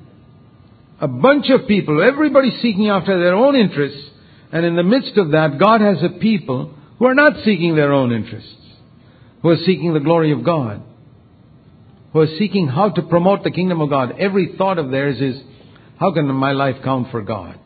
a 1.01 1.09
bunch 1.09 1.47
of 1.51 1.67
people, 1.67 2.01
everybody 2.01 2.57
seeking 2.63 2.89
after 2.89 3.19
their 3.19 3.35
own 3.35 3.57
interests, 3.57 4.11
and 4.53 4.65
in 4.65 4.77
the 4.77 4.85
midst 4.85 5.17
of 5.17 5.33
that, 5.33 5.59
God 5.59 5.81
has 5.81 5.97
a 6.01 6.21
people 6.21 6.73
who 7.01 7.07
are 7.07 7.15
not 7.15 7.43
seeking 7.45 7.75
their 7.75 7.93
own 7.93 8.13
interests, 8.13 8.55
who 9.43 9.49
are 9.49 9.57
seeking 9.57 9.95
the 9.95 10.01
glory 10.01 10.31
of 10.31 10.45
God, 10.45 10.81
who 12.13 12.21
are 12.21 12.39
seeking 12.39 12.69
how 12.69 12.91
to 12.91 13.03
promote 13.03 13.43
the 13.43 13.51
kingdom 13.51 13.81
of 13.81 13.91
God. 13.91 14.15
Every 14.21 14.55
thought 14.57 14.79
of 14.79 14.93
theirs 14.93 15.21
is, 15.21 15.43
how 16.03 16.13
can 16.13 16.27
my 16.35 16.51
life 16.51 16.83
count 16.83 17.13
for 17.13 17.23
God? 17.23 17.61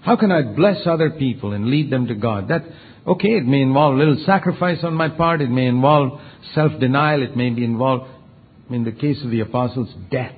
How 0.00 0.16
can 0.16 0.32
I 0.32 0.42
bless 0.42 0.84
other 0.86 1.10
people 1.10 1.52
and 1.52 1.66
lead 1.66 1.88
them 1.88 2.08
to 2.08 2.16
God? 2.16 2.48
That, 2.48 2.62
okay, 3.06 3.36
it 3.36 3.46
may 3.46 3.60
involve 3.62 3.94
a 3.94 3.98
little 3.98 4.20
sacrifice 4.26 4.78
on 4.82 4.94
my 4.94 5.08
part, 5.08 5.40
it 5.40 5.50
may 5.50 5.66
involve 5.66 6.20
self-denial, 6.52 7.22
it 7.22 7.36
may 7.36 7.50
be 7.50 7.64
involved, 7.64 8.10
in 8.70 8.82
the 8.82 8.90
case 8.90 9.22
of 9.22 9.30
the 9.30 9.38
apostles, 9.38 9.88
death. 10.10 10.34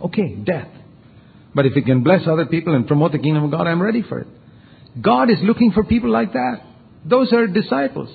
Okay, 0.00 0.34
death. 0.34 0.66
But 1.54 1.66
if 1.66 1.76
it 1.76 1.86
can 1.86 2.02
bless 2.02 2.26
other 2.26 2.46
people 2.46 2.74
and 2.74 2.84
promote 2.84 3.12
the 3.12 3.20
kingdom 3.20 3.44
of 3.44 3.52
God, 3.52 3.68
I'm 3.68 3.80
ready 3.80 4.02
for 4.02 4.18
it. 4.18 4.26
God 5.00 5.30
is 5.30 5.38
looking 5.42 5.70
for 5.70 5.84
people 5.84 6.10
like 6.10 6.32
that. 6.32 6.56
Those 7.08 7.32
are 7.32 7.46
disciples. 7.46 8.10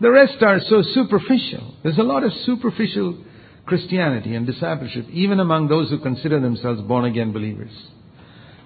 The 0.00 0.12
rest 0.12 0.40
are 0.42 0.60
so 0.60 0.82
superficial. 0.94 1.74
There's 1.82 1.98
a 1.98 2.04
lot 2.04 2.22
of 2.22 2.30
superficial 2.46 3.24
Christianity 3.66 4.34
and 4.34 4.46
discipleship, 4.46 5.06
even 5.10 5.40
among 5.40 5.68
those 5.68 5.90
who 5.90 5.98
consider 5.98 6.40
themselves 6.40 6.82
born 6.82 7.04
again 7.04 7.32
believers. 7.32 7.72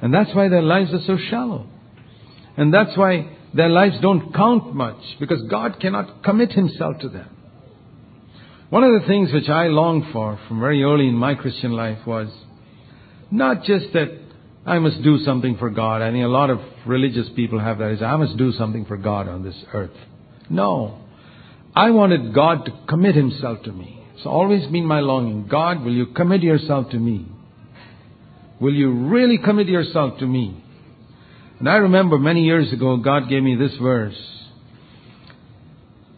And 0.03 0.13
that's 0.13 0.35
why 0.35 0.49
their 0.49 0.63
lives 0.63 0.93
are 0.93 1.03
so 1.07 1.17
shallow. 1.31 1.67
And 2.57 2.75
that's 2.75 2.97
why 2.97 3.37
their 3.55 3.69
lives 3.69 3.97
don't 4.01 4.35
count 4.35 4.75
much, 4.75 5.01
because 5.21 5.43
God 5.49 5.81
cannot 5.81 6.23
commit 6.25 6.53
Himself 6.53 6.99
to 7.01 7.09
them. 7.09 7.29
One 8.71 8.85
of 8.85 9.01
the 9.01 9.07
things 9.07 9.33
which 9.33 9.49
I 9.49 9.69
longed 9.69 10.13
for 10.13 10.39
from 10.47 10.61
very 10.61 10.83
early 10.83 11.09
in 11.09 11.15
my 11.15 11.35
Christian 11.35 11.73
life 11.73 12.07
was 12.07 12.29
not 13.31 13.65
just 13.65 13.93
that 13.95 14.09
I 14.67 14.79
must 14.79 15.03
do 15.03 15.19
something 15.19 15.57
for 15.57 15.71
God. 15.71 16.03
I 16.03 16.11
think 16.11 16.25
a 16.25 16.29
lot 16.29 16.51
of 16.51 16.61
religious 16.87 17.29
people 17.35 17.59
have 17.59 17.79
that 17.79 17.93
is 17.93 18.03
I 18.03 18.17
must 18.17 18.37
do 18.37 18.53
something 18.53 18.85
for 18.85 18.99
God 18.99 19.27
on 19.29 19.43
this 19.43 19.57
earth. 19.73 19.97
No. 20.51 20.99
I 21.75 21.91
wanted 21.91 22.35
God 22.35 22.67
to 22.67 22.73
commit 22.87 23.15
Himself 23.15 23.63
to 23.63 23.73
me. 23.73 23.98
It's 24.19 24.27
always 24.27 24.67
been 24.67 24.85
my 24.85 24.99
longing. 24.99 25.47
God, 25.47 25.85
will 25.85 25.95
you 25.95 26.07
commit 26.07 26.43
yourself 26.43 26.91
to 26.91 26.99
me? 26.99 27.29
Will 28.61 28.75
you 28.75 28.91
really 28.91 29.39
commit 29.39 29.69
yourself 29.69 30.19
to 30.19 30.27
me? 30.27 30.61
And 31.61 31.69
I 31.69 31.77
remember 31.77 32.19
many 32.19 32.43
years 32.43 32.73
ago, 32.73 32.97
God 32.97 33.29
gave 33.29 33.45
me 33.45 33.55
this 33.55 33.77
verse 33.81 34.19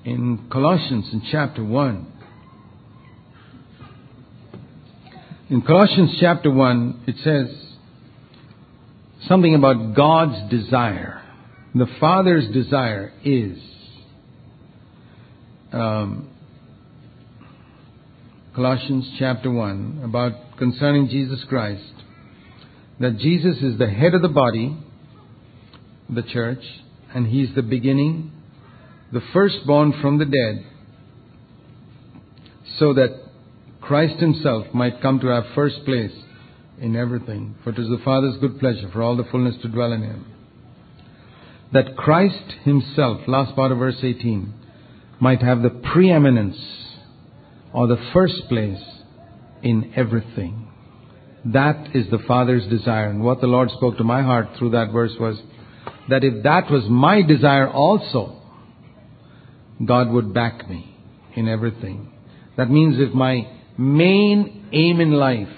in 0.07 0.49
Colossians 0.51 1.11
in 1.13 1.21
chapter 1.31 1.63
1. 1.63 2.07
In 5.51 5.61
Colossians 5.61 6.17
chapter 6.19 6.51
1, 6.51 7.05
it 7.07 7.17
says 7.23 7.55
something 9.29 9.55
about 9.55 9.95
God's 9.95 10.51
desire. 10.51 11.23
The 11.75 11.87
Father's 12.01 12.51
desire 12.51 13.13
is 13.23 13.59
um, 15.71 16.31
Colossians 18.55 19.09
chapter 19.17 19.49
1 19.49 20.01
about 20.03 20.33
concerning 20.59 21.07
Jesus 21.09 21.39
Christ 21.49 21.93
that 22.99 23.17
Jesus 23.19 23.59
is 23.63 23.79
the 23.79 23.89
head 23.89 24.13
of 24.13 24.23
the 24.23 24.29
body, 24.29 24.77
the 26.09 26.25
church, 26.25 26.63
and 27.15 27.29
he's 27.29 27.55
the 27.55 27.63
beginning, 27.63 28.33
the 29.13 29.23
firstborn 29.33 29.95
from 30.03 30.19
the 30.19 30.25
dead, 30.25 30.67
so 32.81 32.93
that 32.95 33.23
Christ 33.81 34.19
himself 34.19 34.67
might 34.75 35.01
come 35.01 35.21
to 35.21 35.29
have 35.29 35.45
first 35.55 35.85
place 35.85 36.13
in 36.81 36.97
everything. 36.97 37.55
For 37.63 37.71
it 37.71 37.79
is 37.79 37.89
the 37.89 38.03
Father's 38.05 38.37
good 38.41 38.59
pleasure 38.59 38.91
for 38.93 39.01
all 39.01 39.17
the 39.17 39.29
fullness 39.31 39.63
to 39.63 39.69
dwell 39.69 39.93
in 39.93 40.03
him. 40.03 40.27
That 41.73 41.97
Christ 41.97 42.53
himself, 42.65 43.21
last 43.29 43.55
part 43.55 43.71
of 43.71 43.79
verse 43.79 43.99
18, 44.03 44.53
might 45.21 45.41
have 45.41 45.63
the 45.63 45.71
preeminence 45.71 46.59
or 47.73 47.87
the 47.87 48.03
first 48.13 48.49
place 48.49 48.83
in 49.63 49.93
everything. 49.97 50.69
That 51.45 51.95
is 51.95 52.11
the 52.11 52.19
Father's 52.27 52.67
desire. 52.67 53.09
And 53.09 53.23
what 53.23 53.41
the 53.41 53.47
Lord 53.47 53.71
spoke 53.71 53.97
to 53.99 54.05
my 54.05 54.23
heart 54.23 54.49
through 54.59 54.71
that 54.71 54.93
verse 54.93 55.13
was 55.19 55.41
that 56.09 56.25
if 56.25 56.43
that 56.43 56.71
was 56.71 56.85
my 56.89 57.23
desire 57.23 57.69
also, 57.69 58.37
God 59.85 60.11
would 60.11 60.35
back 60.35 60.69
me 60.69 60.95
in 61.37 61.49
everything. 61.49 62.13
That 62.57 62.71
means 62.71 62.97
if 62.99 63.15
my 63.15 63.49
main 63.79 64.69
aim 64.73 65.01
in 65.01 65.13
life 65.13 65.49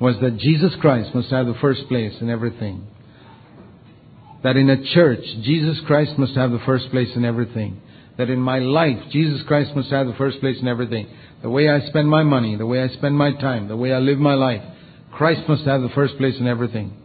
was 0.00 0.16
that 0.20 0.38
Jesus 0.38 0.72
Christ 0.80 1.14
must 1.14 1.30
have 1.30 1.46
the 1.46 1.54
first 1.60 1.88
place 1.88 2.14
in 2.20 2.28
everything, 2.28 2.86
that 4.42 4.56
in 4.56 4.68
a 4.68 4.92
church, 4.92 5.24
Jesus 5.42 5.78
Christ 5.86 6.18
must 6.18 6.34
have 6.34 6.50
the 6.50 6.60
first 6.66 6.90
place 6.90 7.08
in 7.14 7.24
everything, 7.24 7.80
that 8.18 8.30
in 8.30 8.40
my 8.40 8.58
life, 8.58 8.98
Jesus 9.10 9.42
Christ 9.46 9.74
must 9.76 9.90
have 9.90 10.06
the 10.06 10.14
first 10.14 10.40
place 10.40 10.56
in 10.60 10.68
everything, 10.68 11.08
the 11.42 11.50
way 11.50 11.68
I 11.68 11.86
spend 11.88 12.08
my 12.08 12.22
money, 12.22 12.56
the 12.56 12.66
way 12.66 12.82
I 12.82 12.88
spend 12.88 13.16
my 13.16 13.32
time, 13.32 13.68
the 13.68 13.76
way 13.76 13.92
I 13.92 13.98
live 13.98 14.18
my 14.18 14.34
life, 14.34 14.62
Christ 15.12 15.42
must 15.48 15.64
have 15.64 15.82
the 15.82 15.90
first 15.90 16.16
place 16.18 16.36
in 16.38 16.46
everything. 16.46 16.96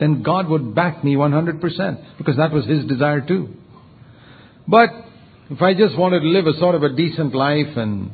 Then 0.00 0.22
God 0.22 0.48
would 0.48 0.74
back 0.74 1.04
me 1.04 1.14
100% 1.14 2.18
because 2.18 2.36
that 2.36 2.52
was 2.52 2.66
His 2.66 2.84
desire 2.86 3.20
too. 3.20 3.54
But 4.66 4.90
if 5.50 5.60
I 5.62 5.74
just 5.74 5.96
wanted 5.96 6.20
to 6.20 6.26
live 6.26 6.46
a 6.46 6.58
sort 6.58 6.74
of 6.74 6.82
a 6.82 6.94
decent 6.94 7.34
life 7.34 7.76
and 7.76 8.10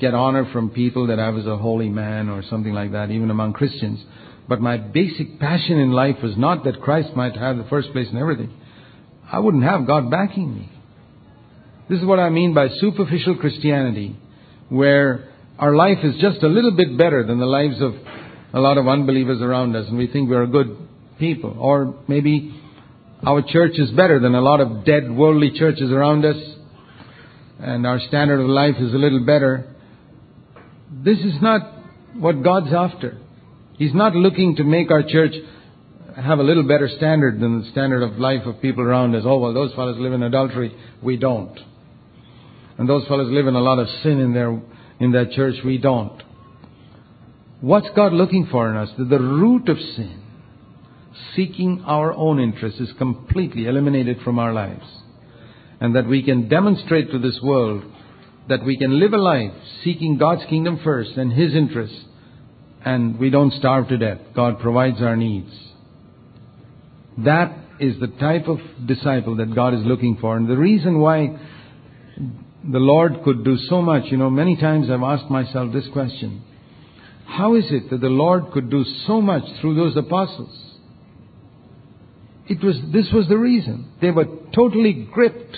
get 0.00 0.14
honor 0.14 0.50
from 0.52 0.70
people 0.70 1.06
that 1.08 1.18
I 1.18 1.30
was 1.30 1.46
a 1.46 1.56
holy 1.56 1.88
man 1.88 2.28
or 2.28 2.42
something 2.50 2.72
like 2.72 2.92
that, 2.92 3.10
even 3.10 3.30
among 3.30 3.52
Christians, 3.52 4.02
but 4.48 4.60
my 4.60 4.76
basic 4.76 5.38
passion 5.40 5.78
in 5.78 5.92
life 5.92 6.16
was 6.22 6.36
not 6.36 6.64
that 6.64 6.80
Christ 6.80 7.14
might 7.14 7.36
have 7.36 7.56
the 7.56 7.64
first 7.64 7.92
place 7.92 8.08
in 8.10 8.16
everything, 8.16 8.52
I 9.30 9.38
wouldn't 9.38 9.64
have 9.64 9.86
God 9.86 10.10
backing 10.10 10.54
me. 10.54 10.70
This 11.88 12.00
is 12.00 12.04
what 12.04 12.18
I 12.18 12.30
mean 12.30 12.52
by 12.52 12.68
superficial 12.80 13.36
Christianity 13.36 14.16
where 14.68 15.28
our 15.56 15.76
life 15.76 15.98
is 16.02 16.16
just 16.20 16.42
a 16.42 16.48
little 16.48 16.72
bit 16.76 16.98
better 16.98 17.24
than 17.24 17.38
the 17.38 17.46
lives 17.46 17.80
of 17.80 17.94
a 18.52 18.58
lot 18.58 18.76
of 18.76 18.88
unbelievers 18.88 19.40
around 19.40 19.76
us 19.76 19.86
and 19.88 19.96
we 19.96 20.08
think 20.08 20.28
we're 20.28 20.46
good 20.46 20.76
people. 21.20 21.56
Or 21.58 21.94
maybe 22.08 22.60
our 23.24 23.40
church 23.40 23.78
is 23.78 23.90
better 23.92 24.18
than 24.18 24.34
a 24.34 24.40
lot 24.40 24.60
of 24.60 24.84
dead 24.84 25.08
worldly 25.10 25.52
churches 25.56 25.92
around 25.92 26.24
us 26.24 26.36
and 27.60 27.86
our 27.86 28.00
standard 28.00 28.40
of 28.40 28.48
life 28.48 28.74
is 28.80 28.92
a 28.92 28.98
little 28.98 29.24
better. 29.24 29.72
This 30.90 31.18
is 31.18 31.40
not 31.40 31.60
what 32.14 32.42
God's 32.42 32.72
after. 32.72 33.18
He's 33.78 33.94
not 33.94 34.16
looking 34.16 34.56
to 34.56 34.64
make 34.64 34.90
our 34.90 35.04
church 35.04 35.34
have 36.16 36.40
a 36.40 36.42
little 36.42 36.66
better 36.66 36.88
standard 36.96 37.38
than 37.38 37.60
the 37.60 37.70
standard 37.70 38.02
of 38.02 38.18
life 38.18 38.44
of 38.44 38.60
people 38.60 38.82
around 38.82 39.14
us. 39.14 39.22
Oh, 39.24 39.38
well, 39.38 39.54
those 39.54 39.72
fellows 39.74 39.98
live 39.98 40.14
in 40.14 40.22
adultery. 40.22 40.74
We 41.00 41.16
don't. 41.16 41.56
And 42.78 42.88
those 42.88 43.06
fellows 43.06 43.30
live 43.30 43.46
in 43.46 43.54
a 43.54 43.60
lot 43.60 43.78
of 43.78 43.88
sin 44.02 44.20
in 44.20 44.34
their, 44.34 44.60
in 45.00 45.12
their 45.12 45.26
church. 45.26 45.56
We 45.64 45.78
don't. 45.78 46.22
What's 47.60 47.88
God 47.96 48.12
looking 48.12 48.48
for 48.50 48.70
in 48.70 48.76
us? 48.76 48.90
That 48.98 49.08
the 49.08 49.18
root 49.18 49.68
of 49.68 49.78
sin, 49.78 50.22
seeking 51.34 51.82
our 51.86 52.12
own 52.12 52.38
interests, 52.38 52.80
is 52.80 52.90
completely 52.98 53.66
eliminated 53.66 54.18
from 54.22 54.38
our 54.38 54.52
lives. 54.52 54.84
And 55.80 55.96
that 55.96 56.06
we 56.06 56.22
can 56.22 56.48
demonstrate 56.48 57.10
to 57.12 57.18
this 57.18 57.38
world 57.42 57.84
that 58.48 58.64
we 58.64 58.76
can 58.76 59.00
live 59.00 59.12
a 59.12 59.18
life 59.18 59.52
seeking 59.82 60.18
God's 60.18 60.44
kingdom 60.48 60.80
first 60.84 61.12
and 61.16 61.32
His 61.32 61.54
interests, 61.54 61.98
and 62.84 63.18
we 63.18 63.30
don't 63.30 63.52
starve 63.54 63.88
to 63.88 63.98
death. 63.98 64.18
God 64.34 64.60
provides 64.60 65.02
our 65.02 65.16
needs. 65.16 65.50
That 67.18 67.56
is 67.80 67.98
the 67.98 68.06
type 68.06 68.46
of 68.46 68.58
disciple 68.86 69.36
that 69.36 69.54
God 69.54 69.74
is 69.74 69.84
looking 69.84 70.18
for. 70.20 70.36
And 70.36 70.48
the 70.48 70.56
reason 70.56 71.00
why 71.00 71.38
the 72.70 72.78
Lord 72.78 73.22
could 73.24 73.44
do 73.44 73.56
so 73.68 73.82
much. 73.82 74.04
You 74.06 74.16
know, 74.16 74.30
many 74.30 74.56
times 74.56 74.90
I've 74.90 75.02
asked 75.02 75.30
myself 75.30 75.72
this 75.72 75.86
question. 75.92 76.42
How 77.26 77.54
is 77.56 77.64
it 77.70 77.90
that 77.90 78.00
the 78.00 78.08
Lord 78.08 78.52
could 78.52 78.70
do 78.70 78.84
so 79.06 79.20
much 79.20 79.42
through 79.60 79.74
those 79.74 79.96
apostles? 79.96 80.56
It 82.48 82.62
was, 82.62 82.76
this 82.92 83.10
was 83.12 83.26
the 83.28 83.36
reason. 83.36 83.92
They 84.00 84.10
were 84.10 84.26
totally 84.54 85.08
gripped 85.12 85.56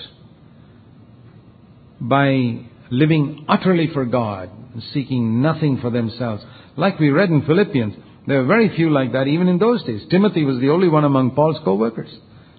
by 2.01 2.65
living 2.91 3.45
utterly 3.49 3.91
for 3.93 4.07
God, 4.07 4.51
and 4.73 4.83
seeking 4.95 5.43
nothing 5.43 5.79
for 5.81 5.91
themselves. 5.91 6.43
Like 6.77 6.99
we 6.99 7.11
read 7.11 7.29
in 7.29 7.45
Philippians, 7.45 7.95
There 8.29 8.43
were 8.43 8.47
very 8.47 8.77
few 8.77 8.91
like 8.91 9.13
that 9.13 9.27
even 9.27 9.49
in 9.49 9.59
those 9.59 9.83
days. 9.85 10.03
Timothy 10.11 10.45
was 10.45 10.61
the 10.61 10.69
only 10.69 10.89
one 10.89 11.05
among 11.05 11.31
Paul's 11.31 11.57
co-workers 11.65 12.15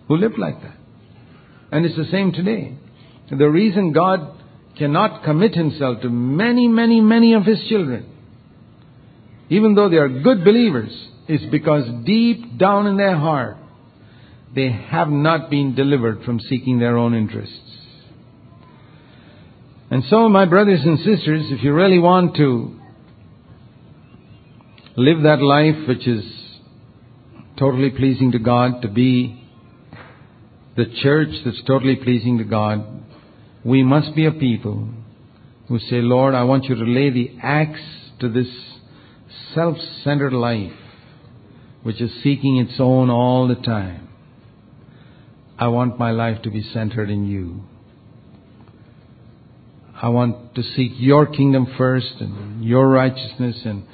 who 0.08 0.18
lived 0.18 0.40
like 0.40 0.60
that. 0.64 0.76
And 1.72 1.86
it's 1.86 1.96
the 1.96 2.10
same 2.12 2.32
today. 2.32 2.76
The 3.30 3.48
reason 3.48 3.92
God 3.92 4.39
cannot 4.80 5.24
commit 5.24 5.54
himself 5.54 6.02
to 6.02 6.10
many, 6.10 6.68
many, 6.68 7.02
many 7.02 7.34
of 7.34 7.44
his 7.44 7.60
children, 7.70 8.10
even 9.50 9.76
though 9.76 9.90
they 9.90 9.98
are 9.98 10.10
good 10.10 10.44
believers, 10.44 10.92
is 11.28 11.42
because 11.52 11.84
deep 12.06 12.58
down 12.58 12.88
in 12.88 12.98
their 12.98 13.16
heart, 13.16 13.58
they 14.56 14.72
have 14.72 15.10
not 15.10 15.50
been 15.50 15.76
delivered 15.76 16.24
from 16.24 16.40
seeking 16.40 16.80
their 16.80 16.98
own 16.98 17.14
interests. 17.14 17.60
And 19.92 20.04
so, 20.10 20.30
my 20.30 20.46
brothers 20.46 20.82
and 20.84 20.98
sisters, 21.00 21.48
if 21.50 21.64
you 21.64 21.74
really 21.74 22.00
want 22.00 22.36
to 22.38 22.80
live 24.96 25.24
that 25.24 25.42
life 25.42 25.88
which 25.88 26.08
is 26.08 26.24
totally 27.58 27.90
pleasing 27.90 28.32
to 28.32 28.40
God, 28.40 28.82
to 28.84 28.88
be 28.88 29.44
the 30.76 30.86
church 31.02 31.30
that's 31.44 31.62
totally 31.68 31.96
pleasing 31.96 32.38
to 32.38 32.44
God, 32.44 32.99
we 33.64 33.84
must 33.84 34.16
be 34.16 34.26
a 34.26 34.32
people 34.32 34.90
who 35.68 35.80
say, 35.80 36.02
Lord, 36.02 36.34
I 36.34 36.44
want 36.44 36.66
you 36.66 36.76
to 36.76 36.84
lay 36.84 37.10
the 37.10 37.38
axe 37.42 37.82
to 38.20 38.30
this 38.30 38.48
self-centered 39.54 40.34
life 40.34 40.74
which 41.84 42.02
is 42.02 42.12
seeking 42.24 42.58
its 42.58 42.80
own 42.80 43.10
all 43.10 43.48
the 43.48 43.56
time. 43.56 44.10
I 45.58 45.68
want 45.68 46.00
my 46.00 46.12
life 46.12 46.42
to 46.44 46.52
be 46.52 46.62
centered 46.74 47.10
in 47.10 47.26
you. 47.26 47.64
I 50.02 50.10
want 50.10 50.56
to 50.56 50.64
seek 50.64 50.94
your 50.96 51.26
kingdom 51.26 51.74
first 51.78 52.14
and 52.20 52.64
your 52.64 52.88
righteousness 52.88 53.58
and 53.66 53.86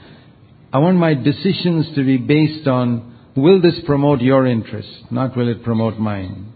I 0.72 0.80
want 0.80 0.98
my 0.98 1.14
decisions 1.14 1.96
to 1.96 2.04
be 2.04 2.18
based 2.18 2.68
on 2.68 3.16
will 3.36 3.62
this 3.62 3.80
promote 3.86 4.22
your 4.22 4.46
interest, 4.46 4.90
not 5.10 5.36
will 5.36 5.50
it 5.50 5.64
promote 5.64 5.98
mine. 5.98 6.52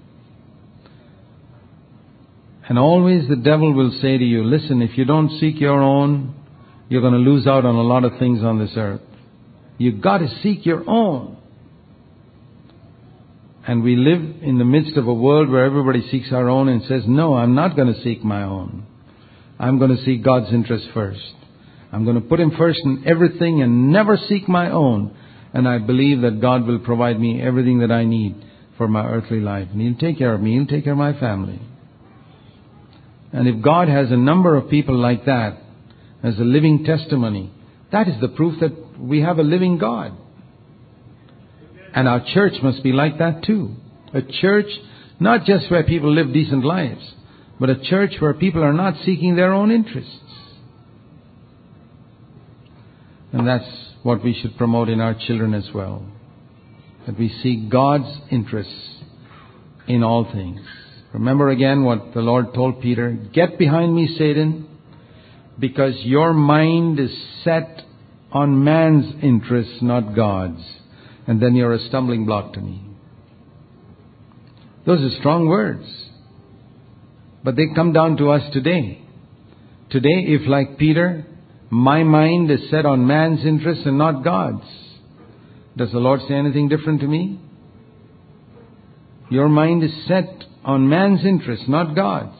And 2.70 2.78
always 2.78 3.28
the 3.28 3.36
devil 3.36 3.74
will 3.74 3.92
say 4.00 4.18
to 4.18 4.24
you, 4.24 4.44
listen, 4.44 4.84
if 4.84 4.96
you 4.96 5.04
don't 5.04 5.40
seek 5.40 5.60
your 5.60 5.82
own, 5.82 6.36
you're 6.88 7.02
going 7.02 7.14
to 7.14 7.20
lose 7.20 7.48
out 7.48 7.66
on 7.66 7.76
a 7.76 7.82
lot 7.82 8.04
of 8.04 8.20
things 8.20 8.44
on 8.44 8.60
this 8.60 8.72
earth. 8.78 9.02
You've 9.80 10.02
got 10.02 10.20
to 10.20 10.28
seek 10.44 10.68
your 10.68 10.88
own. 10.88 11.38
And 13.68 13.84
we 13.84 13.96
live 13.96 14.44
in 14.44 14.60
the 14.60 14.66
midst 14.66 14.98
of 14.98 15.08
a 15.08 15.14
world 15.14 15.50
where 15.50 15.66
everybody 15.66 16.08
seeks 16.10 16.32
our 16.32 16.48
own 16.48 16.70
and 16.70 16.84
says, 16.84 17.04
no, 17.08 17.36
I'm 17.36 17.56
not 17.56 17.76
going 17.76 17.92
to 17.94 18.02
seek 18.02 18.24
my 18.24 18.44
own. 18.44 18.86
I'm 19.60 19.80
going 19.80 19.96
to 19.96 20.04
seek 20.04 20.24
God's 20.24 20.54
interest 20.54 20.88
first. 20.94 21.34
I'm 21.92 22.04
going 22.04 22.22
to 22.22 22.28
put 22.28 22.40
Him 22.40 22.52
first 22.56 22.80
in 22.84 23.04
everything 23.08 23.64
and 23.64 23.92
never 23.92 24.16
seek 24.16 24.48
my 24.48 24.70
own. 24.70 25.16
And 25.54 25.68
I 25.68 25.80
believe 25.80 26.22
that 26.22 26.40
God 26.40 26.68
will 26.68 26.80
provide 26.80 27.20
me 27.20 27.42
everything 27.42 27.80
that 27.80 27.92
I 27.92 28.06
need 28.06 28.44
for 28.78 28.88
my 28.88 29.06
earthly 29.08 29.40
life. 29.40 29.68
And 29.72 29.82
He'll 29.82 29.98
take 29.98 30.20
care 30.20 30.34
of 30.34 30.42
me. 30.42 30.54
He'll 30.54 30.68
take 30.68 30.84
care 30.84 30.94
of 30.94 31.00
my 31.00 31.20
family. 31.20 31.60
And 33.32 33.48
if 33.48 33.62
God 33.62 33.88
has 33.88 34.12
a 34.12 34.18
number 34.18 34.56
of 34.56 34.70
people 34.70 34.96
like 34.96 35.26
that 35.26 35.58
as 36.24 36.38
a 36.40 36.44
living 36.44 36.84
testimony, 36.84 37.52
that 37.92 38.08
is 38.08 38.20
the 38.22 38.28
proof 38.28 38.60
that 38.60 39.00
we 39.00 39.22
have 39.22 39.40
a 39.40 39.44
living 39.44 39.78
God. 39.78 40.18
And 41.94 42.08
our 42.08 42.24
church 42.34 42.54
must 42.62 42.84
be 42.84 42.92
like 42.92 43.20
that 43.20 43.44
too. 43.44 43.76
A 44.14 44.22
church 44.22 44.68
not 45.20 45.46
just 45.46 45.70
where 45.70 45.84
people 45.84 46.14
live 46.14 46.34
decent 46.34 46.64
lives, 46.64 47.02
but 47.60 47.70
a 47.70 47.80
church 47.80 48.14
where 48.20 48.34
people 48.34 48.64
are 48.64 48.74
not 48.74 48.96
seeking 49.06 49.36
their 49.36 49.54
own 49.54 49.70
interests. 49.70 50.20
And 53.34 53.46
that's 53.48 53.70
what 54.02 54.24
we 54.24 54.34
should 54.34 54.58
promote 54.58 54.90
in 54.90 55.02
our 55.02 55.14
children 55.14 55.54
as 55.54 55.70
well. 55.74 56.06
That 57.06 57.20
we 57.20 57.30
seek 57.44 57.70
God's 57.70 58.10
interests 58.32 59.02
in 59.88 60.04
all 60.04 60.32
things. 60.32 60.62
Remember 61.14 61.50
again 61.50 61.84
what 61.84 62.14
the 62.14 62.22
Lord 62.22 62.54
told 62.54 62.82
Peter 62.82 63.12
Get 63.34 63.58
behind 63.58 63.96
me, 63.96 64.16
Satan, 64.18 64.68
because 65.58 65.96
your 66.04 66.34
mind 66.34 67.00
is 67.00 67.12
set 67.44 67.82
on 68.32 68.64
man's 68.64 69.24
interests, 69.24 69.82
not 69.82 70.16
God's. 70.16 70.62
And 71.28 71.42
then 71.42 71.56
you're 71.56 71.74
a 71.74 71.88
stumbling 71.88 72.26
block 72.26 72.54
to 72.54 72.62
me. 72.62 72.84
Those 74.86 75.02
are 75.02 75.20
strong 75.20 75.48
words. 75.48 75.86
But 77.44 77.56
they 77.56 77.68
come 77.76 77.94
down 77.94 78.18
to 78.18 78.32
us 78.32 78.42
today. 78.52 79.02
Today, 79.90 80.26
if 80.28 80.48
like 80.48 80.78
Peter, 80.78 81.26
my 81.70 82.04
mind 82.04 82.52
is 82.52 82.70
set 82.70 82.86
on 82.86 83.08
man's 83.08 83.46
interests 83.46 83.86
and 83.86 83.98
not 83.98 84.24
God's, 84.24 84.66
does 85.78 85.92
the 85.92 86.00
Lord 86.00 86.22
say 86.28 86.34
anything 86.34 86.68
different 86.68 87.02
to 87.02 87.08
me? 87.08 87.40
Your 89.30 89.48
mind 89.48 89.84
is 89.84 89.92
set 90.08 90.44
on 90.64 90.90
man's 90.90 91.26
interests, 91.26 91.66
not 91.68 91.96
God's. 91.96 92.36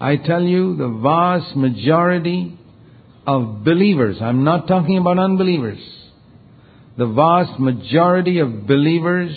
I 0.00 0.16
tell 0.16 0.42
you, 0.42 0.76
the 0.76 0.88
vast 0.88 1.56
majority 1.56 2.58
of 3.26 3.64
believers, 3.64 4.16
I'm 4.20 4.44
not 4.44 4.66
talking 4.66 4.96
about 4.98 5.18
unbelievers, 5.18 5.80
the 6.96 7.06
vast 7.06 7.58
majority 7.58 8.38
of 8.38 8.66
believers 8.66 9.36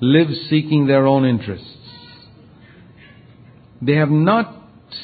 live 0.00 0.28
seeking 0.48 0.86
their 0.86 1.06
own 1.06 1.24
interests. 1.24 1.66
They 3.82 3.94
have 3.94 4.10
not 4.10 4.54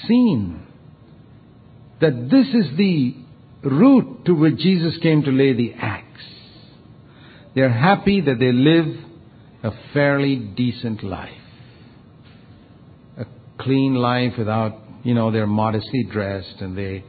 seen 0.07 0.63
that 2.01 2.29
this 2.31 2.47
is 2.49 2.77
the 2.77 3.15
root 3.63 4.25
to 4.27 4.35
which 4.35 4.59
Jesus 4.59 4.95
came 5.03 5.23
to 5.23 5.31
lay 5.31 5.53
the 5.53 5.75
axe. 5.75 6.05
They're 7.55 7.73
happy 7.73 8.21
that 8.21 8.39
they 8.39 8.53
live 8.53 9.06
a 9.63 9.71
fairly 9.93 10.37
decent 10.37 11.03
life. 11.03 11.31
A 13.19 13.27
clean 13.59 13.95
life 13.95 14.35
without, 14.39 14.79
you 15.03 15.15
know, 15.15 15.31
they're 15.31 15.47
modestly 15.47 16.05
dressed 16.11 16.57
and 16.61 16.77
they 16.77 17.05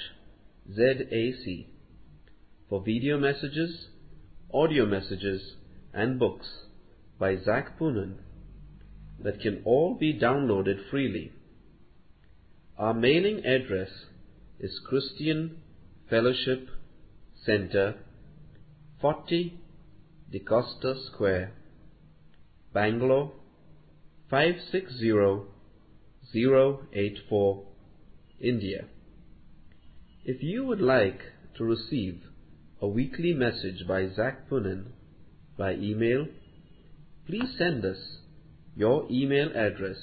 Z-A-C 0.74 1.68
for 2.68 2.82
video 2.82 3.18
messages, 3.18 3.88
audio 4.52 4.86
messages, 4.86 5.54
and 5.92 6.18
books 6.18 6.46
by 7.18 7.36
Zac 7.36 7.78
Poonen 7.78 8.14
that 9.22 9.40
can 9.40 9.62
all 9.64 9.96
be 9.98 10.18
downloaded 10.18 10.90
freely. 10.90 11.32
Our 12.78 12.94
mailing 12.94 13.44
address 13.44 13.90
is 14.60 14.80
Christian 14.86 15.62
Fellowship 16.10 16.68
Center, 17.44 17.94
40 19.00 19.58
DeCosta 20.32 21.06
Square, 21.06 21.52
Bangalore 22.72 23.32
560084, 26.36 27.64
India. 28.40 28.84
If 30.24 30.42
you 30.42 30.64
would 30.66 30.82
like 30.82 31.20
to 31.56 31.64
receive 31.64 32.20
a 32.80 32.86
weekly 32.86 33.32
message 33.32 33.86
by 33.88 34.08
Zac 34.14 34.48
Poonen 34.50 34.92
by 35.56 35.72
email, 35.74 36.26
please 37.26 37.54
send 37.56 37.86
us 37.86 38.18
your 38.74 39.06
email 39.10 39.48
address 39.54 39.96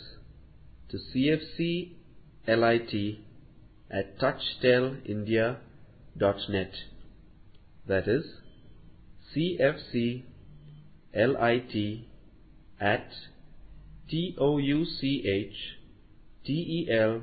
to 0.89 0.97
cfclit 0.97 1.91
at 3.91 4.17
touchtelindia.net. 4.19 6.73
That 7.87 8.07
is 8.07 8.25
cfclit 9.35 10.23
at 12.81 13.11
t 14.09 14.35
o 16.43 16.45
u 16.45 16.49
c 16.49 16.49
h 16.49 16.49
t 16.49 16.49
e 16.77 16.99
l 17.09 17.13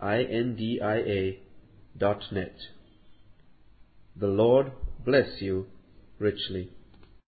i 0.00 0.18
n 0.44 0.56
d 0.56 0.80
i 0.80 0.98
a 1.20 1.22
dot 1.96 2.22
net. 2.32 2.58
The 4.22 4.26
Lord 4.26 4.72
bless 5.04 5.40
you 5.40 5.66
richly. 6.18 6.68